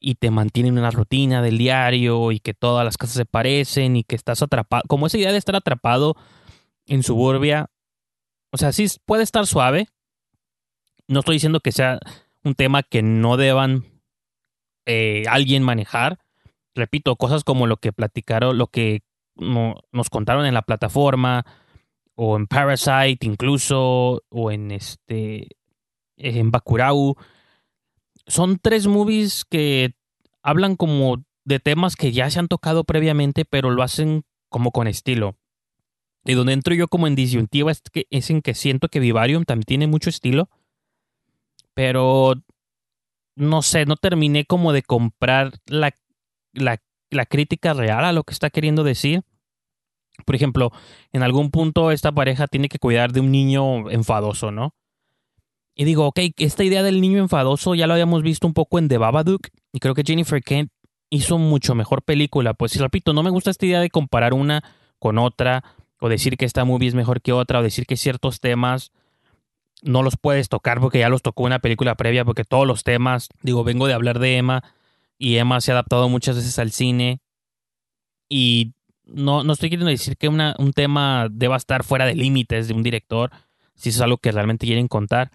y 0.00 0.14
te 0.14 0.30
mantienen 0.30 0.74
en 0.74 0.78
una 0.78 0.90
rutina 0.90 1.42
del 1.42 1.58
diario 1.58 2.32
y 2.32 2.40
que 2.40 2.54
todas 2.54 2.84
las 2.84 2.96
casas 2.96 3.16
se 3.16 3.26
parecen 3.26 3.96
y 3.96 4.04
que 4.04 4.16
estás 4.16 4.42
atrapado, 4.42 4.84
como 4.88 5.06
esa 5.06 5.18
idea 5.18 5.32
de 5.32 5.38
estar 5.38 5.56
atrapado 5.56 6.16
en 6.86 7.02
suburbia, 7.02 7.70
o 8.52 8.56
sea, 8.56 8.72
sí 8.72 8.86
puede 9.04 9.22
estar 9.22 9.46
suave. 9.46 9.88
No 11.08 11.20
estoy 11.20 11.36
diciendo 11.36 11.60
que 11.60 11.72
sea 11.72 11.98
un 12.44 12.54
tema 12.54 12.82
que 12.82 13.02
no 13.02 13.36
deban 13.36 13.84
eh, 14.86 15.24
alguien 15.28 15.62
manejar. 15.62 16.18
Repito, 16.80 17.14
cosas 17.16 17.44
como 17.44 17.66
lo 17.66 17.76
que 17.76 17.92
platicaron, 17.92 18.56
lo 18.56 18.68
que 18.68 19.02
nos 19.36 20.08
contaron 20.10 20.46
en 20.46 20.54
la 20.54 20.62
plataforma, 20.62 21.44
o 22.14 22.38
en 22.38 22.46
Parasite 22.46 23.26
incluso, 23.26 24.22
o 24.30 24.50
en 24.50 24.70
este, 24.70 25.48
en 26.16 26.50
Bakurau. 26.50 27.16
Son 28.26 28.58
tres 28.58 28.86
movies 28.86 29.44
que 29.44 29.94
hablan 30.42 30.76
como 30.76 31.22
de 31.44 31.60
temas 31.60 31.96
que 31.96 32.12
ya 32.12 32.30
se 32.30 32.38
han 32.38 32.48
tocado 32.48 32.84
previamente, 32.84 33.44
pero 33.44 33.70
lo 33.70 33.82
hacen 33.82 34.22
como 34.48 34.70
con 34.70 34.86
estilo. 34.86 35.36
Y 36.24 36.32
donde 36.32 36.54
entro 36.54 36.74
yo 36.74 36.88
como 36.88 37.06
en 37.06 37.14
disyuntiva 37.14 37.70
es, 37.70 37.82
que, 37.92 38.06
es 38.08 38.30
en 38.30 38.40
que 38.40 38.54
siento 38.54 38.88
que 38.88 39.00
Vivarium 39.00 39.44
también 39.44 39.66
tiene 39.66 39.86
mucho 39.86 40.08
estilo, 40.08 40.48
pero 41.74 42.36
no 43.36 43.60
sé, 43.60 43.84
no 43.84 43.96
terminé 43.96 44.46
como 44.46 44.72
de 44.72 44.82
comprar 44.82 45.52
la, 45.66 45.94
la, 46.52 46.80
la 47.10 47.26
crítica 47.26 47.74
real 47.74 48.04
a 48.04 48.12
lo 48.12 48.24
que 48.24 48.32
está 48.32 48.50
queriendo 48.50 48.84
decir. 48.84 49.22
Por 50.24 50.34
ejemplo, 50.34 50.70
en 51.12 51.22
algún 51.22 51.50
punto 51.50 51.90
esta 51.90 52.12
pareja 52.12 52.46
tiene 52.46 52.68
que 52.68 52.78
cuidar 52.78 53.12
de 53.12 53.20
un 53.20 53.30
niño 53.30 53.90
enfadoso, 53.90 54.50
¿no? 54.50 54.74
Y 55.74 55.84
digo, 55.84 56.06
ok, 56.06 56.18
esta 56.36 56.62
idea 56.62 56.82
del 56.82 57.00
niño 57.00 57.18
enfadoso 57.18 57.74
ya 57.74 57.86
lo 57.86 57.94
habíamos 57.94 58.22
visto 58.22 58.46
un 58.46 58.52
poco 58.52 58.78
en 58.78 58.88
The 58.88 58.98
Babadook 58.98 59.48
y 59.72 59.78
creo 59.78 59.94
que 59.94 60.02
Jennifer 60.04 60.42
Kent 60.42 60.70
hizo 61.08 61.38
mucho 61.38 61.74
mejor 61.74 62.02
película. 62.02 62.54
Pues, 62.54 62.76
repito, 62.76 63.12
no 63.12 63.22
me 63.22 63.30
gusta 63.30 63.50
esta 63.50 63.66
idea 63.66 63.80
de 63.80 63.90
comparar 63.90 64.34
una 64.34 64.62
con 64.98 65.18
otra 65.18 65.64
o 65.98 66.08
decir 66.08 66.36
que 66.36 66.44
esta 66.44 66.64
movie 66.64 66.88
es 66.88 66.94
mejor 66.94 67.22
que 67.22 67.32
otra 67.32 67.60
o 67.60 67.62
decir 67.62 67.86
que 67.86 67.96
ciertos 67.96 68.40
temas 68.40 68.92
no 69.82 70.02
los 70.02 70.16
puedes 70.16 70.48
tocar 70.48 70.80
porque 70.80 70.98
ya 70.98 71.08
los 71.08 71.22
tocó 71.22 71.44
una 71.44 71.60
película 71.60 71.94
previa 71.94 72.24
porque 72.24 72.44
todos 72.44 72.66
los 72.66 72.84
temas, 72.84 73.28
digo, 73.42 73.64
vengo 73.64 73.86
de 73.86 73.94
hablar 73.94 74.18
de 74.18 74.36
Emma 74.36 74.62
y 75.20 75.36
Emma 75.36 75.60
se 75.60 75.70
ha 75.70 75.74
adaptado 75.74 76.08
muchas 76.08 76.36
veces 76.36 76.58
al 76.58 76.72
cine 76.72 77.20
y 78.26 78.72
no, 79.04 79.44
no 79.44 79.52
estoy 79.52 79.68
queriendo 79.68 79.90
decir 79.90 80.16
que 80.16 80.28
una, 80.28 80.56
un 80.58 80.72
tema 80.72 81.28
deba 81.30 81.56
estar 81.56 81.84
fuera 81.84 82.06
de 82.06 82.14
límites 82.14 82.68
de 82.68 82.74
un 82.74 82.82
director, 82.82 83.30
si 83.74 83.90
es 83.90 84.00
algo 84.00 84.16
que 84.16 84.32
realmente 84.32 84.66
quieren 84.66 84.88
contar. 84.88 85.30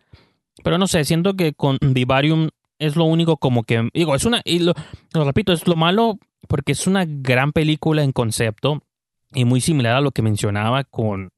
Pero 0.63 0.79
no 0.79 0.87
sé, 0.87 1.05
siento 1.05 1.35
que 1.35 1.53
con 1.53 1.77
Vivarium 1.81 2.49
es 2.79 2.95
lo 2.95 3.05
único 3.05 3.37
como 3.37 3.63
que, 3.63 3.87
digo, 3.93 4.15
es 4.15 4.25
una, 4.25 4.41
y 4.43 4.59
lo, 4.59 4.73
repito, 5.13 5.53
es 5.53 5.67
lo 5.67 5.75
malo 5.75 6.17
porque 6.47 6.71
es 6.71 6.87
una 6.87 7.05
gran 7.07 7.51
película 7.51 8.03
en 8.03 8.11
concepto 8.11 8.81
y 9.35 9.45
muy 9.45 9.61
similar 9.61 9.97
a 9.97 10.01
lo 10.01 10.11
que 10.11 10.23
mencionaba 10.23 10.83
con, 10.83 11.29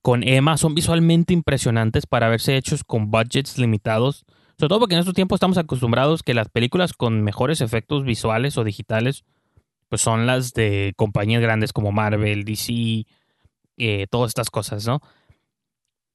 con 0.00 0.22
Emma, 0.22 0.58
son 0.58 0.76
visualmente 0.76 1.34
impresionantes 1.34 2.06
para 2.06 2.26
haberse 2.26 2.56
hechos 2.56 2.84
con 2.84 3.10
budgets 3.10 3.58
limitados. 3.58 4.24
Sobre 4.58 4.68
todo 4.68 4.80
porque 4.80 4.94
en 4.94 5.00
estos 5.00 5.14
tiempos 5.14 5.36
estamos 5.36 5.58
acostumbrados 5.58 6.22
que 6.22 6.34
las 6.34 6.48
películas 6.48 6.92
con 6.92 7.22
mejores 7.22 7.60
efectos 7.60 8.04
visuales 8.04 8.56
o 8.56 8.64
digitales 8.64 9.24
pues 9.88 10.00
son 10.00 10.26
las 10.26 10.52
de 10.52 10.94
compañías 10.96 11.42
grandes 11.42 11.72
como 11.72 11.92
Marvel, 11.92 12.44
DC, 12.44 13.06
eh, 13.76 14.06
todas 14.10 14.30
estas 14.30 14.50
cosas, 14.50 14.86
¿no? 14.86 15.00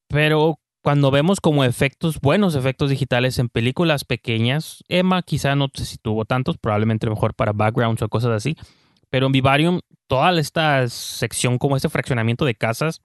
Pero 0.08 0.60
cuando 0.82 1.12
vemos 1.12 1.40
como 1.40 1.64
efectos, 1.64 2.20
buenos 2.20 2.56
efectos 2.56 2.90
digitales 2.90 3.40
en 3.40 3.50
películas 3.50 4.04
pequeñas, 4.04 4.84
Emma 4.90 5.22
quizá 5.22 5.56
no 5.56 5.70
sé 5.74 5.86
si 5.86 5.98
tuvo 5.98 6.26
tantos, 6.26 6.58
probablemente 6.58 7.10
mejor 7.10 7.34
para 7.34 7.54
backgrounds 7.54 8.02
o 8.02 8.10
cosas 8.10 8.32
así, 8.32 8.58
pero 9.10 9.28
en 9.28 9.32
Vivarium, 9.32 9.80
toda 10.08 10.38
esta 10.40 10.88
sección 10.90 11.58
como 11.58 11.76
este 11.76 11.90
fraccionamiento 11.90 12.46
de 12.46 12.56
casas, 12.56 13.02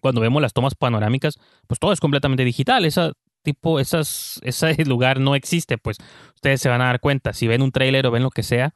cuando 0.00 0.20
vemos 0.20 0.42
las 0.42 0.52
tomas 0.52 0.74
panorámicas, 0.74 1.38
pues 1.68 1.78
todo 1.78 1.92
es 1.92 2.00
completamente 2.00 2.44
digital, 2.44 2.84
esa 2.84 3.12
tipo, 3.42 3.80
esas, 3.80 4.40
ese 4.44 4.74
lugar 4.86 5.20
no 5.20 5.34
existe, 5.34 5.78
pues 5.78 5.98
ustedes 6.34 6.60
se 6.60 6.68
van 6.68 6.80
a 6.80 6.86
dar 6.86 7.00
cuenta, 7.00 7.32
si 7.32 7.46
ven 7.46 7.62
un 7.62 7.72
tráiler 7.72 8.06
o 8.06 8.10
ven 8.10 8.22
lo 8.22 8.30
que 8.30 8.42
sea, 8.42 8.74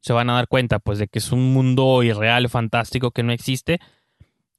se 0.00 0.12
van 0.12 0.30
a 0.30 0.34
dar 0.34 0.48
cuenta 0.48 0.78
pues 0.80 0.98
de 0.98 1.08
que 1.08 1.20
es 1.20 1.32
un 1.32 1.52
mundo 1.52 2.02
irreal, 2.02 2.48
fantástico, 2.48 3.12
que 3.12 3.22
no 3.22 3.32
existe. 3.32 3.78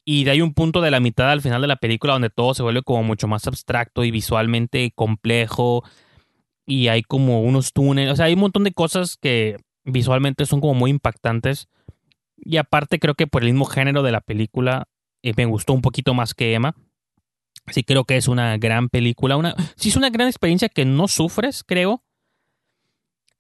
Y 0.06 0.28
ahí 0.28 0.42
un 0.42 0.54
punto 0.54 0.82
de 0.82 0.92
la 0.92 1.00
mitad 1.00 1.32
al 1.32 1.42
final 1.42 1.62
de 1.62 1.68
la 1.68 1.76
película 1.78 2.14
donde 2.14 2.30
todo 2.30 2.54
se 2.54 2.64
vuelve 2.64 2.82
como 2.82 3.04
mucho 3.04 3.28
más 3.28 3.48
abstracto 3.48 4.04
y 4.04 4.12
visualmente 4.12 4.92
complejo. 4.96 5.84
Y 6.66 6.88
hay 6.88 7.04
como 7.04 7.42
unos 7.42 7.74
túneles, 7.74 8.14
o 8.14 8.16
sea, 8.16 8.26
hay 8.26 8.34
un 8.34 8.40
montón 8.40 8.64
de 8.64 8.74
cosas 8.74 9.18
que 9.18 9.58
visualmente 9.84 10.46
son 10.46 10.62
como 10.62 10.74
muy 10.74 10.92
impactantes. 10.92 11.68
Y 12.38 12.58
aparte 12.58 13.00
creo 13.00 13.16
que 13.16 13.28
por 13.28 13.44
el 13.44 13.50
mismo 13.50 13.66
género 13.66 14.02
de 14.02 14.12
la 14.12 14.22
película 14.22 14.88
eh, 15.24 15.34
me 15.36 15.46
gustó 15.46 15.74
un 15.74 15.82
poquito 15.82 16.14
más 16.14 16.34
que 16.34 16.54
Emma. 16.54 16.76
Sí 17.68 17.84
creo 17.84 18.04
que 18.04 18.18
es 18.18 18.28
una 18.28 18.58
gran 18.58 18.90
película. 18.90 19.38
Una, 19.38 19.56
sí 19.76 19.90
es 19.90 19.96
una 19.96 20.10
gran 20.10 20.28
experiencia 20.28 20.70
que 20.70 20.86
no 20.86 21.08
sufres, 21.08 21.64
creo 21.64 22.04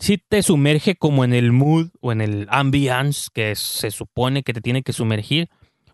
si 0.03 0.17
te 0.17 0.43
sumerge 0.43 0.95
como 0.95 1.23
en 1.23 1.33
el 1.33 1.53
mood 1.53 1.91
o 2.01 2.11
en 2.11 2.19
el 2.19 2.47
ambiance 2.49 3.29
que 3.33 3.55
se 3.55 3.89
supone 3.89 4.43
que 4.43 4.51
te 4.51 4.59
tiene 4.59 4.83
que 4.83 4.91
sumergir. 4.91 5.49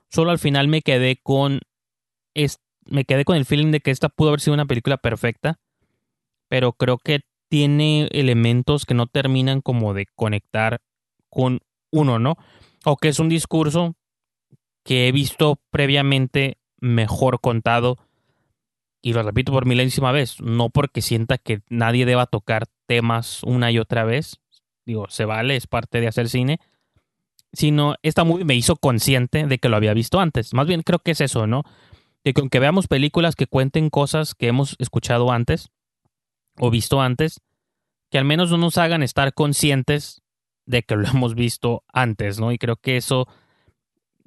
Solo 0.09 0.31
al 0.31 0.39
final 0.39 0.67
me 0.67 0.81
quedé 0.81 1.17
con 1.21 1.59
me 2.85 3.05
quedé 3.05 3.23
con 3.23 3.35
el 3.35 3.45
feeling 3.45 3.69
de 3.69 3.81
que 3.81 3.91
esta 3.91 4.09
pudo 4.09 4.29
haber 4.29 4.39
sido 4.39 4.55
una 4.55 4.65
película 4.65 4.97
perfecta, 4.97 5.59
pero 6.47 6.73
creo 6.73 6.97
que 6.97 7.19
tiene 7.49 8.07
elementos 8.11 8.85
que 8.85 8.95
no 8.95 9.05
terminan 9.05 9.61
como 9.61 9.93
de 9.93 10.07
conectar 10.15 10.81
con 11.29 11.59
uno, 11.91 12.17
¿no? 12.17 12.35
O 12.85 12.97
que 12.97 13.09
es 13.09 13.19
un 13.19 13.29
discurso 13.29 13.95
que 14.83 15.07
he 15.07 15.11
visto 15.11 15.61
previamente 15.69 16.57
mejor 16.79 17.41
contado 17.41 17.97
y 19.01 19.13
lo 19.13 19.23
repito 19.23 19.51
por 19.51 19.65
milésima 19.65 20.11
vez, 20.11 20.41
no 20.41 20.69
porque 20.69 21.01
sienta 21.01 21.37
que 21.37 21.61
nadie 21.69 22.05
deba 22.05 22.25
tocar 22.25 22.65
temas 22.85 23.41
una 23.43 23.71
y 23.71 23.79
otra 23.79 24.03
vez, 24.03 24.39
digo, 24.85 25.07
se 25.09 25.25
vale, 25.25 25.55
es 25.55 25.67
parte 25.67 26.01
de 26.01 26.07
hacer 26.07 26.29
cine, 26.29 26.59
sino 27.53 27.95
esta 28.03 28.23
movie 28.23 28.45
me 28.45 28.55
hizo 28.55 28.75
consciente 28.75 29.45
de 29.47 29.57
que 29.57 29.69
lo 29.69 29.77
había 29.77 29.93
visto 29.93 30.19
antes. 30.19 30.53
Más 30.53 30.67
bien 30.67 30.83
creo 30.83 30.99
que 30.99 31.11
es 31.11 31.21
eso, 31.21 31.47
¿no? 31.47 31.63
Que 32.23 32.33
aunque 32.37 32.59
veamos 32.59 32.87
películas 32.87 33.35
que 33.35 33.47
cuenten 33.47 33.89
cosas 33.89 34.35
que 34.35 34.47
hemos 34.47 34.75
escuchado 34.79 35.31
antes 35.31 35.69
o 36.57 36.69
visto 36.69 37.01
antes, 37.01 37.41
que 38.11 38.17
al 38.17 38.25
menos 38.25 38.51
no 38.51 38.57
nos 38.57 38.77
hagan 38.77 39.03
estar 39.03 39.33
conscientes 39.33 40.21
de 40.65 40.83
que 40.83 40.95
lo 40.95 41.07
hemos 41.13 41.35
visto 41.35 41.83
antes, 41.91 42.39
¿no? 42.39 42.51
Y 42.51 42.57
creo 42.57 42.75
que 42.75 42.97
eso 42.97 43.27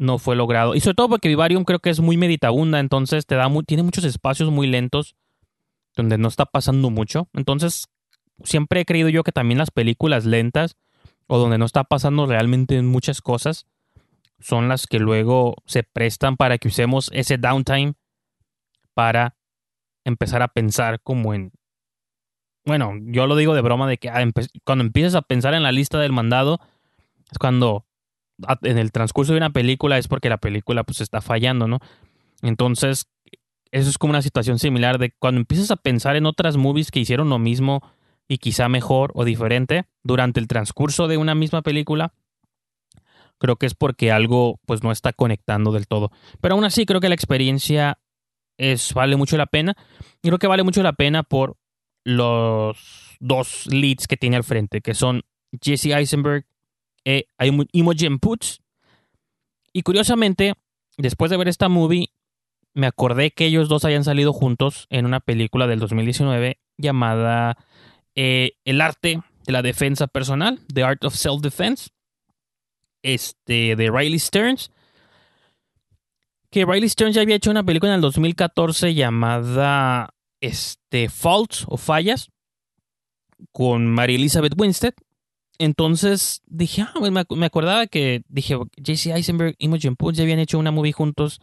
no 0.02 0.18
fue 0.18 0.34
logrado. 0.36 0.74
Y 0.74 0.80
sobre 0.80 0.96
todo 0.96 1.08
porque 1.08 1.28
Vivarium 1.28 1.64
creo 1.64 1.78
que 1.78 1.90
es 1.90 2.00
muy 2.00 2.16
meditabunda, 2.16 2.80
entonces 2.80 3.24
te 3.24 3.36
da 3.36 3.48
tiene 3.66 3.84
muchos 3.84 4.04
espacios 4.04 4.50
muy 4.50 4.66
lentos 4.66 5.14
donde 5.94 6.18
no 6.18 6.28
está 6.28 6.44
pasando 6.44 6.90
mucho. 6.90 7.28
Entonces, 7.34 7.88
siempre 8.42 8.80
he 8.80 8.84
creído 8.84 9.08
yo 9.08 9.22
que 9.22 9.32
también 9.32 9.58
las 9.58 9.70
películas 9.70 10.24
lentas 10.24 10.76
o 11.28 11.38
donde 11.38 11.56
no 11.56 11.64
está 11.64 11.84
pasando 11.84 12.26
realmente 12.26 12.80
muchas 12.82 13.20
cosas 13.20 13.66
son 14.40 14.68
las 14.68 14.88
que 14.88 14.98
luego 14.98 15.54
se 15.66 15.84
prestan 15.84 16.36
para 16.36 16.58
que 16.58 16.68
usemos 16.68 17.08
ese 17.14 17.38
downtime 17.38 17.94
para 18.94 19.36
empezar 20.04 20.42
a 20.42 20.48
pensar 20.48 21.00
como 21.00 21.32
en 21.32 21.52
bueno, 22.64 22.92
yo 23.02 23.26
lo 23.26 23.34
digo 23.36 23.54
de 23.54 23.60
broma 23.60 23.88
de 23.88 23.98
que 23.98 24.08
ah, 24.08 24.24
cuando 24.64 24.84
empiezas 24.84 25.14
a 25.16 25.22
pensar 25.22 25.54
en 25.54 25.62
la 25.62 25.72
lista 25.72 25.98
del 25.98 26.12
mandado 26.12 26.60
es 27.30 27.38
cuando 27.38 27.86
en 28.62 28.78
el 28.78 28.92
transcurso 28.92 29.32
de 29.32 29.38
una 29.38 29.50
película 29.50 29.98
es 29.98 30.08
porque 30.08 30.28
la 30.28 30.38
película 30.38 30.84
pues 30.84 31.00
está 31.00 31.20
fallando, 31.20 31.68
¿no? 31.68 31.80
Entonces, 32.42 33.08
eso 33.70 33.88
es 33.88 33.98
como 33.98 34.10
una 34.10 34.22
situación 34.22 34.58
similar 34.58 34.98
de 34.98 35.12
cuando 35.18 35.40
empiezas 35.40 35.70
a 35.70 35.76
pensar 35.76 36.16
en 36.16 36.26
otras 36.26 36.56
movies 36.56 36.90
que 36.90 37.00
hicieron 37.00 37.28
lo 37.28 37.38
mismo 37.38 37.82
y 38.28 38.38
quizá 38.38 38.68
mejor 38.68 39.12
o 39.14 39.24
diferente 39.24 39.86
durante 40.02 40.40
el 40.40 40.48
transcurso 40.48 41.08
de 41.08 41.16
una 41.16 41.34
misma 41.34 41.62
película, 41.62 42.12
creo 43.38 43.56
que 43.56 43.66
es 43.66 43.74
porque 43.74 44.12
algo 44.12 44.60
pues 44.66 44.82
no 44.82 44.92
está 44.92 45.12
conectando 45.12 45.72
del 45.72 45.86
todo. 45.86 46.10
Pero 46.40 46.54
aún 46.54 46.64
así 46.64 46.86
creo 46.86 47.00
que 47.00 47.08
la 47.08 47.14
experiencia 47.14 47.98
es 48.58 48.94
vale 48.94 49.16
mucho 49.16 49.36
la 49.36 49.46
pena. 49.46 49.74
Y 50.22 50.28
creo 50.28 50.38
que 50.38 50.46
vale 50.46 50.62
mucho 50.62 50.82
la 50.82 50.92
pena 50.92 51.22
por 51.22 51.56
los 52.04 53.16
dos 53.20 53.66
leads 53.66 54.06
que 54.06 54.16
tiene 54.16 54.36
al 54.36 54.44
frente, 54.44 54.80
que 54.80 54.94
son 54.94 55.22
Jesse 55.60 55.86
Eisenberg 55.86 56.46
eh, 57.04 57.24
hay 57.38 57.56
Imogen 57.72 58.18
Poots. 58.18 58.60
Y 59.72 59.82
curiosamente, 59.82 60.54
después 60.96 61.30
de 61.30 61.36
ver 61.36 61.48
esta 61.48 61.68
movie, 61.68 62.10
me 62.74 62.86
acordé 62.86 63.32
que 63.32 63.46
ellos 63.46 63.68
dos 63.68 63.84
habían 63.84 64.04
salido 64.04 64.32
juntos 64.32 64.86
en 64.90 65.06
una 65.06 65.20
película 65.20 65.66
del 65.66 65.80
2019 65.80 66.58
llamada 66.78 67.56
eh, 68.14 68.52
El 68.64 68.80
arte 68.80 69.20
de 69.44 69.52
la 69.52 69.62
defensa 69.62 70.06
personal, 70.06 70.60
The 70.72 70.82
Art 70.82 71.04
of 71.04 71.14
Self-Defense, 71.14 71.90
este, 73.02 73.76
de 73.76 73.90
Riley 73.90 74.18
Stearns. 74.18 74.70
Que 76.50 76.64
Riley 76.64 76.88
Stearns 76.88 77.14
ya 77.14 77.22
había 77.22 77.36
hecho 77.36 77.50
una 77.50 77.64
película 77.64 77.92
en 77.92 77.96
el 77.96 78.02
2014 78.02 78.94
llamada 78.94 80.14
este, 80.40 81.08
Faults 81.08 81.64
o 81.68 81.76
Fallas 81.76 82.30
con 83.52 83.86
Mary 83.86 84.16
Elizabeth 84.16 84.54
Winstead. 84.56 84.94
Entonces 85.64 86.42
dije, 86.46 86.82
ah, 86.82 86.94
me, 87.00 87.46
acordaba 87.46 87.86
que 87.86 88.22
dije, 88.28 88.56
JC 88.76 89.12
Eisenberg 89.14 89.54
y 89.58 89.66
Imogen 89.66 89.94
Poots 89.94 90.18
ya 90.18 90.24
habían 90.24 90.40
hecho 90.40 90.58
una 90.58 90.72
movie 90.72 90.92
juntos 90.92 91.40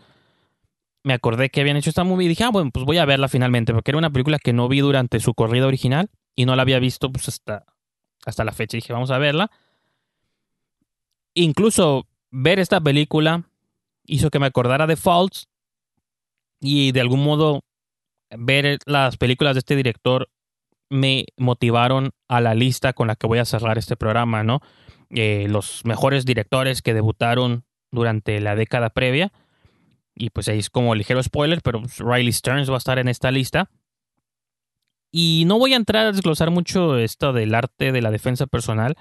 me 1.04 1.14
acordé 1.14 1.50
que 1.50 1.62
habían 1.62 1.78
hecho 1.78 1.90
esta 1.90 2.04
movie 2.04 2.26
y 2.26 2.30
dije, 2.30 2.44
ah, 2.44 2.50
bueno, 2.50 2.72
pues 2.72 2.86
voy 2.86 2.98
a 2.98 3.06
verla 3.06 3.28
finalmente, 3.30 3.74
porque 3.74 3.92
era 3.92 3.98
una 3.98 4.10
película 4.10 4.40
que 4.40 4.54
no 4.54 4.68
vi 4.68 4.82
durante 4.82 5.20
su 5.20 5.34
corrida 5.34 5.66
original 5.66 6.10
y 6.36 6.46
no 6.46 6.56
la 6.56 6.64
había 6.64 6.80
visto 6.80 7.12
pues 7.12 7.28
hasta, 7.28 7.66
hasta 8.26 8.44
la 8.44 8.52
fecha. 8.52 8.78
dije, 8.78 8.94
vamos 8.94 9.12
a 9.12 9.18
verla. 9.18 9.50
Incluso 11.34 12.08
ver 12.32 12.60
esta 12.60 12.82
película 12.82 13.50
hizo 14.06 14.30
que 14.30 14.40
me 14.40 14.48
acordara 14.48 14.88
de 14.88 14.98
Faults 14.98 15.48
y 16.60 16.92
de 16.92 17.02
algún 17.02 17.24
modo 17.24 17.64
ver 18.38 18.80
las 18.86 19.18
películas 19.18 19.56
de 19.56 19.60
este 19.60 19.76
director 19.76 20.30
me 20.90 21.26
motivaron 21.38 22.12
a 22.28 22.42
la 22.42 22.56
lista 22.56 22.94
con 22.94 23.08
la 23.08 23.16
que 23.16 23.28
voy 23.28 23.40
a 23.40 23.46
cerrar 23.46 23.78
este 23.78 23.96
programa, 23.96 24.44
¿no? 24.44 24.62
Eh, 25.12 25.48
los 25.50 25.86
mejores 25.86 26.26
directores 26.26 26.82
que 26.82 26.94
debutaron 26.94 27.64
durante 27.92 28.40
la 28.40 28.56
década 28.56 28.90
previa. 28.90 29.32
Y 30.16 30.32
pues 30.32 30.48
ahí 30.50 30.60
es 30.60 30.70
como 30.70 30.96
ligero 30.96 31.22
spoiler, 31.24 31.62
pero 31.62 31.82
pues, 31.82 32.00
Riley 32.00 32.32
Stearns 32.32 32.70
va 32.70 32.76
a 32.76 32.80
estar 32.80 33.00
en 33.00 33.08
esta 33.08 33.32
lista. 33.32 33.70
Y 35.12 35.44
no 35.48 35.58
voy 35.58 35.74
a 35.74 35.78
entrar 35.78 36.08
a 36.08 36.12
desglosar 36.12 36.52
mucho 36.52 36.98
esto 36.98 37.34
del 37.34 37.56
arte 37.56 37.92
de 37.92 38.02
la 38.02 38.12
defensa 38.12 38.46
personal, 38.46 38.96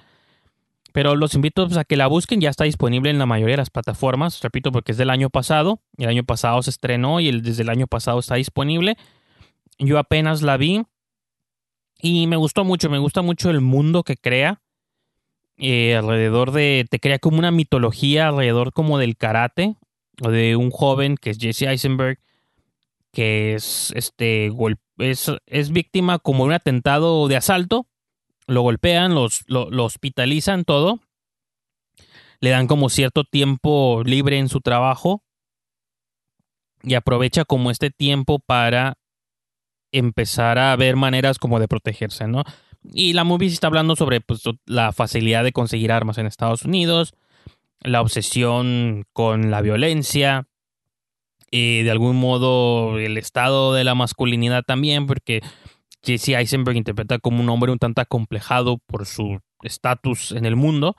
pero 0.92 1.16
los 1.16 1.34
invito 1.34 1.66
pues, 1.66 1.76
a 1.76 1.84
que 1.84 1.98
la 1.98 2.06
busquen, 2.06 2.40
ya 2.40 2.48
está 2.48 2.64
disponible 2.64 3.10
en 3.10 3.18
la 3.18 3.26
mayoría 3.26 3.54
de 3.54 3.58
las 3.58 3.70
plataformas, 3.70 4.40
repito, 4.40 4.72
porque 4.72 4.92
es 4.92 4.98
del 4.98 5.10
año 5.10 5.28
pasado, 5.28 5.82
el 5.98 6.08
año 6.08 6.24
pasado 6.24 6.62
se 6.62 6.70
estrenó 6.70 7.20
y 7.20 7.40
desde 7.40 7.62
el 7.62 7.68
año 7.68 7.86
pasado 7.86 8.20
está 8.20 8.36
disponible. 8.36 8.96
Yo 9.78 9.98
apenas 9.98 10.40
la 10.40 10.56
vi 10.56 10.84
y 12.00 12.26
me 12.26 12.36
gustó 12.36 12.64
mucho, 12.64 12.90
me 12.90 12.98
gusta 12.98 13.22
mucho 13.22 13.50
el 13.50 13.60
mundo 13.60 14.02
que 14.02 14.16
crea. 14.16 14.60
Eh, 15.56 15.96
alrededor 15.96 16.52
de, 16.52 16.86
te 16.88 17.00
crea 17.00 17.18
como 17.18 17.38
una 17.38 17.50
mitología 17.50 18.28
alrededor 18.28 18.72
como 18.72 18.98
del 18.98 19.16
karate, 19.16 19.76
o 20.22 20.30
de 20.30 20.56
un 20.56 20.70
joven 20.70 21.16
que 21.16 21.30
es 21.30 21.38
Jesse 21.38 21.62
Eisenberg, 21.62 22.18
que 23.12 23.54
es, 23.54 23.92
este, 23.96 24.52
es, 24.98 25.32
es 25.46 25.70
víctima 25.70 26.18
como 26.18 26.44
de 26.44 26.48
un 26.48 26.52
atentado 26.54 27.26
de 27.26 27.36
asalto, 27.36 27.86
lo 28.46 28.62
golpean, 28.62 29.14
los, 29.14 29.42
lo, 29.46 29.70
lo 29.70 29.84
hospitalizan, 29.84 30.64
todo, 30.64 31.00
le 32.40 32.50
dan 32.50 32.68
como 32.68 32.88
cierto 32.88 33.24
tiempo 33.24 34.02
libre 34.04 34.38
en 34.38 34.48
su 34.48 34.60
trabajo 34.60 35.24
y 36.82 36.94
aprovecha 36.94 37.44
como 37.44 37.70
este 37.70 37.90
tiempo 37.90 38.38
para 38.38 38.96
empezar 39.92 40.58
a 40.58 40.74
ver 40.76 40.96
maneras 40.96 41.38
como 41.38 41.60
de 41.60 41.68
protegerse, 41.68 42.26
¿no? 42.26 42.44
Y 42.84 43.12
la 43.12 43.24
movie 43.24 43.48
está 43.48 43.66
hablando 43.66 43.96
sobre 43.96 44.20
pues, 44.20 44.42
la 44.66 44.92
facilidad 44.92 45.44
de 45.44 45.52
conseguir 45.52 45.92
armas 45.92 46.18
en 46.18 46.26
Estados 46.26 46.64
Unidos, 46.64 47.14
la 47.80 48.00
obsesión 48.00 49.04
con 49.12 49.50
la 49.50 49.60
violencia, 49.60 50.46
y 51.50 51.82
de 51.82 51.90
algún 51.90 52.16
modo 52.16 52.98
el 52.98 53.16
estado 53.16 53.72
de 53.72 53.84
la 53.84 53.94
masculinidad 53.94 54.62
también, 54.64 55.06
porque 55.06 55.40
Jesse 56.04 56.30
Eisenberg 56.30 56.76
interpreta 56.76 57.18
como 57.18 57.40
un 57.40 57.48
hombre 57.48 57.72
un 57.72 57.78
tanto 57.78 58.00
acomplejado 58.00 58.78
por 58.78 59.06
su 59.06 59.40
estatus 59.62 60.32
en 60.32 60.44
el 60.44 60.56
mundo, 60.56 60.96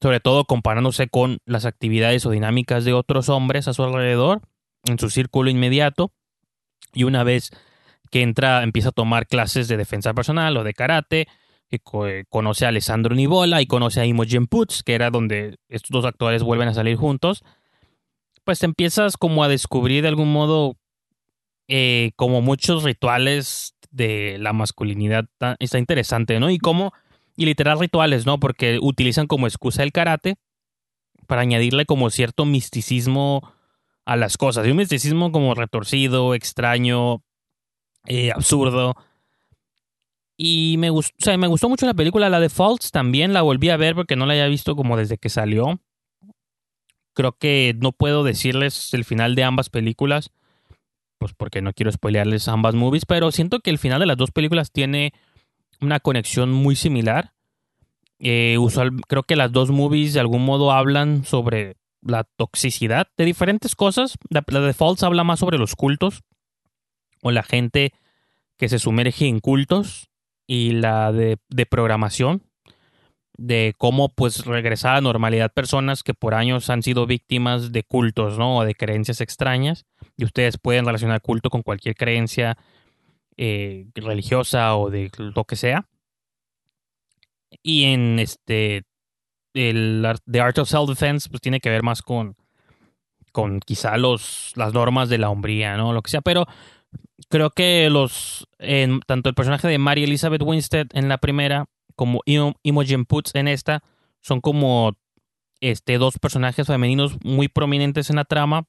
sobre 0.00 0.20
todo 0.20 0.44
comparándose 0.44 1.08
con 1.08 1.38
las 1.44 1.64
actividades 1.64 2.24
o 2.26 2.30
dinámicas 2.30 2.84
de 2.84 2.92
otros 2.92 3.28
hombres 3.28 3.68
a 3.68 3.74
su 3.74 3.82
alrededor, 3.82 4.42
en 4.84 4.98
su 4.98 5.10
círculo 5.10 5.50
inmediato, 5.50 6.12
y 6.92 7.04
una 7.04 7.24
vez 7.24 7.50
que 8.10 8.22
entra, 8.22 8.62
empieza 8.62 8.90
a 8.90 8.92
tomar 8.92 9.26
clases 9.26 9.68
de 9.68 9.76
defensa 9.76 10.14
personal 10.14 10.56
o 10.56 10.64
de 10.64 10.74
karate, 10.74 11.28
que 11.70 12.24
conoce 12.28 12.64
a 12.64 12.68
Alessandro 12.68 13.14
Nivola 13.14 13.62
y 13.62 13.66
conoce 13.66 14.00
a 14.00 14.06
Imogen 14.06 14.48
Putz, 14.48 14.82
que 14.82 14.94
era 14.94 15.10
donde 15.10 15.56
estos 15.68 15.90
dos 15.90 16.04
actores 16.04 16.42
vuelven 16.42 16.68
a 16.68 16.74
salir 16.74 16.96
juntos, 16.96 17.44
pues 18.44 18.62
empiezas 18.64 19.16
como 19.16 19.44
a 19.44 19.48
descubrir 19.48 20.02
de 20.02 20.08
algún 20.08 20.32
modo 20.32 20.76
eh, 21.68 22.10
como 22.16 22.42
muchos 22.42 22.82
rituales 22.82 23.76
de 23.92 24.38
la 24.40 24.52
masculinidad. 24.52 25.26
Está 25.60 25.78
interesante, 25.78 26.40
¿no? 26.40 26.50
Y 26.50 26.58
como, 26.58 26.92
y 27.36 27.46
literal 27.46 27.78
rituales, 27.78 28.26
¿no? 28.26 28.40
Porque 28.40 28.80
utilizan 28.82 29.28
como 29.28 29.46
excusa 29.46 29.84
el 29.84 29.92
karate 29.92 30.36
para 31.28 31.42
añadirle 31.42 31.86
como 31.86 32.10
cierto 32.10 32.44
misticismo 32.44 33.52
a 34.04 34.16
las 34.16 34.36
cosas. 34.36 34.66
Y 34.66 34.72
un 34.72 34.78
misticismo 34.78 35.30
como 35.30 35.54
retorcido, 35.54 36.34
extraño, 36.34 37.22
eh, 38.06 38.30
absurdo. 38.32 38.94
Y 40.36 40.76
me 40.78 40.88
gustó, 40.88 41.36
me 41.36 41.46
gustó 41.48 41.68
mucho 41.68 41.84
la 41.84 41.94
película, 41.94 42.30
la 42.30 42.40
de 42.40 42.48
Faults 42.48 42.90
también 42.90 43.34
la 43.34 43.42
volví 43.42 43.68
a 43.68 43.76
ver 43.76 43.94
porque 43.94 44.16
no 44.16 44.24
la 44.24 44.32
había 44.32 44.46
visto 44.46 44.74
como 44.74 44.96
desde 44.96 45.18
que 45.18 45.28
salió. 45.28 45.80
Creo 47.12 47.32
que 47.32 47.76
no 47.78 47.92
puedo 47.92 48.24
decirles 48.24 48.94
el 48.94 49.04
final 49.04 49.34
de 49.34 49.44
ambas 49.44 49.68
películas, 49.68 50.30
pues 51.18 51.34
porque 51.34 51.60
no 51.60 51.74
quiero 51.74 51.92
spoilearles 51.92 52.48
ambas 52.48 52.74
movies, 52.74 53.04
pero 53.04 53.30
siento 53.32 53.60
que 53.60 53.68
el 53.68 53.78
final 53.78 54.00
de 54.00 54.06
las 54.06 54.16
dos 54.16 54.30
películas 54.30 54.72
tiene 54.72 55.12
una 55.80 56.00
conexión 56.00 56.50
muy 56.50 56.74
similar. 56.74 57.34
Eh, 58.18 58.56
usual, 58.58 58.92
creo 59.08 59.24
que 59.24 59.36
las 59.36 59.52
dos 59.52 59.70
movies 59.70 60.14
de 60.14 60.20
algún 60.20 60.44
modo 60.44 60.72
hablan 60.72 61.24
sobre 61.24 61.76
la 62.00 62.24
toxicidad 62.24 63.08
de 63.18 63.26
diferentes 63.26 63.76
cosas. 63.76 64.16
La, 64.30 64.42
la 64.46 64.60
de 64.60 64.72
Faults 64.72 65.02
habla 65.02 65.22
más 65.22 65.40
sobre 65.40 65.58
los 65.58 65.76
cultos 65.76 66.22
o 67.22 67.30
la 67.30 67.42
gente 67.42 67.92
que 68.56 68.68
se 68.68 68.78
sumerge 68.78 69.26
en 69.26 69.40
cultos 69.40 70.10
y 70.46 70.72
la 70.72 71.12
de, 71.12 71.38
programación 71.66 72.42
de 73.38 73.74
cómo 73.78 74.10
pues 74.10 74.44
regresar 74.44 74.96
a 74.96 75.00
normalidad 75.00 75.52
personas 75.52 76.02
que 76.02 76.12
por 76.12 76.34
años 76.34 76.68
han 76.68 76.82
sido 76.82 77.06
víctimas 77.06 77.72
de 77.72 77.84
cultos, 77.84 78.36
¿no? 78.36 78.58
O 78.58 78.64
de 78.64 78.74
creencias 78.74 79.22
extrañas. 79.22 79.86
Y 80.18 80.24
ustedes 80.24 80.58
pueden 80.58 80.84
relacionar 80.84 81.22
culto 81.22 81.48
con 81.48 81.62
cualquier 81.62 81.94
creencia 81.94 82.58
eh, 83.38 83.86
religiosa 83.94 84.76
o 84.76 84.90
de 84.90 85.10
lo 85.16 85.44
que 85.44 85.56
sea. 85.56 85.88
Y 87.62 87.84
en 87.84 88.18
este 88.18 88.82
el 89.54 90.06
The 90.30 90.40
Art 90.40 90.58
of 90.58 90.68
Self 90.68 90.88
Defense 90.88 91.28
pues 91.30 91.40
tiene 91.40 91.60
que 91.60 91.70
ver 91.70 91.82
más 91.82 92.02
con 92.02 92.36
con 93.32 93.60
quizá 93.60 93.96
los 93.96 94.52
las 94.56 94.74
normas 94.74 95.08
de 95.08 95.18
la 95.18 95.30
hombría, 95.30 95.76
¿no? 95.76 95.92
Lo 95.92 96.02
que 96.02 96.10
sea, 96.10 96.20
pero 96.20 96.46
creo 97.28 97.50
que 97.50 97.88
los 97.90 98.48
tanto 99.06 99.28
el 99.28 99.34
personaje 99.34 99.68
de 99.68 99.78
Mary 99.78 100.04
Elizabeth 100.04 100.42
Winstead 100.42 100.86
en 100.92 101.08
la 101.08 101.18
primera 101.18 101.66
como 101.96 102.22
Imogen 102.24 103.04
Poots 103.04 103.34
en 103.34 103.48
esta 103.48 103.82
son 104.20 104.40
como 104.40 104.96
este 105.60 105.98
dos 105.98 106.18
personajes 106.18 106.66
femeninos 106.66 107.16
muy 107.22 107.48
prominentes 107.48 108.10
en 108.10 108.16
la 108.16 108.24
trama 108.24 108.66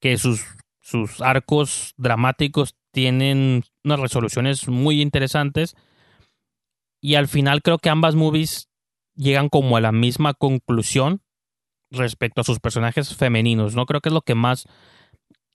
que 0.00 0.16
sus 0.16 0.44
sus 0.80 1.20
arcos 1.20 1.92
dramáticos 1.98 2.74
tienen 2.92 3.64
unas 3.84 4.00
resoluciones 4.00 4.68
muy 4.68 5.02
interesantes 5.02 5.76
y 7.00 7.16
al 7.16 7.28
final 7.28 7.62
creo 7.62 7.78
que 7.78 7.90
ambas 7.90 8.14
movies 8.14 8.68
llegan 9.14 9.48
como 9.48 9.76
a 9.76 9.80
la 9.80 9.92
misma 9.92 10.34
conclusión 10.34 11.20
respecto 11.90 12.40
a 12.40 12.44
sus 12.44 12.60
personajes 12.60 13.14
femeninos, 13.16 13.74
¿no? 13.74 13.86
Creo 13.86 14.00
que 14.00 14.08
es 14.08 14.12
lo 14.12 14.22
que 14.22 14.34
más 14.34 14.66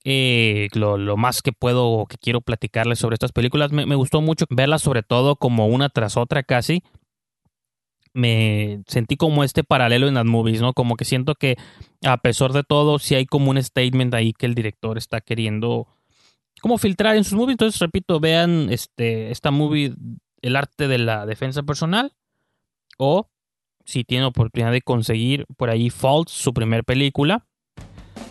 eh, 0.06 0.68
lo, 0.74 1.16
más 1.16 1.42
que 1.42 1.54
puedo 1.54 1.88
o 1.88 2.06
que 2.06 2.18
quiero 2.18 2.42
platicarles 2.42 3.00
sobre 3.00 3.14
estas 3.16 3.32
películas. 3.32 3.72
Me, 3.72 3.96
gustó 3.96 4.22
mucho 4.22 4.46
verlas 4.50 4.82
sobre 4.82 5.04
todo 5.04 5.38
como 5.38 5.68
una 5.68 5.90
tras 5.90 6.18
otra 6.18 6.44
casi. 6.44 6.84
Me 8.14 8.84
sentí 8.88 9.16
como 9.16 9.44
este 9.44 9.64
paralelo 9.64 10.08
en 10.08 10.16
las 10.16 10.26
movies, 10.26 10.62
¿no? 10.62 10.74
Como 10.74 10.96
que 10.96 11.06
siento 11.06 11.36
que 11.36 11.58
a 12.04 12.18
pesar 12.18 12.52
de 12.52 12.64
todo, 12.64 13.00
si 13.00 13.16
hay 13.16 13.26
como 13.26 13.50
un 13.50 13.62
statement 13.62 14.14
ahí 14.14 14.34
que 14.34 14.46
el 14.46 14.56
director 14.56 14.98
está 14.98 15.22
queriendo 15.22 15.88
como 16.62 16.78
filtrar 16.78 17.16
en 17.16 17.24
sus 17.24 17.34
movies. 17.34 17.54
Entonces, 17.54 17.80
repito, 17.80 18.20
vean 18.20 18.68
este, 18.72 19.32
esta 19.32 19.52
movie, 19.52 19.94
El 20.42 20.56
arte 20.56 20.88
de 20.88 20.98
la 20.98 21.26
defensa 21.26 21.64
personal. 21.64 22.14
O 22.98 23.30
si 23.86 24.04
tienen 24.04 24.26
oportunidad 24.28 24.72
de 24.72 24.82
conseguir 24.82 25.46
por 25.58 25.70
ahí 25.70 25.90
Faults, 25.90 26.32
su 26.32 26.54
primer 26.54 26.84
película 26.84 27.48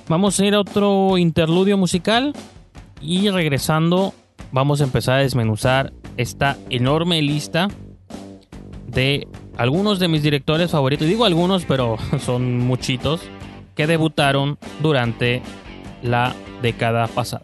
Vamos 0.08 0.38
a 0.38 0.46
ir 0.46 0.54
a 0.54 0.60
otro 0.60 1.16
interludio 1.18 1.76
musical 1.76 2.32
y 3.00 3.30
regresando 3.30 4.12
vamos 4.50 4.80
a 4.80 4.84
empezar 4.84 5.18
a 5.18 5.22
desmenuzar 5.22 5.92
esta 6.16 6.56
enorme 6.70 7.22
lista 7.22 7.68
de 8.86 9.26
algunos 9.56 9.98
de 9.98 10.08
mis 10.08 10.22
directores 10.22 10.70
favoritos. 10.70 11.06
Digo 11.06 11.24
algunos, 11.24 11.64
pero 11.64 11.96
son 12.20 12.58
muchitos 12.58 13.22
que 13.74 13.86
debutaron 13.86 14.58
durante 14.80 15.42
la 16.02 16.34
década 16.60 17.06
pasada. 17.06 17.42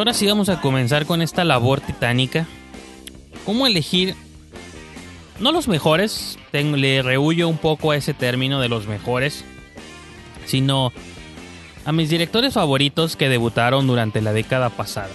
Ahora 0.00 0.14
sí 0.14 0.26
vamos 0.26 0.48
a 0.48 0.62
comenzar 0.62 1.04
con 1.04 1.20
esta 1.20 1.44
labor 1.44 1.82
titánica. 1.82 2.46
¿Cómo 3.44 3.66
elegir? 3.66 4.14
No 5.40 5.52
los 5.52 5.68
mejores, 5.68 6.38
le 6.52 7.02
rehuyo 7.02 7.48
un 7.48 7.58
poco 7.58 7.90
a 7.90 7.96
ese 7.96 8.14
término 8.14 8.60
de 8.60 8.70
los 8.70 8.86
mejores, 8.86 9.44
sino 10.46 10.90
a 11.84 11.92
mis 11.92 12.08
directores 12.08 12.54
favoritos 12.54 13.14
que 13.14 13.28
debutaron 13.28 13.86
durante 13.86 14.22
la 14.22 14.32
década 14.32 14.70
pasada. 14.70 15.10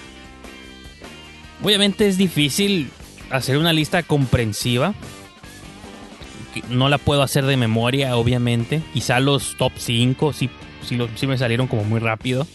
Obviamente 1.63 2.07
es 2.07 2.19
difícil 2.19 2.91
hacer 3.31 3.57
una 3.57 3.73
lista 3.73 4.03
comprensiva. 4.03 4.93
No 6.69 6.89
la 6.89 6.99
puedo 6.99 7.23
hacer 7.23 7.45
de 7.47 7.57
memoria, 7.57 8.17
obviamente. 8.17 8.83
Quizá 8.93 9.19
los 9.19 9.57
top 9.57 9.73
5 9.77 10.31
sí, 10.33 10.49
sí 11.15 11.27
me 11.27 11.37
salieron 11.39 11.65
como 11.65 11.83
muy 11.83 11.99
rápido. 11.99 12.45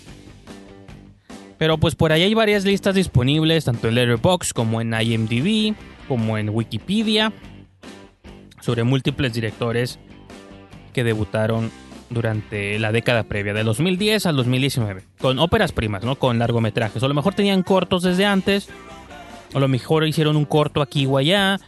Pero 1.61 1.77
pues 1.77 1.95
por 1.95 2.11
ahí 2.11 2.23
hay 2.23 2.33
varias 2.33 2.65
listas 2.65 2.95
disponibles, 2.95 3.67
tanto 3.67 3.89
en 3.89 3.95
Letterboxd 3.95 4.53
como 4.53 4.81
en 4.81 4.95
IMDb, 4.99 5.75
como 6.09 6.39
en 6.39 6.49
Wikipedia, 6.49 7.35
sobre 8.63 8.83
múltiples 8.83 9.35
directores 9.35 9.99
que 10.95 11.05
debutaron 11.05 11.71
durante 12.09 12.79
la 12.79 12.93
década 12.93 13.25
previa, 13.25 13.53
de 13.53 13.63
2010 13.63 14.25
al 14.25 14.37
2019, 14.37 15.03
con 15.21 15.39
óperas 15.39 15.73
primas, 15.73 16.03
¿no? 16.03 16.17
Con 16.17 16.39
largometrajes. 16.39 17.03
O 17.03 17.05
a 17.05 17.11
lo 17.11 17.15
mejor 17.15 17.35
tenían 17.35 17.63
cortos 17.63 18.05
desde 18.05 18.25
antes, 18.25 18.71
o 19.53 19.59
a 19.59 19.61
lo 19.61 19.69
mejor 19.69 20.09
hicieron 20.09 20.37
un 20.37 20.47
corto 20.47 20.81
aquí 20.81 21.05
o 21.05 21.19
allá, 21.19 21.61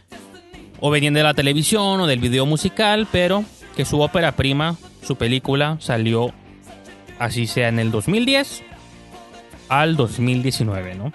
o 0.79 0.89
venían 0.89 1.13
de 1.13 1.21
la 1.21 1.35
televisión 1.35 2.01
o 2.01 2.07
del 2.07 2.19
video 2.19 2.47
musical, 2.47 3.07
pero 3.11 3.45
que 3.75 3.85
su 3.85 4.01
ópera 4.01 4.31
prima, 4.31 4.75
su 5.03 5.17
película, 5.17 5.77
salió 5.79 6.33
así 7.19 7.45
sea 7.45 7.67
en 7.67 7.77
el 7.77 7.91
2010 7.91 8.72
al 9.69 9.95
2019, 9.95 10.95
¿no? 10.95 11.11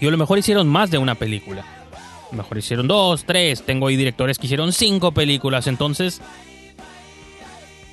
Y 0.00 0.06
a 0.06 0.10
lo 0.10 0.16
mejor 0.16 0.38
hicieron 0.38 0.68
más 0.68 0.90
de 0.90 0.98
una 0.98 1.14
película. 1.14 1.62
A 1.62 2.30
lo 2.30 2.38
mejor 2.38 2.58
hicieron 2.58 2.86
dos, 2.86 3.24
tres. 3.24 3.62
Tengo 3.62 3.88
ahí 3.88 3.96
directores 3.96 4.38
que 4.38 4.46
hicieron 4.46 4.72
cinco 4.72 5.12
películas. 5.12 5.66
Entonces, 5.66 6.20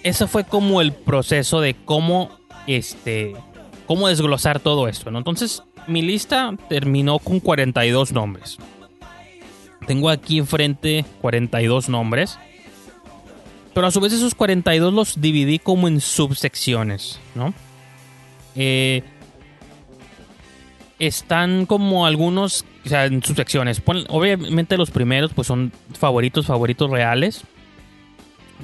ese 0.03 0.27
fue 0.27 0.43
como 0.43 0.81
el 0.81 0.93
proceso 0.93 1.61
de 1.61 1.73
cómo, 1.73 2.29
este, 2.67 3.33
cómo 3.87 4.07
desglosar 4.07 4.59
todo 4.59 4.87
esto, 4.87 5.09
¿no? 5.09 5.17
Entonces, 5.17 5.63
mi 5.87 6.01
lista 6.01 6.53
terminó 6.69 7.19
con 7.19 7.39
42 7.39 8.11
nombres. 8.11 8.57
Tengo 9.87 10.09
aquí 10.09 10.37
enfrente 10.37 11.05
42 11.21 11.89
nombres. 11.89 12.37
Pero 13.73 13.87
a 13.87 13.91
su 13.91 13.99
vez 13.99 14.13
esos 14.13 14.35
42 14.35 14.93
los 14.93 15.21
dividí 15.21 15.59
como 15.59 15.87
en 15.87 15.99
subsecciones, 15.99 17.19
¿no? 17.35 17.53
Eh, 18.55 19.03
están 20.99 21.65
como 21.65 22.05
algunos, 22.05 22.65
o 22.85 22.89
sea, 22.89 23.05
en 23.05 23.21
sus 23.23 23.35
secciones. 23.35 23.81
Obviamente 24.09 24.77
los 24.77 24.91
primeros 24.91 25.33
pues 25.33 25.47
son 25.47 25.71
favoritos, 25.97 26.45
favoritos 26.45 26.89
reales. 26.89 27.43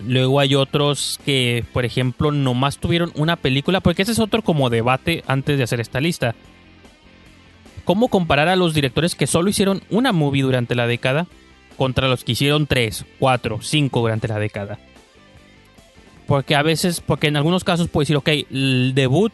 Luego 0.07 0.39
hay 0.39 0.55
otros 0.55 1.19
que, 1.25 1.65
por 1.73 1.83
ejemplo, 1.83 2.31
nomás 2.31 2.77
tuvieron 2.77 3.11
una 3.15 3.35
película, 3.35 3.81
porque 3.81 4.03
ese 4.03 4.13
es 4.13 4.19
otro 4.19 4.41
como 4.41 4.69
debate 4.69 5.23
antes 5.27 5.57
de 5.57 5.63
hacer 5.65 5.81
esta 5.81 5.99
lista. 5.99 6.33
¿Cómo 7.83 8.07
comparar 8.07 8.47
a 8.47 8.55
los 8.55 8.73
directores 8.73 9.15
que 9.15 9.27
solo 9.27 9.49
hicieron 9.49 9.81
una 9.89 10.13
movie 10.13 10.43
durante 10.43 10.75
la 10.75 10.87
década 10.87 11.27
contra 11.77 12.07
los 12.07 12.23
que 12.23 12.33
hicieron 12.33 12.67
tres, 12.67 13.05
cuatro, 13.19 13.59
cinco 13.61 13.99
durante 13.99 14.29
la 14.29 14.39
década? 14.39 14.79
Porque 16.25 16.55
a 16.55 16.63
veces, 16.63 17.01
porque 17.01 17.27
en 17.27 17.35
algunos 17.35 17.65
casos 17.65 17.89
puede 17.89 18.03
decir, 18.03 18.15
ok, 18.15 18.29
el 18.49 18.93
debut 18.95 19.33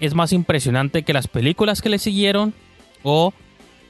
es 0.00 0.14
más 0.14 0.32
impresionante 0.32 1.02
que 1.02 1.12
las 1.12 1.28
películas 1.28 1.82
que 1.82 1.88
le 1.88 1.98
siguieron? 1.98 2.54
¿O 3.02 3.32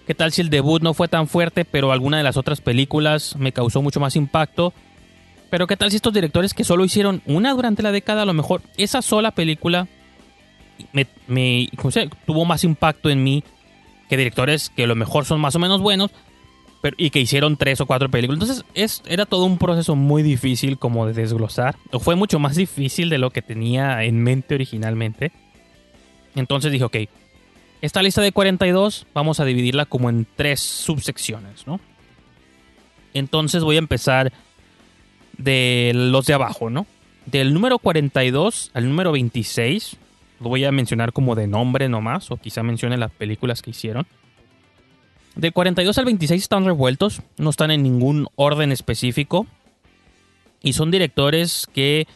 qué 0.06 0.14
tal 0.14 0.32
si 0.32 0.40
el 0.40 0.50
debut 0.50 0.82
no 0.82 0.94
fue 0.94 1.08
tan 1.08 1.28
fuerte, 1.28 1.64
pero 1.64 1.92
alguna 1.92 2.18
de 2.18 2.22
las 2.22 2.36
otras 2.36 2.60
películas 2.60 3.36
me 3.36 3.52
causó 3.52 3.82
mucho 3.82 4.00
más 4.00 4.16
impacto? 4.16 4.72
Pero 5.50 5.66
qué 5.66 5.76
tal 5.76 5.90
si 5.90 5.96
estos 5.96 6.12
directores 6.12 6.54
que 6.54 6.64
solo 6.64 6.84
hicieron 6.84 7.22
una 7.26 7.52
durante 7.54 7.82
la 7.82 7.92
década, 7.92 8.22
a 8.22 8.26
lo 8.26 8.34
mejor 8.34 8.62
esa 8.76 9.00
sola 9.02 9.30
película 9.30 9.86
me, 10.92 11.68
tuvo 12.26 12.44
más 12.44 12.64
impacto 12.64 13.10
en 13.10 13.22
mí 13.22 13.44
que 14.08 14.16
directores 14.16 14.70
que 14.70 14.84
a 14.84 14.86
lo 14.86 14.94
mejor 14.94 15.24
son 15.24 15.40
más 15.40 15.54
o 15.56 15.58
menos 15.58 15.80
buenos 15.80 16.10
pero, 16.82 16.96
y 16.98 17.10
que 17.10 17.20
hicieron 17.20 17.56
tres 17.56 17.80
o 17.80 17.86
cuatro 17.86 18.10
películas. 18.10 18.40
Entonces 18.40 18.64
es, 18.74 19.02
era 19.06 19.26
todo 19.26 19.44
un 19.44 19.58
proceso 19.58 19.96
muy 19.96 20.22
difícil 20.22 20.78
como 20.78 21.06
de 21.06 21.14
desglosar. 21.14 21.76
O 21.90 22.00
fue 22.00 22.16
mucho 22.16 22.38
más 22.38 22.56
difícil 22.56 23.08
de 23.08 23.18
lo 23.18 23.30
que 23.30 23.42
tenía 23.42 24.04
en 24.04 24.22
mente 24.22 24.54
originalmente. 24.54 25.32
Entonces 26.36 26.70
dije, 26.70 26.84
ok, 26.84 26.96
esta 27.82 28.02
lista 28.02 28.22
de 28.22 28.32
42 28.32 29.06
vamos 29.12 29.40
a 29.40 29.44
dividirla 29.44 29.86
como 29.86 30.08
en 30.08 30.26
tres 30.36 30.60
subsecciones, 30.60 31.66
¿no? 31.66 31.80
Entonces 33.14 33.64
voy 33.64 33.76
a 33.76 33.80
empezar 33.80 34.32
de 35.38 35.92
los 35.94 36.26
de 36.26 36.34
abajo, 36.34 36.70
¿no? 36.70 36.86
Del 37.26 37.52
número 37.52 37.78
42 37.78 38.70
al 38.74 38.88
número 38.88 39.12
26, 39.12 39.96
lo 40.40 40.48
voy 40.48 40.64
a 40.64 40.72
mencionar 40.72 41.12
como 41.12 41.34
de 41.34 41.46
nombre 41.46 41.88
nomás, 41.88 42.30
o 42.30 42.36
quizá 42.36 42.62
mencione 42.62 42.96
las 42.96 43.10
películas 43.10 43.62
que 43.62 43.70
hicieron. 43.70 44.06
Del 45.34 45.52
42 45.52 45.98
al 45.98 46.04
26 46.06 46.42
están 46.42 46.64
revueltos, 46.64 47.22
no 47.36 47.50
están 47.50 47.70
en 47.70 47.82
ningún 47.82 48.28
orden 48.36 48.72
específico. 48.72 49.46
Y 50.62 50.72
son 50.72 50.90
directores 50.90 51.68
que, 51.74 52.06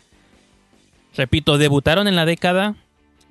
repito, 1.16 1.58
debutaron 1.58 2.08
en 2.08 2.16
la 2.16 2.24
década 2.24 2.76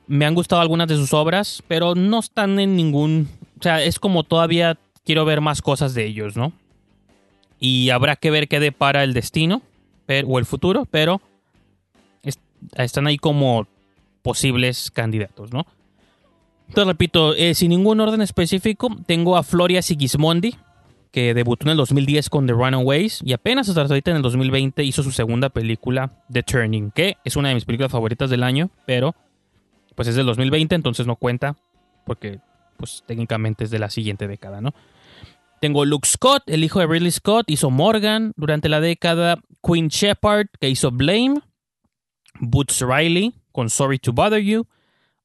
me 0.09 0.25
han 0.25 0.33
gustado 0.33 0.61
algunas 0.61 0.87
de 0.87 0.95
sus 0.95 1.13
obras, 1.13 1.63
pero 1.67 1.93
no 1.93 2.19
están 2.19 2.59
en 2.59 2.75
ningún... 2.75 3.29
O 3.59 3.63
sea, 3.63 3.83
es 3.83 3.99
como 3.99 4.23
todavía 4.23 4.75
quiero 5.05 5.23
ver 5.23 5.39
más 5.39 5.61
cosas 5.61 5.93
de 5.93 6.03
ellos, 6.05 6.35
¿no? 6.35 6.51
Y 7.59 7.91
habrá 7.91 8.15
que 8.15 8.31
ver 8.31 8.47
qué 8.47 8.59
depara 8.59 9.03
el 9.03 9.13
destino 9.13 9.61
o 10.25 10.39
el 10.39 10.45
futuro, 10.45 10.87
pero 10.89 11.21
están 12.75 13.05
ahí 13.05 13.19
como 13.19 13.67
posibles 14.23 14.89
candidatos, 14.89 15.53
¿no? 15.53 15.67
Entonces, 16.69 16.87
repito, 16.87 17.35
eh, 17.35 17.53
sin 17.53 17.69
ningún 17.69 17.99
orden 17.99 18.21
específico, 18.21 18.89
tengo 19.05 19.37
a 19.37 19.43
Floria 19.43 19.83
Sigismondi, 19.83 20.55
que 21.11 21.35
debutó 21.35 21.65
en 21.65 21.71
el 21.71 21.77
2010 21.77 22.29
con 22.31 22.47
The 22.47 22.53
Runaways 22.53 23.21
y 23.23 23.33
apenas 23.33 23.69
hasta 23.69 23.81
ahorita 23.81 24.09
en 24.09 24.17
el 24.17 24.23
2020 24.23 24.83
hizo 24.83 25.03
su 25.03 25.11
segunda 25.11 25.49
película, 25.49 26.09
The 26.31 26.41
Turning, 26.41 26.89
que 26.89 27.17
es 27.23 27.35
una 27.35 27.49
de 27.49 27.55
mis 27.55 27.65
películas 27.65 27.91
favoritas 27.91 28.31
del 28.31 28.41
año, 28.41 28.71
pero 28.87 29.15
pues 29.99 30.07
es 30.07 30.15
del 30.15 30.27
2020, 30.27 30.75
entonces 30.75 31.05
no 31.07 31.17
cuenta, 31.17 31.57
porque 32.05 32.39
pues 32.77 33.03
técnicamente 33.05 33.65
es 33.65 33.69
de 33.69 33.79
la 33.79 33.89
siguiente 33.89 34.29
década, 34.29 34.61
¿no? 34.61 34.73
Tengo 35.59 35.83
Luke 35.83 36.07
Scott, 36.07 36.43
el 36.45 36.63
hijo 36.63 36.79
de 36.79 36.87
Ridley 36.87 37.11
Scott, 37.11 37.49
hizo 37.49 37.69
Morgan 37.69 38.31
durante 38.37 38.69
la 38.69 38.79
década, 38.79 39.41
Queen 39.61 39.89
Shepard, 39.89 40.47
que 40.57 40.69
hizo 40.69 40.91
Blame, 40.91 41.41
Boots 42.39 42.79
Riley, 42.79 43.33
con 43.51 43.69
Sorry 43.69 43.99
to 43.99 44.13
Bother 44.13 44.41
You, 44.41 44.67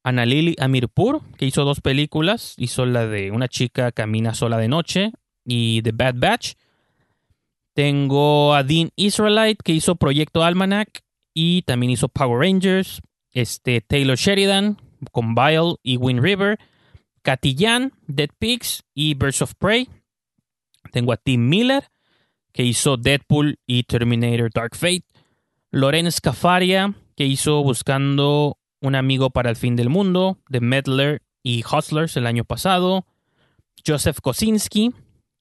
Anna 0.03 0.27
Lily 0.27 0.57
Amirpur, 0.59 1.21
que 1.37 1.47
hizo 1.47 1.63
dos 1.63 1.81
películas, 1.81 2.55
hizo 2.57 2.85
la 2.85 3.07
de 3.07 3.31
Una 3.31 3.47
chica 3.47 3.93
camina 3.93 4.35
sola 4.35 4.59
de 4.59 4.67
noche 4.67 5.13
y 5.45 5.83
The 5.83 5.93
Bad 5.93 6.17
Batch. 6.17 6.55
Tengo 7.75 8.57
a 8.57 8.65
Dean 8.65 8.91
Israelite, 8.97 9.59
que 9.63 9.71
hizo 9.71 9.95
Proyecto 9.95 10.43
Almanac 10.43 11.05
y 11.33 11.63
también 11.63 11.91
hizo 11.91 12.09
Power 12.09 12.41
Rangers, 12.41 13.01
este, 13.35 13.81
Taylor 13.83 14.17
Sheridan 14.17 14.79
con 15.13 15.35
Bile 15.35 15.75
y 15.83 15.99
Wind 15.99 16.21
River, 16.21 16.59
Katillan, 17.23 17.93
Dead 18.07 18.31
Pigs 18.39 18.85
y 18.95 19.15
Birds 19.15 19.43
of 19.43 19.55
Prey. 19.59 19.89
Tengo 20.93 21.13
a 21.13 21.17
Tim 21.17 21.49
Miller, 21.49 21.91
que 22.53 22.63
hizo 22.63 22.97
Deadpool 22.97 23.59
y 23.67 23.83
Terminator 23.83 24.51
Dark 24.55 24.77
Fate. 24.77 25.05
Loren 25.71 26.11
Scafaria, 26.11 26.95
que 27.17 27.27
hizo 27.27 27.63
Buscando 27.63 28.59
un 28.81 28.95
amigo 28.95 29.31
para 29.31 29.51
el 29.51 29.57
fin 29.57 29.77
del 29.77 29.89
mundo, 29.89 30.39
The 30.51 30.61
Meddler 30.61 31.23
y 31.43 31.65
Hustlers 31.65 32.17
el 32.17 32.27
año 32.27 32.45
pasado. 32.45 33.07
Joseph 33.87 34.19
Kosinski, 34.23 34.93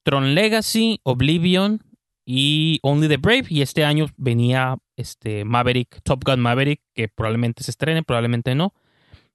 Tron 0.02 0.34
Legacy, 0.34 1.00
Oblivion 1.04 1.82
y 2.26 2.80
Only 2.82 3.08
the 3.08 3.16
Brave. 3.16 3.44
Y 3.48 3.62
este 3.62 3.84
año 3.84 4.06
venía 4.16 4.76
este 4.96 5.44
Maverick, 5.44 6.00
Top 6.02 6.22
Gun 6.24 6.40
Maverick, 6.40 6.80
que 6.94 7.08
probablemente 7.08 7.62
se 7.62 7.70
estrene, 7.70 8.02
probablemente 8.02 8.54
no. 8.54 8.74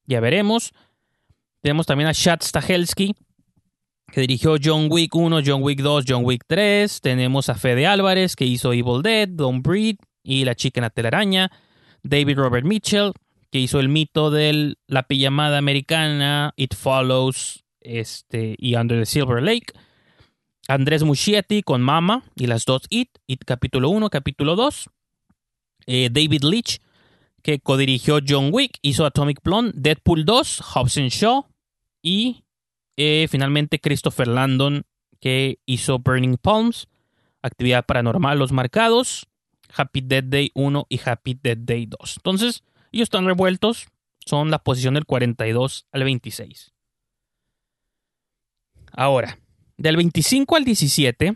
Ya 0.05 0.20
veremos. 0.20 0.74
Tenemos 1.62 1.86
también 1.86 2.10
a 2.10 2.14
Chad 2.14 2.39
Stahelski, 2.41 3.16
que 4.12 4.22
dirigió 4.22 4.55
John 4.62 4.88
Wick 4.89 5.14
1, 5.14 5.41
John 5.45 5.62
Wick 5.62 5.82
2, 5.82 6.05
John 6.07 6.26
Wick 6.26 6.43
3. 6.47 7.01
Tenemos 7.01 7.49
a 7.49 7.55
Fede 7.55 7.86
Álvarez, 7.86 8.36
que 8.36 8.45
hizo 8.45 8.74
Evil 8.74 9.01
Dead, 9.03 9.28
Don't 9.28 9.66
Breed 9.66 9.97
y 10.24 10.45
La 10.45 10.55
chica 10.55 10.80
en 10.80 10.84
la 10.84 10.89
telaraña. 10.89 11.51
David 12.01 12.38
Robert 12.38 12.66
Mitchell, 12.66 13.12
que 13.51 13.60
hizo 13.60 13.80
el 13.80 13.89
mito 13.89 14.32
de 14.32 14.76
la 14.88 15.03
pijamada 15.03 15.57
americana, 15.57 16.53
It 16.55 16.76
Follows 16.76 17.66
este, 17.82 18.55
y 18.57 18.76
Under 18.76 18.99
the 18.99 19.05
Silver 19.05 19.43
Lake. 19.43 19.74
Andrés 20.68 21.03
Muschietti 21.03 21.64
con 21.64 21.82
Mama 21.82 22.24
y 22.36 22.45
las 22.45 22.66
dos 22.66 22.84
It, 22.89 23.10
It 23.26 23.43
capítulo 23.45 23.89
1, 23.89 24.10
capítulo 24.10 24.55
2. 24.55 24.89
Eh, 25.92 26.10
David 26.12 26.44
Leach, 26.44 26.82
que 27.42 27.60
codirigió 27.60 28.20
John 28.26 28.52
Wick, 28.54 28.78
hizo 28.84 29.08
Atomic 29.08 29.42
Blonde, 29.44 29.72
Deadpool 29.74 30.24
2, 30.24 30.62
Hobbs 30.76 30.98
Shaw 30.98 31.48
Y 32.04 32.44
eh, 32.96 33.28
finalmente 33.28 33.80
Christopher 33.80 34.28
Landon, 34.28 34.86
que 35.20 35.58
hizo 35.66 35.98
Burning 35.98 36.38
Palms, 36.38 36.88
Actividad 37.42 37.88
Paranormal, 37.88 38.38
Los 38.38 38.52
Marcados, 38.52 39.26
Happy 39.76 40.02
Dead 40.02 40.24
Day 40.24 40.52
1 40.54 40.86
y 40.90 41.00
Happy 41.04 41.40
Dead 41.42 41.58
Day 41.58 41.88
2. 41.88 42.18
Entonces, 42.18 42.64
ellos 42.92 43.08
están 43.08 43.26
revueltos, 43.26 43.88
son 44.24 44.52
la 44.52 44.60
posición 44.60 44.94
del 44.94 45.06
42 45.06 45.88
al 45.92 46.04
26. 46.04 46.72
Ahora, 48.92 49.40
del 49.76 49.98
25 49.98 50.56
al 50.56 50.66
17 50.66 51.36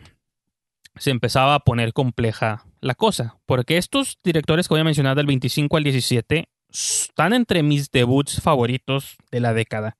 se 0.96 1.10
empezaba 1.10 1.56
a 1.56 1.60
poner 1.60 1.92
compleja 1.92 2.64
la 2.84 2.94
cosa, 2.94 3.38
porque 3.46 3.78
estos 3.78 4.18
directores 4.22 4.68
que 4.68 4.74
voy 4.74 4.82
a 4.82 4.84
mencionar 4.84 5.16
del 5.16 5.26
25 5.26 5.76
al 5.76 5.84
17 5.84 6.50
están 6.70 7.32
entre 7.32 7.62
mis 7.62 7.90
debuts 7.90 8.42
favoritos 8.42 9.16
de 9.30 9.40
la 9.40 9.54
década. 9.54 9.96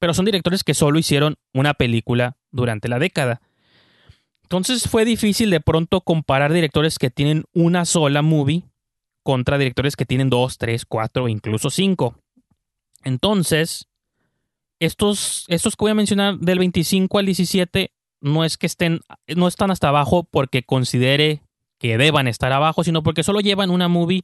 Pero 0.00 0.12
son 0.12 0.24
directores 0.24 0.64
que 0.64 0.74
solo 0.74 0.98
hicieron 0.98 1.36
una 1.54 1.74
película 1.74 2.36
durante 2.50 2.88
la 2.88 2.98
década. 2.98 3.40
Entonces 4.42 4.88
fue 4.88 5.04
difícil 5.04 5.50
de 5.50 5.60
pronto 5.60 6.00
comparar 6.00 6.52
directores 6.52 6.98
que 6.98 7.10
tienen 7.10 7.44
una 7.54 7.84
sola 7.84 8.20
movie 8.20 8.64
contra 9.22 9.56
directores 9.56 9.94
que 9.94 10.04
tienen 10.04 10.28
dos, 10.28 10.58
tres, 10.58 10.84
cuatro, 10.84 11.28
incluso 11.28 11.70
cinco. 11.70 12.18
Entonces, 13.04 13.86
estos, 14.80 15.44
estos 15.46 15.76
que 15.76 15.84
voy 15.84 15.92
a 15.92 15.94
mencionar 15.94 16.38
del 16.38 16.58
25 16.58 17.18
al 17.18 17.26
17 17.26 17.92
no 18.20 18.44
es 18.44 18.58
que 18.58 18.66
estén, 18.66 19.00
no 19.36 19.46
están 19.46 19.70
hasta 19.70 19.88
abajo 19.88 20.24
porque 20.24 20.64
considere 20.64 21.42
que 21.82 21.98
deban 21.98 22.28
estar 22.28 22.52
abajo, 22.52 22.84
sino 22.84 23.02
porque 23.02 23.24
solo 23.24 23.40
llevan 23.40 23.68
una 23.68 23.88
movie 23.88 24.22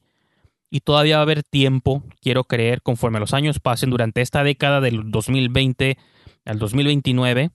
y 0.70 0.78
todavía 0.82 1.16
va 1.16 1.22
a 1.22 1.24
haber 1.24 1.42
tiempo, 1.42 2.04
quiero 2.20 2.44
creer, 2.44 2.82
conforme 2.82 3.18
los 3.18 3.34
años 3.34 3.58
pasen 3.58 3.90
durante 3.90 4.20
esta 4.20 4.44
década 4.44 4.80
del 4.80 5.10
2020 5.10 5.98
al 6.44 6.58
2029, 6.60 7.50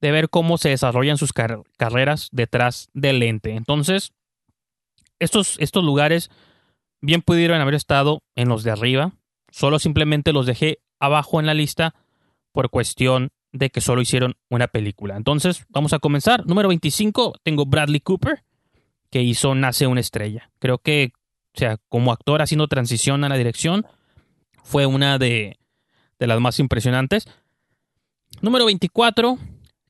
de 0.00 0.10
ver 0.12 0.30
cómo 0.30 0.58
se 0.58 0.68
desarrollan 0.68 1.18
sus 1.18 1.32
carreras 1.32 2.28
detrás 2.30 2.88
del 2.94 3.18
lente. 3.18 3.56
Entonces, 3.56 4.12
estos, 5.18 5.56
estos 5.58 5.82
lugares 5.82 6.30
bien 7.00 7.20
pudieron 7.20 7.60
haber 7.60 7.74
estado 7.74 8.22
en 8.36 8.48
los 8.48 8.62
de 8.62 8.70
arriba, 8.70 9.10
solo 9.50 9.80
simplemente 9.80 10.32
los 10.32 10.46
dejé 10.46 10.78
abajo 11.00 11.40
en 11.40 11.46
la 11.46 11.54
lista 11.54 11.96
por 12.52 12.70
cuestión 12.70 13.30
de 13.50 13.70
que 13.70 13.80
solo 13.80 14.02
hicieron 14.02 14.36
una 14.50 14.68
película. 14.68 15.16
Entonces, 15.16 15.64
vamos 15.68 15.92
a 15.94 15.98
comenzar. 15.98 16.46
Número 16.46 16.68
25, 16.68 17.40
tengo 17.42 17.66
Bradley 17.66 17.98
Cooper, 17.98 18.44
que 19.12 19.22
hizo 19.22 19.54
Nace 19.54 19.86
una 19.86 20.00
estrella. 20.00 20.50
Creo 20.58 20.78
que, 20.78 21.12
o 21.54 21.58
sea, 21.58 21.76
como 21.90 22.12
actor 22.12 22.40
haciendo 22.40 22.66
transición 22.66 23.22
a 23.22 23.28
la 23.28 23.36
dirección, 23.36 23.86
fue 24.64 24.86
una 24.86 25.18
de, 25.18 25.58
de 26.18 26.26
las 26.26 26.40
más 26.40 26.58
impresionantes. 26.58 27.28
Número 28.40 28.64
24, 28.64 29.38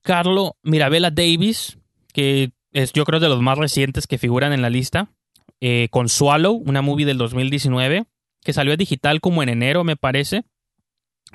Carlo 0.02 0.56
Mirabella 0.64 1.12
Davis, 1.12 1.78
que 2.12 2.50
es 2.72 2.92
yo 2.92 3.04
creo 3.04 3.20
de 3.20 3.28
los 3.28 3.40
más 3.40 3.56
recientes 3.56 4.08
que 4.08 4.18
figuran 4.18 4.52
en 4.52 4.60
la 4.60 4.70
lista. 4.70 5.12
Eh, 5.60 5.86
con 5.92 6.08
Swallow, 6.08 6.54
una 6.54 6.82
movie 6.82 7.06
del 7.06 7.18
2019, 7.18 8.06
que 8.42 8.52
salió 8.52 8.76
digital 8.76 9.20
como 9.20 9.44
en 9.44 9.50
enero, 9.50 9.84
me 9.84 9.94
parece. 9.94 10.42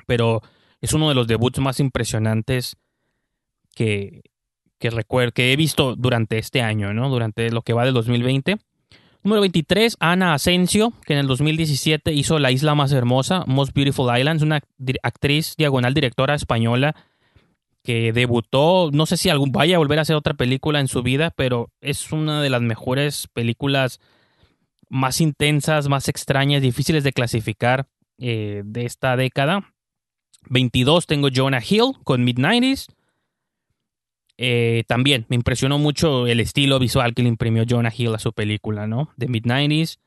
Pero 0.06 0.42
es 0.82 0.92
uno 0.92 1.08
de 1.08 1.14
los 1.14 1.26
debuts 1.26 1.60
más 1.60 1.80
impresionantes 1.80 2.76
que, 3.74 4.20
que, 4.78 4.90
que 5.34 5.52
he 5.52 5.56
visto 5.56 5.96
durante 5.96 6.38
este 6.38 6.62
año, 6.62 6.92
¿no? 6.92 7.08
Durante 7.08 7.50
lo 7.50 7.62
que 7.62 7.72
va 7.72 7.84
del 7.84 7.94
2020. 7.94 8.56
Número 9.24 9.40
23, 9.40 9.96
Ana 9.98 10.34
Asensio, 10.34 10.92
que 11.04 11.12
en 11.12 11.18
el 11.18 11.26
2017 11.26 12.12
hizo 12.12 12.38
La 12.38 12.52
Isla 12.52 12.74
Más 12.74 12.92
Hermosa, 12.92 13.44
Most 13.46 13.74
Beautiful 13.74 14.16
Islands, 14.16 14.42
una 14.42 14.60
actriz 15.02 15.54
diagonal 15.56 15.92
directora 15.92 16.34
española 16.34 16.94
que 17.82 18.12
debutó, 18.12 18.90
no 18.92 19.06
sé 19.06 19.16
si 19.16 19.28
algún 19.28 19.50
vaya 19.50 19.76
a 19.76 19.78
volver 19.78 19.98
a 19.98 20.02
hacer 20.02 20.14
otra 20.14 20.34
película 20.34 20.78
en 20.78 20.88
su 20.88 21.02
vida, 21.02 21.32
pero 21.34 21.70
es 21.80 22.12
una 22.12 22.42
de 22.42 22.50
las 22.50 22.62
mejores 22.62 23.28
películas 23.32 24.00
más 24.88 25.20
intensas, 25.20 25.88
más 25.88 26.08
extrañas, 26.08 26.62
difíciles 26.62 27.04
de 27.04 27.12
clasificar 27.12 27.88
eh, 28.18 28.62
de 28.64 28.84
esta 28.84 29.16
década. 29.16 29.72
22 30.50 31.06
tengo 31.06 31.28
Jonah 31.34 31.62
Hill 31.66 31.94
con 32.04 32.24
Mid-90s. 32.24 32.86
Eh, 34.40 34.84
también 34.86 35.26
me 35.28 35.36
impresionó 35.36 35.78
mucho 35.78 36.28
el 36.28 36.38
estilo 36.38 36.78
visual 36.78 37.12
que 37.12 37.22
le 37.22 37.28
imprimió 37.28 37.64
Jonah 37.68 37.92
Hill 37.94 38.14
a 38.14 38.20
su 38.20 38.32
película, 38.32 38.86
¿no? 38.86 39.10
De 39.16 39.28
Mid-90s. 39.28 39.98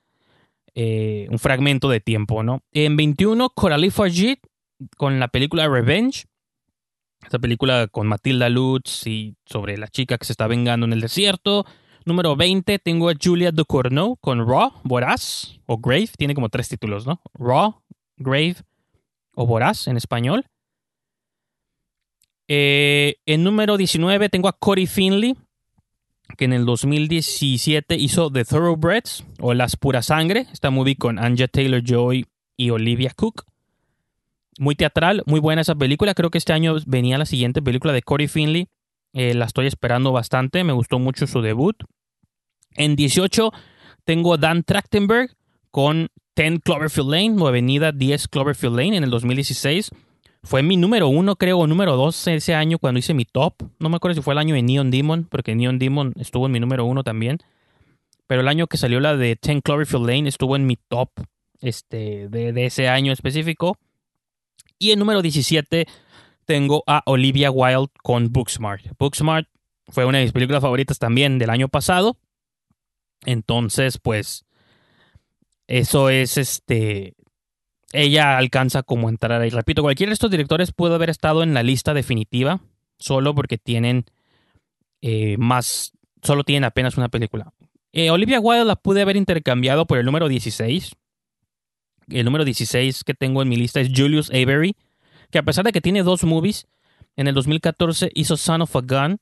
Eh, 0.73 1.27
un 1.29 1.37
fragmento 1.37 1.89
de 1.89 1.99
tiempo, 1.99 2.41
¿no? 2.41 2.63
En 2.71 2.95
21, 2.95 3.49
Coralie 3.49 3.91
Fargit 3.91 4.39
con 4.97 5.19
la 5.19 5.27
película 5.27 5.67
Revenge. 5.67 6.25
Esta 7.23 7.39
película 7.39 7.87
con 7.87 8.07
Matilda 8.07 8.49
Lutz 8.49 9.05
y 9.05 9.35
sobre 9.45 9.77
la 9.77 9.89
chica 9.89 10.17
que 10.17 10.25
se 10.25 10.33
está 10.33 10.47
vengando 10.47 10.85
en 10.85 10.93
el 10.93 11.01
desierto. 11.01 11.65
Número 12.05 12.35
20 12.35 12.79
tengo 12.79 13.09
a 13.09 13.13
Julia 13.21 13.51
Ducournau 13.51 14.17
con 14.17 14.47
Raw, 14.47 14.71
Voraz 14.83 15.59
o 15.65 15.77
Grave. 15.77 16.09
Tiene 16.17 16.33
como 16.33 16.49
tres 16.49 16.69
títulos, 16.69 17.05
¿no? 17.05 17.21
Raw, 17.33 17.83
Grave 18.17 18.55
o 19.35 19.45
Voraz 19.45 19.87
en 19.87 19.97
español. 19.97 20.45
Eh, 22.47 23.15
en 23.25 23.43
número 23.43 23.77
19 23.77 24.29
tengo 24.29 24.47
a 24.47 24.57
Corey 24.57 24.87
Finley, 24.87 25.37
que 26.37 26.45
en 26.45 26.53
el 26.53 26.65
2017 26.65 27.95
hizo 27.95 28.31
The 28.31 28.45
Thoroughbreds 28.45 29.25
o 29.39 29.53
Las 29.53 29.75
Pura 29.77 30.01
Sangre, 30.01 30.47
esta 30.51 30.69
movie 30.69 30.95
con 30.95 31.19
Anja 31.19 31.47
Taylor 31.47 31.83
Joy 31.83 32.25
y 32.57 32.69
Olivia 32.69 33.11
Cook. 33.15 33.45
Muy 34.59 34.75
teatral, 34.75 35.23
muy 35.25 35.39
buena 35.39 35.61
esa 35.61 35.75
película. 35.75 36.13
Creo 36.13 36.29
que 36.29 36.37
este 36.37 36.53
año 36.53 36.75
venía 36.85 37.17
la 37.17 37.25
siguiente 37.25 37.61
película 37.61 37.93
de 37.93 38.01
Corey 38.01 38.27
Finley. 38.27 38.67
Eh, 39.13 39.33
la 39.33 39.45
estoy 39.45 39.67
esperando 39.67 40.11
bastante, 40.11 40.63
me 40.63 40.73
gustó 40.73 40.99
mucho 40.99 41.27
su 41.27 41.41
debut. 41.41 41.75
En 42.75 42.95
18 42.95 43.51
tengo 44.03 44.33
a 44.33 44.37
Dan 44.37 44.63
Trachtenberg 44.63 45.35
con 45.69 46.09
10 46.35 46.59
Cloverfield 46.63 47.09
Lane 47.09 47.35
o 47.39 47.47
Avenida 47.47 47.91
10 47.91 48.27
Cloverfield 48.27 48.75
Lane 48.75 48.97
en 48.97 49.03
el 49.03 49.09
2016. 49.09 49.91
Fue 50.43 50.63
mi 50.63 50.75
número 50.75 51.07
uno, 51.07 51.35
creo, 51.35 51.59
o 51.59 51.67
número 51.67 51.95
dos 51.95 52.27
ese 52.27 52.55
año 52.55 52.79
cuando 52.79 52.99
hice 52.99 53.13
mi 53.13 53.25
top. 53.25 53.53
No 53.79 53.89
me 53.89 53.97
acuerdo 53.97 54.15
si 54.15 54.21
fue 54.21 54.33
el 54.33 54.39
año 54.39 54.55
de 54.55 54.63
Neon 54.63 54.89
Demon, 54.89 55.27
porque 55.29 55.55
Neon 55.55 55.77
Demon 55.77 56.13
estuvo 56.17 56.47
en 56.47 56.51
mi 56.51 56.59
número 56.59 56.85
uno 56.85 57.03
también. 57.03 57.39
Pero 58.27 58.41
el 58.41 58.47
año 58.47 58.67
que 58.67 58.77
salió 58.77 58.99
la 58.99 59.15
de 59.15 59.37
10 59.41 59.61
Cloverfield 59.61 60.07
Lane 60.07 60.29
estuvo 60.29 60.55
en 60.55 60.65
mi 60.65 60.77
top 60.77 61.09
este, 61.59 62.27
de, 62.29 62.53
de 62.53 62.65
ese 62.65 62.87
año 62.87 63.13
específico. 63.13 63.77
Y 64.79 64.91
en 64.91 64.99
número 64.99 65.21
17 65.21 65.85
tengo 66.45 66.83
a 66.87 67.03
Olivia 67.05 67.51
Wilde 67.51 67.91
con 68.01 68.31
Booksmart. 68.31 68.85
Booksmart 68.97 69.47
fue 69.89 70.05
una 70.05 70.17
de 70.17 70.23
mis 70.23 70.33
películas 70.33 70.61
favoritas 70.61 70.97
también 70.97 71.37
del 71.37 71.49
año 71.49 71.67
pasado. 71.67 72.17
Entonces, 73.25 73.99
pues, 73.99 74.45
eso 75.67 76.09
es 76.09 76.37
este. 76.37 77.13
Ella 77.93 78.37
alcanza 78.37 78.83
como 78.83 79.09
entrar 79.09 79.41
ahí. 79.41 79.49
Repito, 79.49 79.81
cualquiera 79.81 80.11
de 80.11 80.13
estos 80.13 80.31
directores 80.31 80.71
puede 80.71 80.95
haber 80.95 81.09
estado 81.09 81.43
en 81.43 81.53
la 81.53 81.63
lista 81.63 81.93
definitiva, 81.93 82.61
solo 82.97 83.35
porque 83.35 83.57
tienen 83.57 84.05
eh, 85.01 85.35
más. 85.37 85.91
Solo 86.23 86.43
tienen 86.43 86.63
apenas 86.63 86.97
una 86.97 87.09
película. 87.09 87.53
Eh, 87.93 88.09
Olivia 88.09 88.39
Wilde 88.39 88.65
la 88.65 88.75
pude 88.75 89.01
haber 89.01 89.17
intercambiado 89.17 89.85
por 89.85 89.97
el 89.97 90.05
número 90.05 90.29
16. 90.29 90.93
El 92.09 92.25
número 92.25 92.45
16 92.45 93.03
que 93.03 93.13
tengo 93.13 93.41
en 93.41 93.49
mi 93.49 93.55
lista 93.55 93.81
es 93.81 93.89
Julius 93.93 94.29
Avery, 94.29 94.75
que 95.29 95.39
a 95.39 95.43
pesar 95.43 95.65
de 95.65 95.71
que 95.71 95.81
tiene 95.81 96.03
dos 96.03 96.23
movies, 96.23 96.67
en 97.15 97.27
el 97.27 97.33
2014 97.33 98.11
hizo 98.13 98.37
Son 98.37 98.61
of 98.61 98.75
a 98.75 98.81
Gun. 98.81 99.17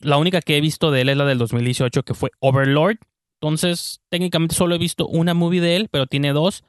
La 0.00 0.16
única 0.18 0.40
que 0.40 0.56
he 0.56 0.60
visto 0.60 0.90
de 0.90 1.02
él 1.02 1.08
es 1.08 1.16
la 1.16 1.24
del 1.24 1.38
2018, 1.38 2.02
que 2.02 2.14
fue 2.14 2.30
Overlord. 2.40 2.98
Entonces, 3.40 4.00
técnicamente 4.08 4.54
solo 4.54 4.74
he 4.74 4.78
visto 4.78 5.06
una 5.06 5.34
movie 5.34 5.60
de 5.60 5.76
él, 5.76 5.88
pero 5.90 6.06
tiene 6.06 6.32
dos. 6.32 6.64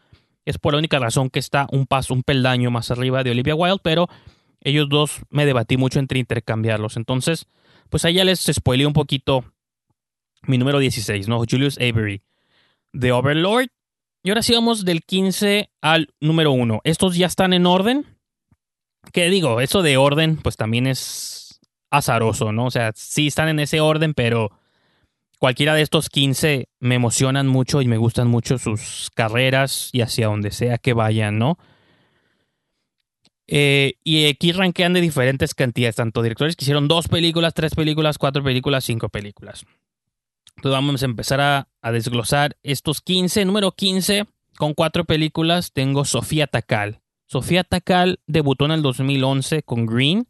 Es 0.45 0.57
por 0.57 0.73
la 0.73 0.79
única 0.79 0.99
razón 0.99 1.29
que 1.29 1.39
está 1.39 1.67
un 1.71 1.85
paso, 1.85 2.13
un 2.13 2.23
peldaño 2.23 2.71
más 2.71 2.91
arriba 2.91 3.23
de 3.23 3.31
Olivia 3.31 3.55
Wilde, 3.55 3.79
pero 3.81 4.07
ellos 4.61 4.87
dos 4.89 5.21
me 5.29 5.45
debatí 5.45 5.77
mucho 5.77 5.99
entre 5.99 6.19
intercambiarlos. 6.19 6.97
Entonces, 6.97 7.47
pues 7.89 8.05
ahí 8.05 8.15
ya 8.15 8.23
les 8.23 8.39
spoileé 8.39 8.85
un 8.85 8.93
poquito 8.93 9.45
mi 10.43 10.57
número 10.57 10.79
16, 10.79 11.27
¿no? 11.27 11.39
Julius 11.49 11.77
Avery. 11.77 12.21
De 12.91 13.11
Overlord. 13.11 13.67
Y 14.23 14.29
ahora 14.29 14.41
sí 14.41 14.53
vamos 14.53 14.85
del 14.85 15.01
15 15.01 15.69
al 15.81 16.13
número 16.19 16.51
1. 16.51 16.81
Estos 16.83 17.15
ya 17.15 17.27
están 17.27 17.53
en 17.53 17.65
orden. 17.65 18.05
¿Qué 19.11 19.29
digo? 19.29 19.59
Eso 19.59 19.81
de 19.81 19.97
orden, 19.97 20.37
pues 20.37 20.55
también 20.55 20.87
es 20.87 21.59
azaroso, 21.89 22.51
¿no? 22.51 22.65
O 22.65 22.71
sea, 22.71 22.91
sí 22.95 23.27
están 23.27 23.49
en 23.49 23.59
ese 23.59 23.81
orden, 23.81 24.13
pero 24.13 24.51
cualquiera 25.43 25.75
de 25.75 25.81
estos 25.81 26.07
15 26.07 26.69
me 26.79 26.95
emocionan 26.95 27.47
mucho 27.47 27.81
y 27.81 27.85
me 27.85 27.97
gustan 27.97 28.29
mucho 28.29 28.57
sus 28.57 29.11
carreras 29.13 29.89
y 29.91 29.99
hacia 29.99 30.27
donde 30.27 30.51
sea 30.51 30.77
que 30.77 30.93
vayan, 30.93 31.37
¿no? 31.37 31.57
Eh, 33.47 33.95
y 34.05 34.25
aquí 34.27 34.53
rankean 34.53 34.93
de 34.93 35.01
diferentes 35.01 35.53
cantidades, 35.53 35.97
tanto 35.97 36.21
directores 36.21 36.55
que 36.55 36.63
hicieron 36.63 36.87
dos 36.87 37.09
películas, 37.09 37.53
tres 37.53 37.75
películas, 37.75 38.17
cuatro 38.17 38.41
películas, 38.41 38.85
cinco 38.85 39.09
películas. 39.09 39.65
Entonces 40.55 40.71
vamos 40.71 41.01
a 41.01 41.05
empezar 41.07 41.41
a, 41.41 41.67
a 41.81 41.91
desglosar 41.91 42.55
estos 42.63 43.01
15. 43.01 43.43
Número 43.43 43.73
15, 43.73 44.27
con 44.55 44.73
cuatro 44.73 45.03
películas, 45.03 45.73
tengo 45.73 46.05
Sofía 46.05 46.47
Takal. 46.47 47.01
Sofía 47.25 47.65
Takal 47.65 48.21
debutó 48.27 48.63
en 48.63 48.71
el 48.71 48.81
2011 48.81 49.63
con 49.63 49.87
Green. 49.87 50.25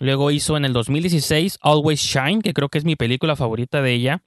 Luego 0.00 0.30
hizo 0.30 0.56
en 0.56 0.64
el 0.64 0.72
2016 0.72 1.58
Always 1.62 2.00
Shine, 2.00 2.42
que 2.42 2.52
creo 2.52 2.68
que 2.68 2.78
es 2.78 2.84
mi 2.84 2.96
película 2.96 3.36
favorita 3.36 3.80
de 3.80 3.92
ella, 3.92 4.22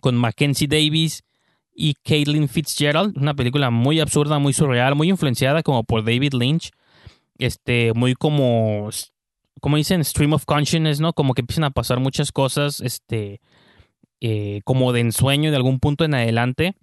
con 0.00 0.16
Mackenzie 0.16 0.68
Davis 0.68 1.22
y 1.74 1.94
Caitlin 1.94 2.48
Fitzgerald. 2.48 3.16
Una 3.16 3.34
película 3.34 3.70
muy 3.70 4.00
absurda, 4.00 4.38
muy 4.38 4.52
surreal, 4.52 4.94
muy 4.94 5.10
influenciada 5.10 5.62
como 5.62 5.84
por 5.84 6.04
David 6.04 6.32
Lynch. 6.34 6.70
Este, 7.38 7.92
muy 7.94 8.14
como, 8.14 8.88
como 9.60 9.76
dicen, 9.76 10.04
stream 10.04 10.32
of 10.32 10.44
consciousness, 10.44 11.00
¿no? 11.00 11.12
Como 11.12 11.34
que 11.34 11.42
empiezan 11.42 11.64
a 11.64 11.70
pasar 11.70 12.00
muchas 12.00 12.32
cosas, 12.32 12.80
este, 12.80 13.40
eh, 14.20 14.60
como 14.64 14.92
de 14.92 15.00
ensueño 15.00 15.50
de 15.50 15.56
algún 15.56 15.78
punto 15.78 16.04
en 16.04 16.14
adelante. 16.14 16.74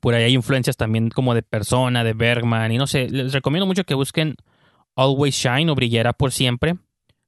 Por 0.00 0.14
ahí 0.14 0.24
hay 0.24 0.34
influencias 0.34 0.76
también 0.76 1.10
como 1.10 1.34
de 1.34 1.42
Persona, 1.42 2.04
de 2.04 2.12
Bergman, 2.12 2.72
y 2.72 2.78
no 2.78 2.86
sé, 2.86 3.08
les 3.10 3.32
recomiendo 3.32 3.66
mucho 3.66 3.84
que 3.84 3.94
busquen 3.94 4.36
Always 4.96 5.34
Shine 5.34 5.70
o 5.70 5.74
Brillará 5.74 6.12
por 6.12 6.32
siempre 6.32 6.76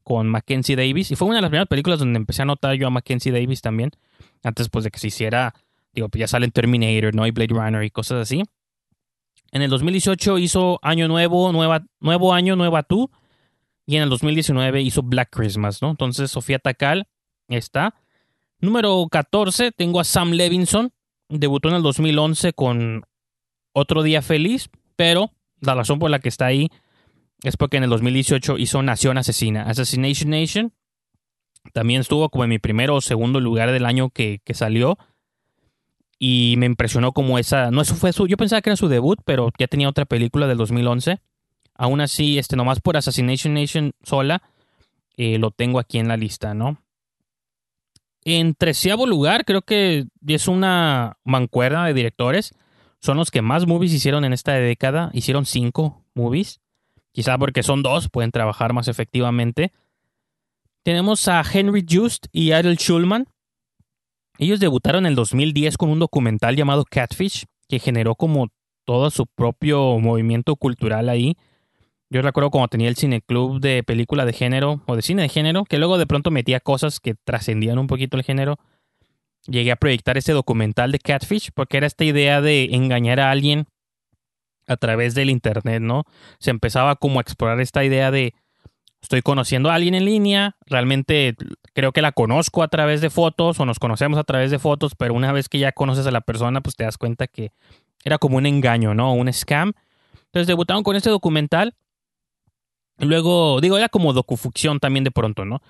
con 0.02 0.28
Mackenzie 0.28 0.76
Davis. 0.76 1.10
Y 1.10 1.16
fue 1.16 1.28
una 1.28 1.36
de 1.36 1.42
las 1.42 1.50
primeras 1.50 1.68
películas 1.68 1.98
donde 1.98 2.18
empecé 2.18 2.42
a 2.42 2.44
notar 2.44 2.74
yo 2.74 2.86
a 2.86 2.90
Mackenzie 2.90 3.32
Davis 3.32 3.60
también. 3.62 3.90
Antes 4.42 4.68
pues 4.68 4.84
de 4.84 4.90
que 4.90 4.98
se 4.98 5.08
hiciera, 5.08 5.54
digo, 5.92 6.08
pues 6.08 6.20
ya 6.20 6.26
salen 6.26 6.50
Terminator, 6.50 7.14
¿no? 7.14 7.26
Y 7.26 7.30
Blade 7.30 7.54
Runner 7.54 7.82
y 7.84 7.90
cosas 7.90 8.22
así. 8.22 8.42
En 9.52 9.62
el 9.62 9.70
2018 9.70 10.38
hizo 10.38 10.78
Año 10.82 11.08
Nuevo, 11.08 11.52
nueva, 11.52 11.84
Nuevo 12.00 12.32
Año, 12.32 12.56
Nueva 12.56 12.82
Tú. 12.82 13.10
Y 13.86 13.96
en 13.96 14.04
el 14.04 14.08
2019 14.08 14.80
hizo 14.82 15.02
Black 15.02 15.28
Christmas, 15.30 15.82
¿no? 15.82 15.90
Entonces 15.90 16.30
Sofía 16.30 16.58
Takal 16.58 17.06
está. 17.48 17.94
Número 18.60 19.06
14 19.10 19.72
tengo 19.72 20.00
a 20.00 20.04
Sam 20.04 20.30
Levinson 20.30 20.92
debutó 21.38 21.68
en 21.68 21.76
el 21.76 21.82
2011 21.82 22.52
con 22.52 23.04
Otro 23.72 24.02
Día 24.02 24.22
Feliz, 24.22 24.68
pero 24.96 25.30
la 25.60 25.74
razón 25.74 25.98
por 25.98 26.10
la 26.10 26.18
que 26.18 26.28
está 26.28 26.46
ahí 26.46 26.68
es 27.42 27.56
porque 27.56 27.76
en 27.76 27.84
el 27.84 27.90
2018 27.90 28.58
hizo 28.58 28.82
Nación 28.82 29.18
Asesina, 29.18 29.62
Assassination 29.62 30.30
Nation. 30.30 30.72
También 31.72 32.00
estuvo 32.00 32.28
como 32.28 32.44
en 32.44 32.50
mi 32.50 32.58
primero 32.58 32.96
o 32.96 33.00
segundo 33.00 33.40
lugar 33.40 33.72
del 33.72 33.86
año 33.86 34.10
que, 34.10 34.40
salió. 34.52 34.98
Y 36.18 36.54
me 36.58 36.66
impresionó 36.66 37.12
como 37.12 37.38
esa. 37.38 37.70
No, 37.70 37.82
eso 37.82 37.96
fue 37.96 38.12
su. 38.12 38.28
Yo 38.28 38.36
pensaba 38.36 38.62
que 38.62 38.70
era 38.70 38.76
su 38.76 38.88
debut, 38.88 39.20
pero 39.24 39.50
ya 39.58 39.66
tenía 39.66 39.88
otra 39.88 40.04
película 40.04 40.46
del 40.46 40.58
2011. 40.58 41.20
Aún 41.74 42.00
así, 42.00 42.38
este, 42.38 42.54
nomás 42.54 42.80
por 42.80 42.96
Assassination 42.96 43.54
Nation 43.54 43.92
sola, 44.04 44.42
eh, 45.16 45.38
lo 45.38 45.50
tengo 45.50 45.80
aquí 45.80 45.98
en 45.98 46.06
la 46.06 46.16
lista, 46.16 46.54
¿no? 46.54 46.80
En 48.24 48.54
treceavo 48.54 49.06
lugar, 49.06 49.44
creo 49.44 49.62
que 49.62 50.06
es 50.24 50.46
una 50.46 51.16
mancuerna 51.24 51.86
de 51.86 51.94
directores. 51.94 52.54
Son 53.00 53.16
los 53.16 53.32
que 53.32 53.42
más 53.42 53.66
movies 53.66 53.92
hicieron 53.92 54.24
en 54.24 54.32
esta 54.32 54.52
década. 54.52 55.10
Hicieron 55.12 55.44
cinco 55.44 56.04
movies. 56.14 56.61
Quizá 57.12 57.36
porque 57.38 57.62
son 57.62 57.82
dos, 57.82 58.08
pueden 58.08 58.30
trabajar 58.30 58.72
más 58.72 58.88
efectivamente. 58.88 59.72
Tenemos 60.82 61.28
a 61.28 61.42
Henry 61.42 61.84
Just 61.88 62.26
y 62.32 62.52
Adel 62.52 62.76
Schulman. 62.76 63.28
Ellos 64.38 64.60
debutaron 64.60 65.04
en 65.04 65.10
el 65.10 65.14
2010 65.14 65.76
con 65.76 65.90
un 65.90 65.98
documental 65.98 66.56
llamado 66.56 66.84
Catfish, 66.84 67.44
que 67.68 67.78
generó 67.78 68.14
como 68.14 68.48
todo 68.84 69.10
su 69.10 69.26
propio 69.26 69.98
movimiento 69.98 70.56
cultural 70.56 71.08
ahí. 71.08 71.36
Yo 72.10 72.20
recuerdo 72.22 72.50
cuando 72.50 72.68
tenía 72.68 72.88
el 72.88 72.96
cineclub 72.96 73.60
de 73.60 73.82
película 73.82 74.24
de 74.24 74.32
género 74.32 74.82
o 74.86 74.96
de 74.96 75.02
cine 75.02 75.22
de 75.22 75.28
género, 75.28 75.64
que 75.64 75.78
luego 75.78 75.98
de 75.98 76.06
pronto 76.06 76.30
metía 76.30 76.60
cosas 76.60 76.98
que 76.98 77.14
trascendían 77.14 77.78
un 77.78 77.86
poquito 77.86 78.16
el 78.16 78.24
género. 78.24 78.56
Llegué 79.46 79.72
a 79.72 79.76
proyectar 79.76 80.16
ese 80.16 80.32
documental 80.32 80.92
de 80.92 80.98
Catfish 80.98 81.50
porque 81.54 81.76
era 81.76 81.86
esta 81.86 82.04
idea 82.04 82.40
de 82.40 82.70
engañar 82.72 83.20
a 83.20 83.30
alguien 83.30 83.66
a 84.66 84.76
través 84.76 85.14
del 85.14 85.30
internet, 85.30 85.82
¿no? 85.82 86.04
Se 86.38 86.50
empezaba 86.50 86.96
como 86.96 87.18
a 87.18 87.22
explorar 87.22 87.60
esta 87.60 87.84
idea 87.84 88.10
de 88.10 88.34
estoy 89.00 89.22
conociendo 89.22 89.70
a 89.70 89.74
alguien 89.74 89.94
en 89.94 90.04
línea, 90.04 90.56
realmente 90.66 91.34
creo 91.72 91.92
que 91.92 92.02
la 92.02 92.12
conozco 92.12 92.62
a 92.62 92.68
través 92.68 93.00
de 93.00 93.10
fotos 93.10 93.58
o 93.58 93.66
nos 93.66 93.80
conocemos 93.80 94.18
a 94.18 94.24
través 94.24 94.50
de 94.50 94.60
fotos, 94.60 94.94
pero 94.94 95.12
una 95.14 95.32
vez 95.32 95.48
que 95.48 95.58
ya 95.58 95.72
conoces 95.72 96.06
a 96.06 96.12
la 96.12 96.20
persona, 96.20 96.60
pues 96.60 96.76
te 96.76 96.84
das 96.84 96.98
cuenta 96.98 97.26
que 97.26 97.50
era 98.04 98.18
como 98.18 98.36
un 98.36 98.46
engaño, 98.46 98.94
¿no? 98.94 99.12
Un 99.14 99.32
scam. 99.32 99.72
Entonces 100.26 100.46
debutaron 100.46 100.84
con 100.84 100.96
este 100.96 101.10
documental 101.10 101.74
Luego, 102.98 103.60
digo, 103.60 103.76
era 103.76 103.88
como 103.88 104.12
docufucción 104.12 104.78
también 104.78 105.04
de 105.04 105.10
pronto, 105.10 105.44
¿no? 105.44 105.62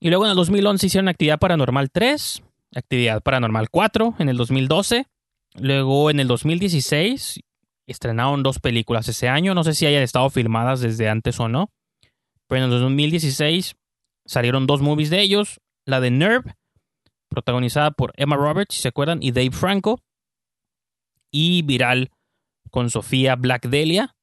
Y 0.00 0.08
luego 0.08 0.24
en 0.24 0.30
el 0.30 0.36
2011 0.36 0.86
hicieron 0.86 1.08
Actividad 1.08 1.38
Paranormal 1.38 1.90
3, 1.90 2.42
Actividad 2.74 3.22
Paranormal 3.22 3.70
4 3.70 4.16
en 4.18 4.28
el 4.28 4.36
2012. 4.36 5.06
Luego 5.54 6.10
en 6.10 6.18
el 6.18 6.26
2016 6.26 7.40
estrenaron 7.86 8.42
dos 8.42 8.58
películas 8.58 9.08
ese 9.08 9.28
año. 9.28 9.54
No 9.54 9.64
sé 9.64 9.74
si 9.74 9.86
hayan 9.86 10.02
estado 10.02 10.30
filmadas 10.30 10.80
desde 10.80 11.08
antes 11.08 11.38
o 11.40 11.48
no. 11.48 11.70
Pero 12.48 12.64
en 12.64 12.72
el 12.72 12.80
2016 12.80 13.76
salieron 14.24 14.66
dos 14.66 14.80
movies 14.82 15.10
de 15.10 15.20
ellos. 15.20 15.60
La 15.84 16.00
de 16.00 16.10
Nerve, 16.10 16.54
protagonizada 17.28 17.90
por 17.90 18.12
Emma 18.16 18.36
Roberts, 18.36 18.76
si 18.76 18.82
se 18.82 18.88
acuerdan, 18.88 19.22
y 19.22 19.32
Dave 19.32 19.50
Franco. 19.50 20.00
Y 21.32 21.62
Viral, 21.62 22.10
con 22.70 22.90
Sofía 22.90 23.36
Black 23.36 23.68
Delia. 23.68 24.14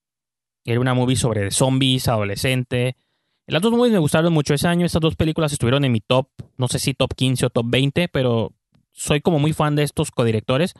Era 0.65 0.79
una 0.79 0.93
movie 0.93 1.15
sobre 1.15 1.49
zombies, 1.51 2.07
adolescente. 2.07 2.95
Las 3.47 3.61
dos 3.61 3.71
movies 3.71 3.93
me 3.93 3.99
gustaron 3.99 4.31
mucho 4.31 4.53
ese 4.53 4.67
año. 4.67 4.85
Estas 4.85 5.01
dos 5.01 5.15
películas 5.15 5.51
estuvieron 5.51 5.83
en 5.83 5.91
mi 5.91 6.01
top, 6.01 6.27
no 6.57 6.67
sé 6.67 6.77
si 6.77 6.93
top 6.93 7.15
15 7.15 7.47
o 7.47 7.49
top 7.49 7.65
20, 7.67 8.07
pero 8.09 8.53
soy 8.91 9.21
como 9.21 9.39
muy 9.39 9.53
fan 9.53 9.75
de 9.75 9.83
estos 9.83 10.11
codirectores. 10.11 10.73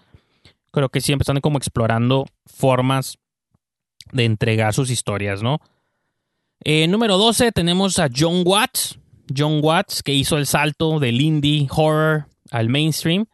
Creo 0.71 0.89
que 0.89 1.01
siempre 1.01 1.23
están 1.23 1.41
como 1.41 1.57
explorando 1.57 2.25
formas 2.45 3.17
de 4.11 4.25
entregar 4.25 4.73
sus 4.73 4.89
historias, 4.89 5.41
¿no? 5.41 5.59
Eh, 6.63 6.87
número 6.87 7.17
12 7.17 7.51
tenemos 7.51 7.99
a 7.99 8.09
John 8.15 8.43
Watts. 8.45 8.99
John 9.35 9.59
Watts, 9.61 10.01
que 10.03 10.13
hizo 10.13 10.37
el 10.37 10.45
salto 10.45 10.99
del 10.99 11.21
indie 11.21 11.67
horror 11.69 12.27
al 12.51 12.69
mainstream. 12.69 13.27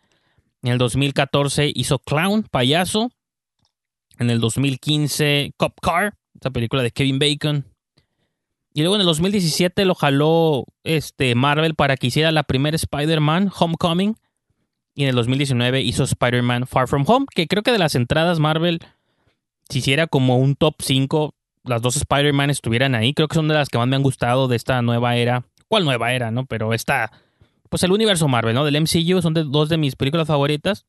En 0.61 0.71
el 0.71 0.77
2014 0.77 1.71
hizo 1.73 1.99
Clown, 1.99 2.43
payaso. 2.43 3.11
En 4.19 4.29
el 4.29 4.39
2015, 4.39 5.53
Cop 5.57 5.79
Car 5.81 6.15
esta 6.35 6.51
película 6.51 6.83
de 6.83 6.91
Kevin 6.91 7.17
Bacon. 7.17 7.65
Y 8.73 8.81
luego 8.81 8.95
en 8.95 9.01
el 9.01 9.07
2017 9.07 9.85
lo 9.85 9.95
jaló 9.95 10.65
este 10.83 11.33
Marvel 11.33 11.75
para 11.75 11.95
que 11.95 12.07
hiciera 12.07 12.31
la 12.31 12.43
primera 12.43 12.75
Spider-Man, 12.75 13.51
Homecoming. 13.57 14.17
Y 14.95 15.03
en 15.03 15.09
el 15.09 15.15
2019 15.15 15.81
hizo 15.81 16.05
Spider-Man 16.05 16.67
Far 16.67 16.87
From 16.87 17.03
Home, 17.05 17.25
que 17.35 17.47
creo 17.47 17.63
que 17.63 17.73
de 17.73 17.77
las 17.77 17.95
entradas 17.95 18.39
Marvel, 18.39 18.79
si 19.69 19.79
hiciera 19.79 20.07
como 20.07 20.37
un 20.37 20.55
top 20.55 20.75
5, 20.79 21.35
las 21.65 21.81
dos 21.81 21.97
Spider-Man 21.97 22.49
estuvieran 22.49 22.95
ahí. 22.95 23.13
Creo 23.13 23.27
que 23.27 23.35
son 23.35 23.49
de 23.49 23.55
las 23.55 23.67
que 23.67 23.77
más 23.77 23.87
me 23.87 23.97
han 23.97 24.03
gustado 24.03 24.47
de 24.47 24.55
esta 24.55 24.81
nueva 24.81 25.17
era. 25.17 25.43
¿Cuál 25.67 25.83
nueva 25.83 26.13
era, 26.13 26.31
no? 26.31 26.45
Pero 26.45 26.73
esta, 26.73 27.11
pues 27.69 27.83
el 27.83 27.91
universo 27.91 28.29
Marvel, 28.29 28.55
¿no? 28.55 28.63
Del 28.63 28.79
MCU 28.81 29.21
son 29.21 29.33
de, 29.33 29.43
dos 29.43 29.67
de 29.67 29.77
mis 29.77 29.97
películas 29.97 30.27
favoritas. 30.27 30.85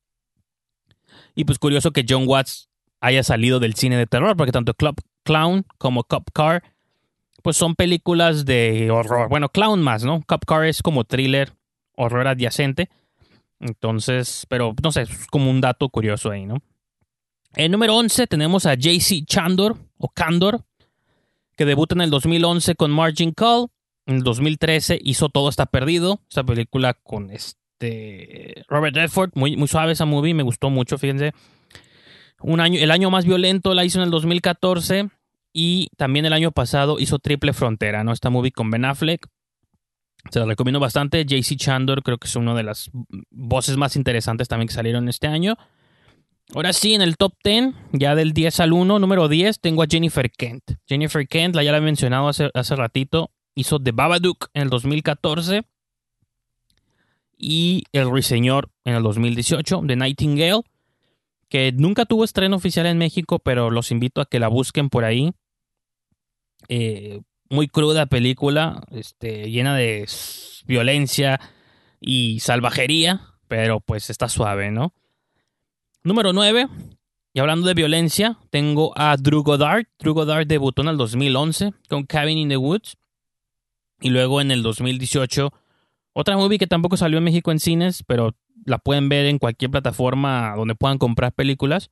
Y 1.35 1.43
pues 1.43 1.59
curioso 1.59 1.91
que 1.91 2.05
John 2.07 2.23
Watts 2.27 2.69
haya 3.01 3.23
salido 3.23 3.59
del 3.59 3.75
cine 3.75 3.97
de 3.97 4.07
terror, 4.07 4.37
porque 4.37 4.51
tanto 4.51 4.73
Club 4.73 4.95
Clown 5.23 5.65
como 5.77 6.03
Cop 6.03 6.29
Car, 6.33 6.63
pues 7.43 7.57
son 7.57 7.75
películas 7.75 8.45
de 8.45 8.89
horror. 8.89 9.29
Bueno, 9.29 9.49
Clown 9.49 9.81
más, 9.81 10.03
¿no? 10.03 10.23
Cop 10.25 10.45
Car 10.45 10.65
es 10.65 10.81
como 10.81 11.03
thriller, 11.03 11.53
horror 11.95 12.27
adyacente. 12.27 12.89
Entonces, 13.59 14.45
pero 14.49 14.75
no 14.83 14.91
sé, 14.91 15.03
es 15.03 15.27
como 15.27 15.49
un 15.49 15.61
dato 15.61 15.89
curioso 15.89 16.31
ahí, 16.31 16.45
¿no? 16.45 16.61
En 17.55 17.71
número 17.71 17.95
11 17.95 18.27
tenemos 18.27 18.65
a 18.65 18.75
JC 18.75 19.25
Chandor, 19.25 19.77
o 19.97 20.09
Candor, 20.09 20.63
que 21.55 21.65
debuta 21.65 21.95
en 21.95 22.01
el 22.01 22.09
2011 22.09 22.75
con 22.75 22.91
Margin 22.91 23.31
Call. 23.31 23.67
En 24.05 24.17
el 24.17 24.23
2013 24.23 24.99
hizo 25.03 25.29
Todo 25.29 25.49
está 25.49 25.65
perdido, 25.65 26.21
esa 26.29 26.43
película 26.43 26.93
con 26.93 27.31
este 27.31 28.63
Robert 28.67 28.95
Redford, 28.95 29.31
muy, 29.33 29.57
muy 29.57 29.67
suave 29.67 29.93
esa 29.93 30.05
movie, 30.05 30.33
me 30.33 30.43
gustó 30.43 30.69
mucho, 30.69 30.97
fíjense. 30.97 31.33
Un 32.41 32.59
año, 32.59 32.79
el 32.79 32.91
año 32.91 33.09
más 33.09 33.25
violento 33.25 33.73
la 33.73 33.83
hizo 33.83 33.99
en 33.99 34.05
el 34.05 34.11
2014 34.11 35.09
y 35.51 35.89
también 35.97 36.25
el 36.25 36.33
año 36.33 36.51
pasado 36.51 36.99
hizo 36.99 37.17
Triple 37.17 37.53
Frontera, 37.53 38.03
¿no? 38.03 38.11
Esta 38.11 38.29
movie 38.29 38.51
con 38.51 38.69
Ben 38.69 38.85
Affleck. 38.85 39.27
Se 40.31 40.39
la 40.39 40.45
recomiendo 40.45 40.79
bastante. 40.79 41.25
JC 41.25 41.55
Chandor 41.57 42.03
creo 42.03 42.17
que 42.17 42.27
es 42.27 42.35
una 42.35 42.53
de 42.53 42.63
las 42.63 42.89
voces 43.31 43.77
más 43.77 43.95
interesantes 43.95 44.47
también 44.47 44.67
que 44.67 44.73
salieron 44.73 45.09
este 45.09 45.27
año. 45.27 45.57
Ahora 46.53 46.71
sí, 46.73 46.93
en 46.93 47.01
el 47.01 47.17
top 47.17 47.33
10, 47.43 47.73
ya 47.91 48.15
del 48.15 48.31
10 48.33 48.61
al 48.61 48.73
1, 48.73 48.99
número 48.99 49.27
10, 49.27 49.59
tengo 49.59 49.83
a 49.83 49.87
Jennifer 49.89 50.31
Kent. 50.31 50.63
Jennifer 50.87 51.27
Kent, 51.27 51.55
la 51.55 51.63
ya 51.63 51.71
la 51.71 51.79
he 51.79 51.81
mencionado 51.81 52.29
hace, 52.29 52.49
hace 52.53 52.75
ratito, 52.75 53.31
hizo 53.53 53.79
The 53.79 53.91
Babadook 53.91 54.49
en 54.53 54.63
el 54.63 54.69
2014 54.69 55.63
y 57.37 57.83
El 57.91 58.09
Ruiseñor 58.09 58.69
en 58.85 58.95
el 58.95 59.03
2018, 59.03 59.83
The 59.85 59.95
Nightingale 59.97 60.61
que 61.49 61.71
nunca 61.71 62.05
tuvo 62.05 62.23
estreno 62.23 62.55
oficial 62.55 62.85
en 62.85 62.97
México, 62.97 63.39
pero 63.39 63.71
los 63.71 63.91
invito 63.91 64.21
a 64.21 64.25
que 64.25 64.39
la 64.39 64.47
busquen 64.47 64.89
por 64.89 65.05
ahí. 65.05 65.31
Eh, 66.67 67.21
muy 67.49 67.67
cruda 67.67 68.05
película, 68.05 68.81
este, 68.91 69.49
llena 69.49 69.75
de 69.75 70.07
violencia 70.65 71.39
y 71.99 72.39
salvajería, 72.39 73.21
pero 73.47 73.79
pues 73.79 74.09
está 74.09 74.29
suave, 74.29 74.71
¿no? 74.71 74.93
Número 76.03 76.33
9. 76.33 76.67
Y 77.33 77.39
hablando 77.39 77.67
de 77.67 77.73
violencia, 77.73 78.37
tengo 78.49 78.93
a 78.95 79.15
Drew 79.17 79.43
Goddard. 79.43 79.85
Drew 79.99 80.13
Goddard 80.13 80.47
debutó 80.47 80.81
en 80.81 80.87
el 80.89 80.97
2011 80.97 81.73
con 81.89 82.05
Cabin 82.05 82.37
in 82.37 82.49
the 82.49 82.57
Woods. 82.57 82.97
Y 84.01 84.09
luego 84.09 84.41
en 84.41 84.51
el 84.51 84.63
2018, 84.63 85.51
otra 86.13 86.37
movie 86.37 86.59
que 86.59 86.67
tampoco 86.67 86.97
salió 86.97 87.17
en 87.17 87.23
México 87.23 87.51
en 87.51 87.59
cines, 87.59 88.03
pero 88.03 88.35
la 88.65 88.77
pueden 88.79 89.09
ver 89.09 89.25
en 89.25 89.39
cualquier 89.39 89.71
plataforma 89.71 90.53
donde 90.55 90.75
puedan 90.75 90.97
comprar 90.97 91.33
películas. 91.33 91.89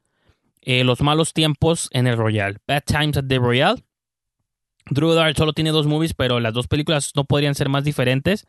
Eh, 0.62 0.84
Los 0.84 1.02
malos 1.02 1.34
tiempos 1.34 1.90
en 1.92 2.08
el 2.08 2.18
Royal. 2.18 2.60
Bad 2.68 2.84
Times 2.86 3.18
at 3.18 3.26
the 3.28 3.38
Royal. 3.38 3.84
Drew 4.90 5.10
Goddard 5.10 5.36
solo 5.36 5.54
tiene 5.54 5.72
dos 5.72 5.88
movies, 5.88 6.14
pero 6.14 6.40
las 6.40 6.54
dos 6.54 6.68
películas 6.68 7.12
no 7.16 7.26
podrían 7.26 7.56
ser 7.56 7.70
más 7.70 7.84
diferentes. 7.84 8.46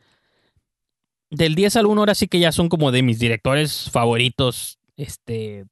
Del 1.31 1.55
10 1.55 1.77
al 1.77 1.87
1 1.87 2.01
ahora 2.01 2.15
sí 2.15 2.29
que 2.29 2.39
ya 2.39 2.53
son 2.53 2.69
como 2.69 2.93
de 2.93 3.03
mis 3.03 3.19
directores 3.19 3.91
favoritos 3.91 4.79
este, 4.97 5.67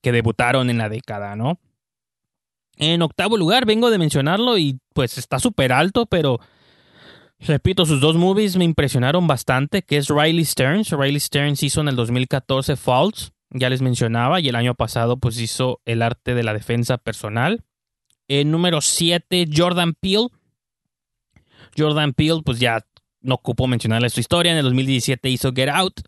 que 0.00 0.12
debutaron 0.12 0.70
en 0.70 0.78
la 0.78 0.88
década, 0.88 1.36
¿no? 1.36 1.60
En 2.76 3.02
octavo 3.02 3.36
lugar, 3.36 3.66
vengo 3.66 3.90
de 3.90 3.98
mencionarlo 3.98 4.56
y 4.56 4.78
pues 4.94 5.18
está 5.18 5.38
súper 5.38 5.72
alto, 5.72 6.06
pero 6.06 6.40
repito, 7.40 7.84
sus 7.84 8.00
dos 8.00 8.16
movies 8.16 8.56
me 8.56 8.64
impresionaron 8.64 9.26
bastante, 9.26 9.82
que 9.82 9.98
es 9.98 10.08
Riley 10.08 10.44
Stearns. 10.46 10.90
Riley 10.90 11.20
Stearns 11.20 11.62
hizo 11.62 11.82
en 11.82 11.88
el 11.88 11.96
2014 11.96 12.76
Falls, 12.76 13.32
ya 13.50 13.68
les 13.68 13.82
mencionaba, 13.82 14.40
y 14.40 14.48
el 14.48 14.54
año 14.54 14.74
pasado 14.74 15.18
pues 15.18 15.38
hizo 15.40 15.80
El 15.84 16.00
arte 16.00 16.34
de 16.34 16.42
la 16.42 16.54
defensa 16.54 16.96
personal. 16.96 17.64
En 18.32 18.52
número 18.52 18.80
7, 18.80 19.46
Jordan 19.52 19.92
Peele. 19.94 20.28
Jordan 21.76 22.12
Peele, 22.12 22.42
pues 22.44 22.60
ya 22.60 22.86
no 23.22 23.34
ocupo 23.34 23.66
mencionarle 23.66 24.08
su 24.08 24.20
historia. 24.20 24.52
En 24.52 24.58
el 24.58 24.64
2017 24.64 25.28
hizo 25.28 25.52
Get 25.52 25.68
Out 25.68 26.02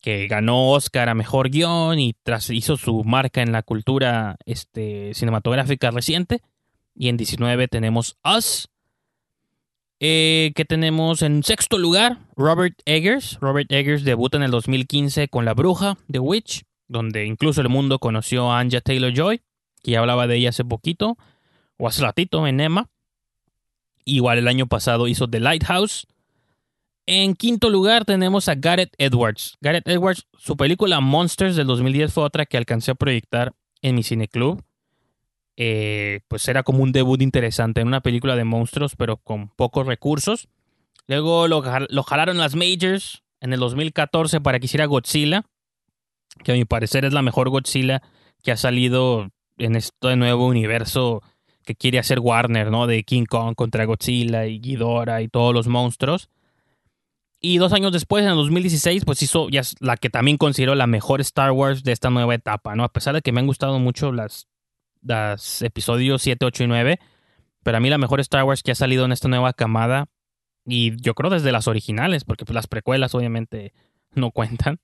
que 0.00 0.26
ganó 0.28 0.70
Oscar 0.70 1.08
a 1.08 1.14
Mejor 1.14 1.48
Guión 1.48 1.98
y 1.98 2.14
tras 2.22 2.50
hizo 2.50 2.76
su 2.76 3.02
marca 3.02 3.40
en 3.40 3.50
la 3.52 3.62
cultura 3.62 4.36
este, 4.44 5.14
cinematográfica 5.14 5.90
reciente. 5.90 6.42
Y 6.94 7.08
en 7.08 7.16
19 7.16 7.66
tenemos 7.68 8.18
Us, 8.24 8.68
eh, 10.00 10.52
que 10.54 10.66
tenemos 10.66 11.22
en 11.22 11.42
sexto 11.42 11.78
lugar 11.78 12.18
Robert 12.36 12.78
Eggers. 12.84 13.38
Robert 13.40 13.72
Eggers 13.72 14.04
debuta 14.04 14.36
en 14.36 14.42
el 14.42 14.50
2015 14.50 15.28
con 15.28 15.46
La 15.46 15.54
Bruja, 15.54 15.96
The 16.10 16.18
Witch, 16.18 16.64
donde 16.88 17.24
incluso 17.24 17.62
el 17.62 17.70
mundo 17.70 17.98
conoció 17.98 18.52
a 18.52 18.60
Anja 18.60 18.82
Taylor-Joy, 18.82 19.40
que 19.82 19.92
ya 19.92 20.00
hablaba 20.00 20.26
de 20.26 20.36
ella 20.36 20.50
hace 20.50 20.64
poquito, 20.64 21.16
o 21.78 21.88
hace 21.88 22.04
en 22.04 22.60
Emma. 22.60 22.90
Igual 24.04 24.38
el 24.38 24.48
año 24.48 24.66
pasado 24.66 25.08
hizo 25.08 25.28
The 25.28 25.40
Lighthouse, 25.40 26.06
en 27.10 27.34
quinto 27.34 27.70
lugar 27.70 28.04
tenemos 28.04 28.50
a 28.50 28.54
Gareth 28.54 28.92
Edwards. 28.98 29.56
Gareth 29.62 29.88
Edwards, 29.88 30.26
su 30.36 30.58
película 30.58 31.00
Monsters 31.00 31.56
del 31.56 31.66
2010 31.66 32.12
fue 32.12 32.22
otra 32.22 32.44
que 32.44 32.58
alcancé 32.58 32.90
a 32.90 32.96
proyectar 32.96 33.54
en 33.80 33.94
mi 33.94 34.02
cineclub. 34.02 34.62
Eh, 35.56 36.20
pues 36.28 36.46
era 36.48 36.62
como 36.64 36.82
un 36.82 36.92
debut 36.92 37.22
interesante 37.22 37.80
en 37.80 37.88
una 37.88 38.02
película 38.02 38.36
de 38.36 38.44
monstruos, 38.44 38.94
pero 38.94 39.16
con 39.16 39.48
pocos 39.48 39.86
recursos. 39.86 40.48
Luego 41.06 41.48
lo, 41.48 41.62
lo 41.88 42.02
jalaron 42.02 42.36
las 42.36 42.54
Majors 42.54 43.22
en 43.40 43.54
el 43.54 43.60
2014 43.60 44.42
para 44.42 44.60
que 44.60 44.66
hiciera 44.66 44.84
Godzilla, 44.84 45.46
que 46.44 46.52
a 46.52 46.56
mi 46.56 46.66
parecer 46.66 47.06
es 47.06 47.14
la 47.14 47.22
mejor 47.22 47.48
Godzilla 47.48 48.02
que 48.42 48.52
ha 48.52 48.58
salido 48.58 49.30
en 49.56 49.76
este 49.76 50.14
nuevo 50.16 50.46
universo 50.46 51.22
que 51.68 51.76
quiere 51.76 51.98
hacer 51.98 52.18
Warner, 52.18 52.70
¿no? 52.70 52.86
De 52.86 53.02
King 53.02 53.26
Kong 53.26 53.54
contra 53.54 53.84
Godzilla 53.84 54.46
y 54.46 54.58
Ghidorah 54.58 55.20
y 55.20 55.28
todos 55.28 55.52
los 55.52 55.68
monstruos. 55.68 56.30
Y 57.42 57.58
dos 57.58 57.74
años 57.74 57.92
después, 57.92 58.24
en 58.24 58.30
el 58.30 58.36
2016, 58.36 59.04
pues 59.04 59.22
hizo 59.22 59.48
la 59.80 59.98
que 59.98 60.08
también 60.08 60.38
considero 60.38 60.74
la 60.74 60.86
mejor 60.86 61.20
Star 61.20 61.50
Wars 61.52 61.84
de 61.84 61.92
esta 61.92 62.08
nueva 62.08 62.34
etapa, 62.34 62.74
¿no? 62.74 62.84
A 62.84 62.88
pesar 62.88 63.14
de 63.14 63.20
que 63.20 63.32
me 63.32 63.40
han 63.40 63.46
gustado 63.46 63.78
mucho 63.78 64.12
las, 64.12 64.48
las 65.02 65.60
episodios 65.60 66.22
7, 66.22 66.46
8 66.46 66.64
y 66.64 66.66
9, 66.68 66.98
pero 67.62 67.76
a 67.76 67.80
mí 67.80 67.90
la 67.90 67.98
mejor 67.98 68.20
Star 68.20 68.44
Wars 68.44 68.62
que 68.62 68.72
ha 68.72 68.74
salido 68.74 69.04
en 69.04 69.12
esta 69.12 69.28
nueva 69.28 69.52
camada, 69.52 70.06
y 70.64 70.98
yo 71.02 71.14
creo 71.14 71.30
desde 71.30 71.52
las 71.52 71.68
originales, 71.68 72.24
porque 72.24 72.46
pues 72.46 72.54
las 72.54 72.66
precuelas 72.66 73.14
obviamente 73.14 73.74
no 74.14 74.30
cuentan, 74.32 74.80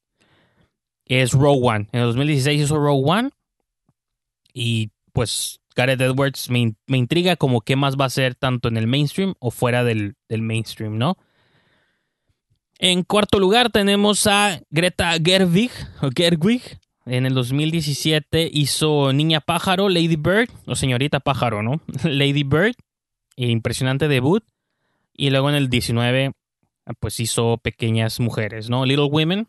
es 1.06 1.32
Rogue 1.32 1.60
One. 1.62 1.88
En 1.92 2.00
el 2.00 2.06
2016 2.08 2.60
hizo 2.60 2.76
Rogue 2.76 3.10
One, 3.10 3.30
y 4.52 4.90
pues 5.14 5.62
Gareth 5.74 6.00
Edwards 6.00 6.50
me, 6.50 6.74
intriga 6.88 7.36
como 7.36 7.60
qué 7.60 7.76
más 7.76 7.96
va 7.96 8.04
a 8.04 8.10
ser 8.10 8.34
tanto 8.34 8.68
en 8.68 8.76
el 8.76 8.86
mainstream 8.86 9.34
o 9.38 9.50
fuera 9.50 9.84
del, 9.84 10.16
del 10.28 10.42
mainstream, 10.42 10.98
¿no? 10.98 11.16
En 12.78 13.02
cuarto 13.02 13.38
lugar 13.38 13.70
tenemos 13.70 14.26
a 14.26 14.60
Greta 14.70 15.12
Gerwig, 15.22 15.70
Gerwig. 16.16 16.78
En 17.06 17.26
el 17.26 17.34
2017 17.34 18.48
hizo 18.52 19.12
Niña 19.12 19.40
Pájaro, 19.40 19.88
Lady 19.88 20.16
Bird, 20.16 20.48
o 20.66 20.74
Señorita 20.74 21.20
Pájaro, 21.20 21.62
¿no? 21.62 21.80
Lady 22.04 22.44
Bird, 22.44 22.74
impresionante 23.36 24.08
debut. 24.08 24.42
Y 25.12 25.30
luego 25.30 25.48
en 25.50 25.54
el 25.54 25.68
19, 25.68 26.32
pues 26.98 27.20
hizo 27.20 27.58
Pequeñas 27.58 28.20
Mujeres, 28.20 28.68
¿no? 28.68 28.84
Little 28.84 29.06
Women. 29.06 29.48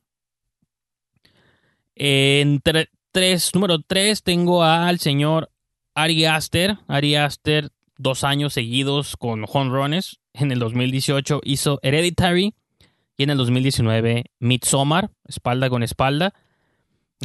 En 1.95 2.61
tres, 2.61 3.56
número 3.56 3.80
3 3.80 4.22
tengo 4.22 4.64
al 4.64 4.99
señor 4.99 5.49
Ari 5.95 6.26
Aster. 6.26 6.77
Ari 6.88 7.15
Aster, 7.15 7.72
dos 7.97 8.23
años 8.23 8.53
seguidos 8.53 9.15
con 9.17 9.45
runs. 9.47 10.19
En 10.34 10.51
el 10.51 10.59
2018 10.59 11.41
hizo 11.43 11.80
Hereditary. 11.81 12.53
Y 13.17 13.23
en 13.23 13.30
el 13.30 13.38
2019, 13.38 14.26
Midsommar, 14.39 15.09
espalda 15.26 15.69
con 15.69 15.84
espalda. 15.84 16.34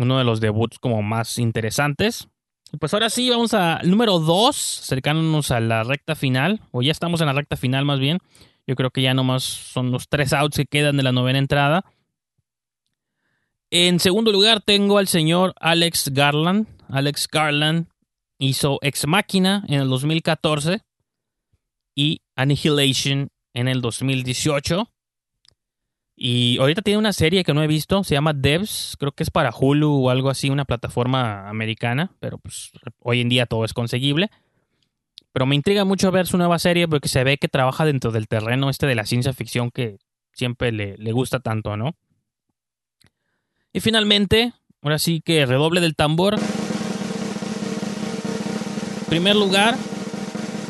Uno 0.00 0.18
de 0.18 0.24
los 0.24 0.40
debuts 0.40 0.78
como 0.78 1.02
más 1.02 1.36
interesantes. 1.38 2.28
Pues 2.78 2.94
ahora 2.94 3.10
sí, 3.10 3.28
vamos 3.28 3.52
al 3.54 3.90
número 3.90 4.20
2, 4.20 4.80
acercándonos 4.82 5.50
a 5.50 5.58
la 5.58 5.82
recta 5.82 6.14
final. 6.14 6.60
O 6.70 6.82
ya 6.82 6.92
estamos 6.92 7.20
en 7.20 7.26
la 7.26 7.32
recta 7.32 7.56
final 7.56 7.84
más 7.84 7.98
bien. 7.98 8.18
Yo 8.68 8.76
creo 8.76 8.90
que 8.90 9.02
ya 9.02 9.14
nomás 9.14 9.42
son 9.42 9.90
los 9.90 10.08
tres 10.08 10.32
outs 10.32 10.56
que 10.56 10.66
quedan 10.66 10.96
de 10.96 11.02
la 11.02 11.10
novena 11.10 11.40
entrada. 11.40 11.84
En 13.70 13.98
segundo 13.98 14.30
lugar 14.30 14.60
tengo 14.60 14.98
al 14.98 15.08
señor 15.08 15.54
Alex 15.58 16.10
Garland. 16.12 16.68
Alex 16.88 17.26
Garland 17.26 17.89
hizo 18.40 18.78
Ex 18.82 19.06
Máquina 19.06 19.64
en 19.68 19.80
el 19.80 19.88
2014 19.88 20.82
y 21.94 22.22
Annihilation 22.34 23.28
en 23.54 23.68
el 23.68 23.80
2018. 23.80 24.90
Y 26.16 26.58
ahorita 26.58 26.82
tiene 26.82 26.98
una 26.98 27.12
serie 27.12 27.44
que 27.44 27.54
no 27.54 27.62
he 27.62 27.66
visto, 27.66 28.02
se 28.04 28.14
llama 28.14 28.32
Devs, 28.32 28.96
creo 28.98 29.12
que 29.12 29.22
es 29.22 29.30
para 29.30 29.52
Hulu 29.54 30.06
o 30.06 30.10
algo 30.10 30.28
así, 30.28 30.50
una 30.50 30.64
plataforma 30.64 31.48
americana, 31.48 32.12
pero 32.20 32.38
pues 32.38 32.70
hoy 32.98 33.20
en 33.20 33.28
día 33.28 33.46
todo 33.46 33.64
es 33.64 33.72
conseguible. 33.72 34.30
Pero 35.32 35.46
me 35.46 35.54
intriga 35.54 35.84
mucho 35.84 36.10
ver 36.10 36.26
su 36.26 36.36
nueva 36.36 36.58
serie 36.58 36.88
porque 36.88 37.08
se 37.08 37.24
ve 37.24 37.38
que 37.38 37.48
trabaja 37.48 37.84
dentro 37.84 38.10
del 38.10 38.26
terreno 38.26 38.68
este 38.68 38.86
de 38.86 38.96
la 38.96 39.06
ciencia 39.06 39.32
ficción 39.32 39.70
que 39.70 39.98
siempre 40.32 40.72
le, 40.72 40.96
le 40.98 41.12
gusta 41.12 41.40
tanto, 41.40 41.76
¿no? 41.76 41.94
Y 43.72 43.80
finalmente, 43.80 44.52
ahora 44.82 44.98
sí 44.98 45.20
que 45.20 45.46
redoble 45.46 45.80
del 45.80 45.94
tambor. 45.94 46.36
Primer 49.10 49.36
lugar, 49.36 49.76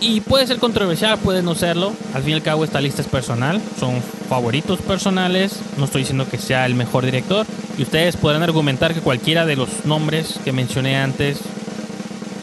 y 0.00 0.22
puede 0.22 0.46
ser 0.46 0.58
controversial, 0.58 1.18
puede 1.18 1.42
no 1.42 1.54
serlo. 1.54 1.92
Al 2.14 2.22
fin 2.22 2.32
y 2.32 2.34
al 2.34 2.42
cabo 2.42 2.64
esta 2.64 2.80
lista 2.80 3.02
es 3.02 3.08
personal, 3.08 3.60
son 3.78 4.02
favoritos 4.30 4.80
personales. 4.80 5.60
No 5.76 5.84
estoy 5.84 6.02
diciendo 6.02 6.26
que 6.28 6.38
sea 6.38 6.64
el 6.64 6.74
mejor 6.74 7.04
director. 7.04 7.46
Y 7.76 7.82
ustedes 7.82 8.16
podrán 8.16 8.42
argumentar 8.42 8.94
que 8.94 9.00
cualquiera 9.00 9.44
de 9.44 9.56
los 9.56 9.84
nombres 9.84 10.40
que 10.42 10.52
mencioné 10.52 10.96
antes 10.96 11.40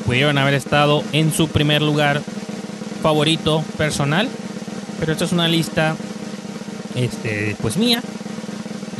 pudieron 0.06 0.38
haber 0.38 0.53
estado 0.53 1.03
en 1.14 1.34
su 1.34 1.48
primer 1.48 1.82
lugar 1.82 2.22
favorito 3.02 3.64
personal. 3.76 4.30
Pero 4.99 5.11
esta 5.11 5.26
es 5.26 5.32
una 5.32 5.48
lista, 5.48 5.95
este, 6.95 7.56
pues 7.60 7.78
mía. 7.78 8.03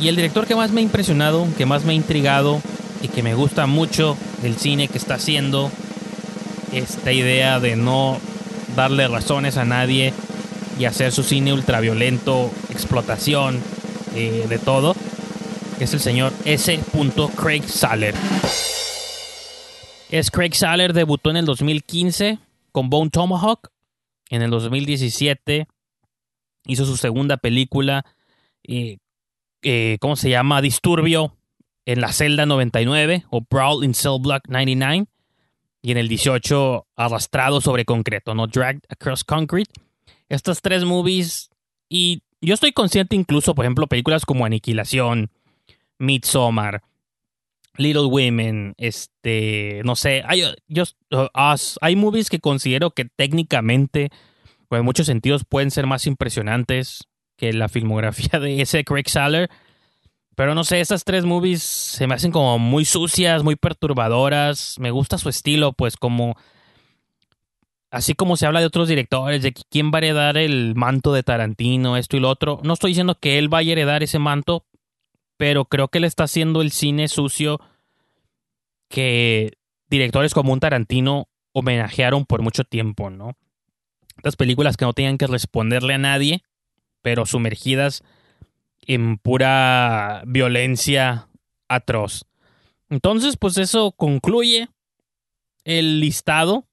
Y 0.00 0.08
el 0.08 0.16
director 0.16 0.46
que 0.46 0.56
más 0.56 0.72
me 0.72 0.80
ha 0.80 0.84
impresionado, 0.84 1.46
que 1.56 1.64
más 1.64 1.84
me 1.84 1.92
ha 1.92 1.96
intrigado 1.96 2.60
y 3.02 3.08
que 3.08 3.22
me 3.22 3.34
gusta 3.34 3.66
mucho 3.66 4.16
del 4.42 4.56
cine 4.56 4.88
que 4.88 4.98
está 4.98 5.14
haciendo, 5.14 5.70
esta 6.72 7.12
idea 7.12 7.60
de 7.60 7.76
no 7.76 8.20
darle 8.76 9.08
razones 9.08 9.56
a 9.56 9.64
nadie 9.64 10.12
y 10.78 10.84
hacer 10.84 11.12
su 11.12 11.22
cine 11.22 11.52
ultraviolento, 11.52 12.50
explotación, 12.70 13.60
eh, 14.14 14.46
de 14.48 14.58
todo, 14.58 14.94
es 15.80 15.94
el 15.94 16.00
señor 16.00 16.32
S. 16.44 16.80
Craig 17.36 17.62
Saller. 17.62 18.14
Es 20.10 20.30
Craig 20.30 20.54
Saller, 20.54 20.92
debutó 20.92 21.30
en 21.30 21.36
el 21.36 21.44
2015 21.44 22.38
con 22.72 22.90
Bone 22.90 23.10
Tomahawk. 23.10 23.70
En 24.30 24.42
el 24.42 24.50
2017 24.50 25.66
hizo 26.66 26.84
su 26.84 26.96
segunda 26.96 27.36
película, 27.36 28.04
eh, 28.64 28.98
eh, 29.62 29.98
¿cómo 30.00 30.16
se 30.16 30.30
llama? 30.30 30.62
Disturbio 30.62 31.36
en 31.86 32.00
la 32.00 32.12
celda 32.12 32.46
99 32.46 33.24
o 33.30 33.40
Brawl 33.48 33.84
in 33.84 33.94
Cell 33.94 34.20
Block 34.20 34.48
99 34.48 35.06
y 35.82 35.92
en 35.92 35.98
el 35.98 36.08
18 36.08 36.86
Arrastrado 36.96 37.60
sobre 37.60 37.84
concreto, 37.84 38.34
no 38.34 38.46
Dragged 38.46 38.82
Across 38.88 39.24
Concrete. 39.24 39.70
Estas 40.28 40.60
tres 40.60 40.84
movies 40.84 41.50
y 41.88 42.22
yo 42.40 42.54
estoy 42.54 42.72
consciente 42.72 43.16
incluso, 43.16 43.54
por 43.54 43.64
ejemplo, 43.64 43.86
películas 43.86 44.24
como 44.24 44.44
Aniquilación, 44.44 45.30
Midsommar, 45.98 46.82
Little 47.76 48.06
Women, 48.06 48.74
este, 48.76 49.82
no 49.84 49.96
sé, 49.96 50.22
hay, 50.26 50.42
hay 51.80 51.96
movies 51.96 52.28
que 52.28 52.40
considero 52.40 52.90
que 52.90 53.04
técnicamente, 53.04 54.10
pues 54.68 54.80
en 54.80 54.84
muchos 54.84 55.06
sentidos, 55.06 55.44
pueden 55.44 55.70
ser 55.70 55.86
más 55.86 56.06
impresionantes 56.06 57.08
que 57.36 57.52
la 57.52 57.68
filmografía 57.68 58.40
de 58.40 58.60
ese 58.62 58.84
Craig 58.84 59.08
Saller. 59.08 59.48
Pero 60.38 60.54
no 60.54 60.62
sé, 60.62 60.78
esas 60.78 61.02
tres 61.02 61.24
movies 61.24 61.64
se 61.64 62.06
me 62.06 62.14
hacen 62.14 62.30
como 62.30 62.60
muy 62.60 62.84
sucias, 62.84 63.42
muy 63.42 63.56
perturbadoras. 63.56 64.76
Me 64.78 64.92
gusta 64.92 65.18
su 65.18 65.28
estilo, 65.28 65.72
pues 65.72 65.96
como... 65.96 66.36
Así 67.90 68.14
como 68.14 68.36
se 68.36 68.46
habla 68.46 68.60
de 68.60 68.66
otros 68.66 68.86
directores, 68.86 69.42
de 69.42 69.52
quién 69.52 69.90
va 69.90 69.96
a 69.96 69.98
heredar 69.98 70.38
el 70.38 70.76
manto 70.76 71.12
de 71.12 71.24
Tarantino, 71.24 71.96
esto 71.96 72.16
y 72.16 72.20
lo 72.20 72.28
otro. 72.28 72.60
No 72.62 72.74
estoy 72.74 72.92
diciendo 72.92 73.16
que 73.16 73.36
él 73.38 73.48
vaya 73.48 73.70
a 73.70 73.72
heredar 73.72 74.04
ese 74.04 74.20
manto, 74.20 74.64
pero 75.36 75.64
creo 75.64 75.88
que 75.88 75.98
le 75.98 76.06
está 76.06 76.22
haciendo 76.22 76.62
el 76.62 76.70
cine 76.70 77.08
sucio 77.08 77.60
que 78.88 79.54
directores 79.90 80.34
como 80.34 80.52
un 80.52 80.60
Tarantino 80.60 81.26
homenajearon 81.52 82.26
por 82.26 82.42
mucho 82.42 82.62
tiempo, 82.62 83.10
¿no? 83.10 83.36
Estas 84.18 84.36
películas 84.36 84.76
que 84.76 84.84
no 84.84 84.92
tenían 84.92 85.18
que 85.18 85.26
responderle 85.26 85.94
a 85.94 85.98
nadie, 85.98 86.44
pero 87.02 87.26
sumergidas 87.26 88.04
en 88.88 89.18
pura 89.18 90.24
violencia 90.26 91.28
atroz. 91.68 92.24
Entonces, 92.88 93.36
pues 93.36 93.58
eso 93.58 93.92
concluye 93.92 94.68
el 95.64 96.00
listado 96.00 96.66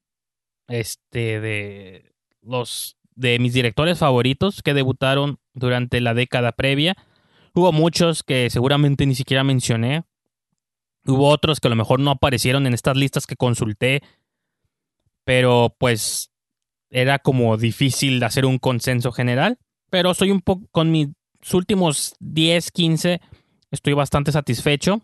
este 0.67 1.39
de 1.41 2.15
los 2.41 2.97
de 3.15 3.37
mis 3.39 3.53
directores 3.53 3.99
favoritos 3.99 4.61
que 4.61 4.73
debutaron 4.73 5.39
durante 5.53 6.01
la 6.01 6.13
década 6.13 6.53
previa. 6.53 6.95
Hubo 7.53 7.71
muchos 7.71 8.23
que 8.23 8.49
seguramente 8.49 9.05
ni 9.05 9.15
siquiera 9.15 9.43
mencioné. 9.43 10.03
Hubo 11.05 11.29
otros 11.29 11.59
que 11.59 11.67
a 11.67 11.69
lo 11.69 11.75
mejor 11.75 11.99
no 11.99 12.11
aparecieron 12.11 12.65
en 12.65 12.73
estas 12.73 12.97
listas 12.97 13.27
que 13.27 13.35
consulté. 13.35 14.01
Pero 15.23 15.75
pues 15.77 16.31
era 16.89 17.19
como 17.19 17.57
difícil 17.57 18.23
hacer 18.23 18.45
un 18.45 18.57
consenso 18.57 19.11
general. 19.11 19.59
Pero 19.89 20.13
soy 20.13 20.31
un 20.31 20.41
poco 20.41 20.67
con 20.71 20.91
mis 20.91 21.09
últimos 21.53 22.15
10, 22.19 22.71
15 22.71 23.21
estoy 23.71 23.93
bastante 23.93 24.31
satisfecho. 24.31 25.01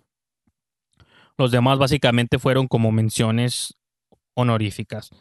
Los 1.37 1.51
demás 1.51 1.77
básicamente 1.77 2.39
fueron 2.39 2.67
como 2.67 2.91
menciones 2.91 3.77
honoríficas. 4.33 5.11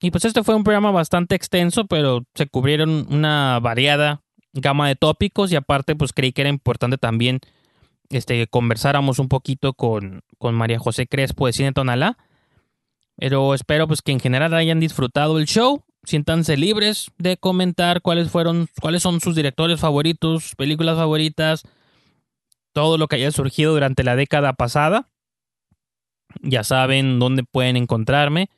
Y 0.00 0.10
pues 0.10 0.24
este 0.24 0.44
fue 0.44 0.54
un 0.54 0.64
programa 0.64 0.90
bastante 0.92 1.34
extenso, 1.34 1.86
pero 1.86 2.24
se 2.34 2.46
cubrieron 2.46 3.06
una 3.10 3.58
variada 3.60 4.22
gama 4.52 4.88
de 4.88 4.96
tópicos 4.96 5.52
y 5.52 5.56
aparte 5.56 5.96
pues 5.96 6.12
creí 6.12 6.32
que 6.32 6.42
era 6.42 6.50
importante 6.50 6.98
también 6.98 7.40
este, 8.08 8.36
que 8.36 8.46
conversáramos 8.46 9.18
un 9.18 9.28
poquito 9.28 9.74
con, 9.74 10.22
con 10.38 10.54
María 10.54 10.78
José 10.78 11.06
Crespo 11.06 11.46
de 11.46 11.52
Cine 11.52 11.72
Tonalá. 11.72 12.16
Pero 13.16 13.54
espero 13.54 13.88
pues 13.88 14.00
que 14.00 14.12
en 14.12 14.20
general 14.20 14.54
hayan 14.54 14.78
disfrutado 14.78 15.38
el 15.38 15.46
show. 15.46 15.82
Siéntanse 16.04 16.56
libres 16.56 17.10
de 17.18 17.36
comentar 17.36 18.00
cuáles 18.02 18.30
fueron, 18.30 18.68
cuáles 18.80 19.02
son 19.02 19.20
sus 19.20 19.34
directores 19.34 19.80
favoritos, 19.80 20.54
películas 20.56 20.96
favoritas, 20.96 21.64
todo 22.72 22.98
lo 22.98 23.08
que 23.08 23.16
haya 23.16 23.30
surgido 23.30 23.72
durante 23.72 24.04
la 24.04 24.16
década 24.16 24.52
pasada. 24.52 25.08
Ya 26.42 26.64
saben 26.64 27.18
dónde 27.18 27.42
pueden 27.42 27.76
encontrarme 27.76 28.48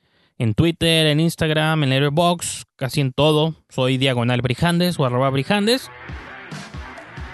en 0.41 0.55
Twitter, 0.55 1.07
en 1.07 1.21
Instagram, 1.21 1.83
en 1.83 1.91
Letterboxd, 1.91 2.65
casi 2.77 3.01
en 3.03 3.13
todo. 3.13 3.55
Soy 3.69 3.99
Diagonal 3.99 4.41
Brijandes 4.41 4.99
o 4.99 5.05
arroba 5.05 5.29
Brijandes. 5.31 5.91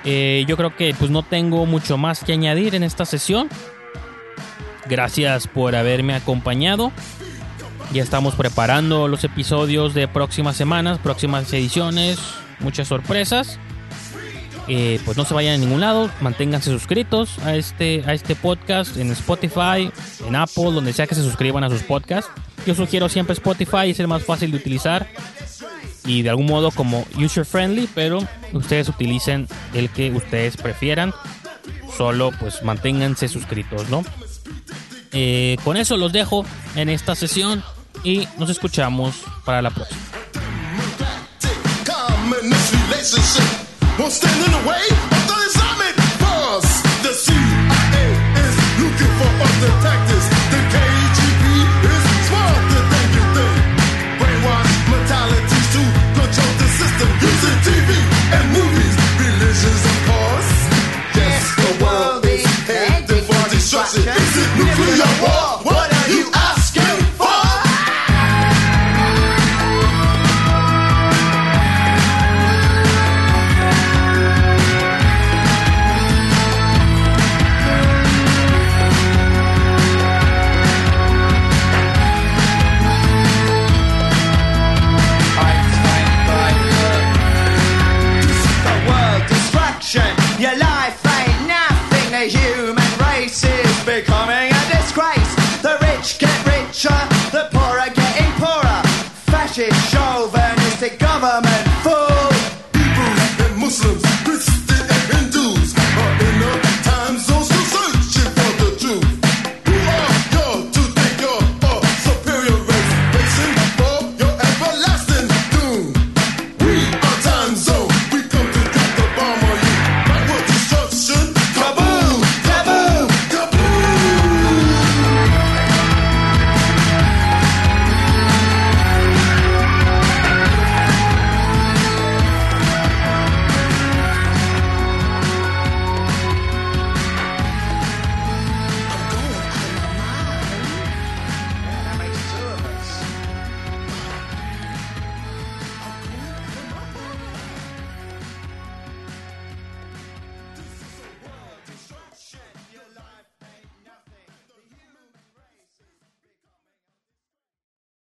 Eh, 0.04 0.44
yo 0.48 0.56
creo 0.56 0.74
que 0.76 0.94
pues 0.98 1.10
no 1.10 1.22
tengo 1.22 1.66
mucho 1.66 1.98
más 1.98 2.24
que 2.24 2.32
añadir 2.32 2.74
en 2.74 2.82
esta 2.82 3.04
sesión. 3.04 3.48
Gracias 4.88 5.46
por 5.46 5.76
haberme 5.76 6.14
acompañado. 6.14 6.92
Ya 7.92 8.02
estamos 8.02 8.34
preparando 8.34 9.08
los 9.08 9.24
episodios 9.24 9.94
de 9.94 10.08
próximas 10.08 10.56
semanas, 10.56 10.98
próximas 10.98 11.52
ediciones, 11.52 12.18
muchas 12.60 12.88
sorpresas. 12.88 13.58
Eh, 14.68 15.00
pues 15.04 15.16
no 15.16 15.24
se 15.24 15.32
vayan 15.32 15.54
a 15.54 15.58
ningún 15.58 15.80
lado, 15.80 16.10
manténganse 16.20 16.72
suscritos 16.72 17.38
a 17.44 17.54
este, 17.54 18.02
a 18.04 18.14
este 18.14 18.34
podcast 18.34 18.96
en 18.96 19.12
Spotify, 19.12 19.90
en 20.26 20.34
Apple, 20.34 20.72
donde 20.72 20.92
sea 20.92 21.06
que 21.06 21.14
se 21.14 21.22
suscriban 21.22 21.62
a 21.62 21.70
sus 21.70 21.82
podcasts. 21.82 22.30
Yo 22.66 22.74
sugiero 22.74 23.08
siempre 23.08 23.34
Spotify, 23.34 23.90
es 23.90 24.00
el 24.00 24.08
más 24.08 24.24
fácil 24.24 24.50
de 24.50 24.56
utilizar 24.56 25.06
y 26.04 26.22
de 26.22 26.30
algún 26.30 26.46
modo 26.46 26.72
como 26.72 27.06
user 27.16 27.44
friendly, 27.44 27.88
pero 27.94 28.18
ustedes 28.52 28.88
utilicen 28.88 29.46
el 29.72 29.88
que 29.90 30.10
ustedes 30.10 30.56
prefieran. 30.56 31.14
Solo 31.96 32.32
pues 32.38 32.62
manténganse 32.64 33.28
suscritos, 33.28 33.88
¿no? 33.88 34.04
Eh, 35.12 35.56
con 35.62 35.76
eso 35.76 35.96
los 35.96 36.12
dejo 36.12 36.44
en 36.74 36.88
esta 36.88 37.14
sesión 37.14 37.62
y 38.06 38.28
nos 38.38 38.48
escuchamos 38.48 39.16
para 39.44 39.60
la 39.60 39.70
próxima. 39.70 40.00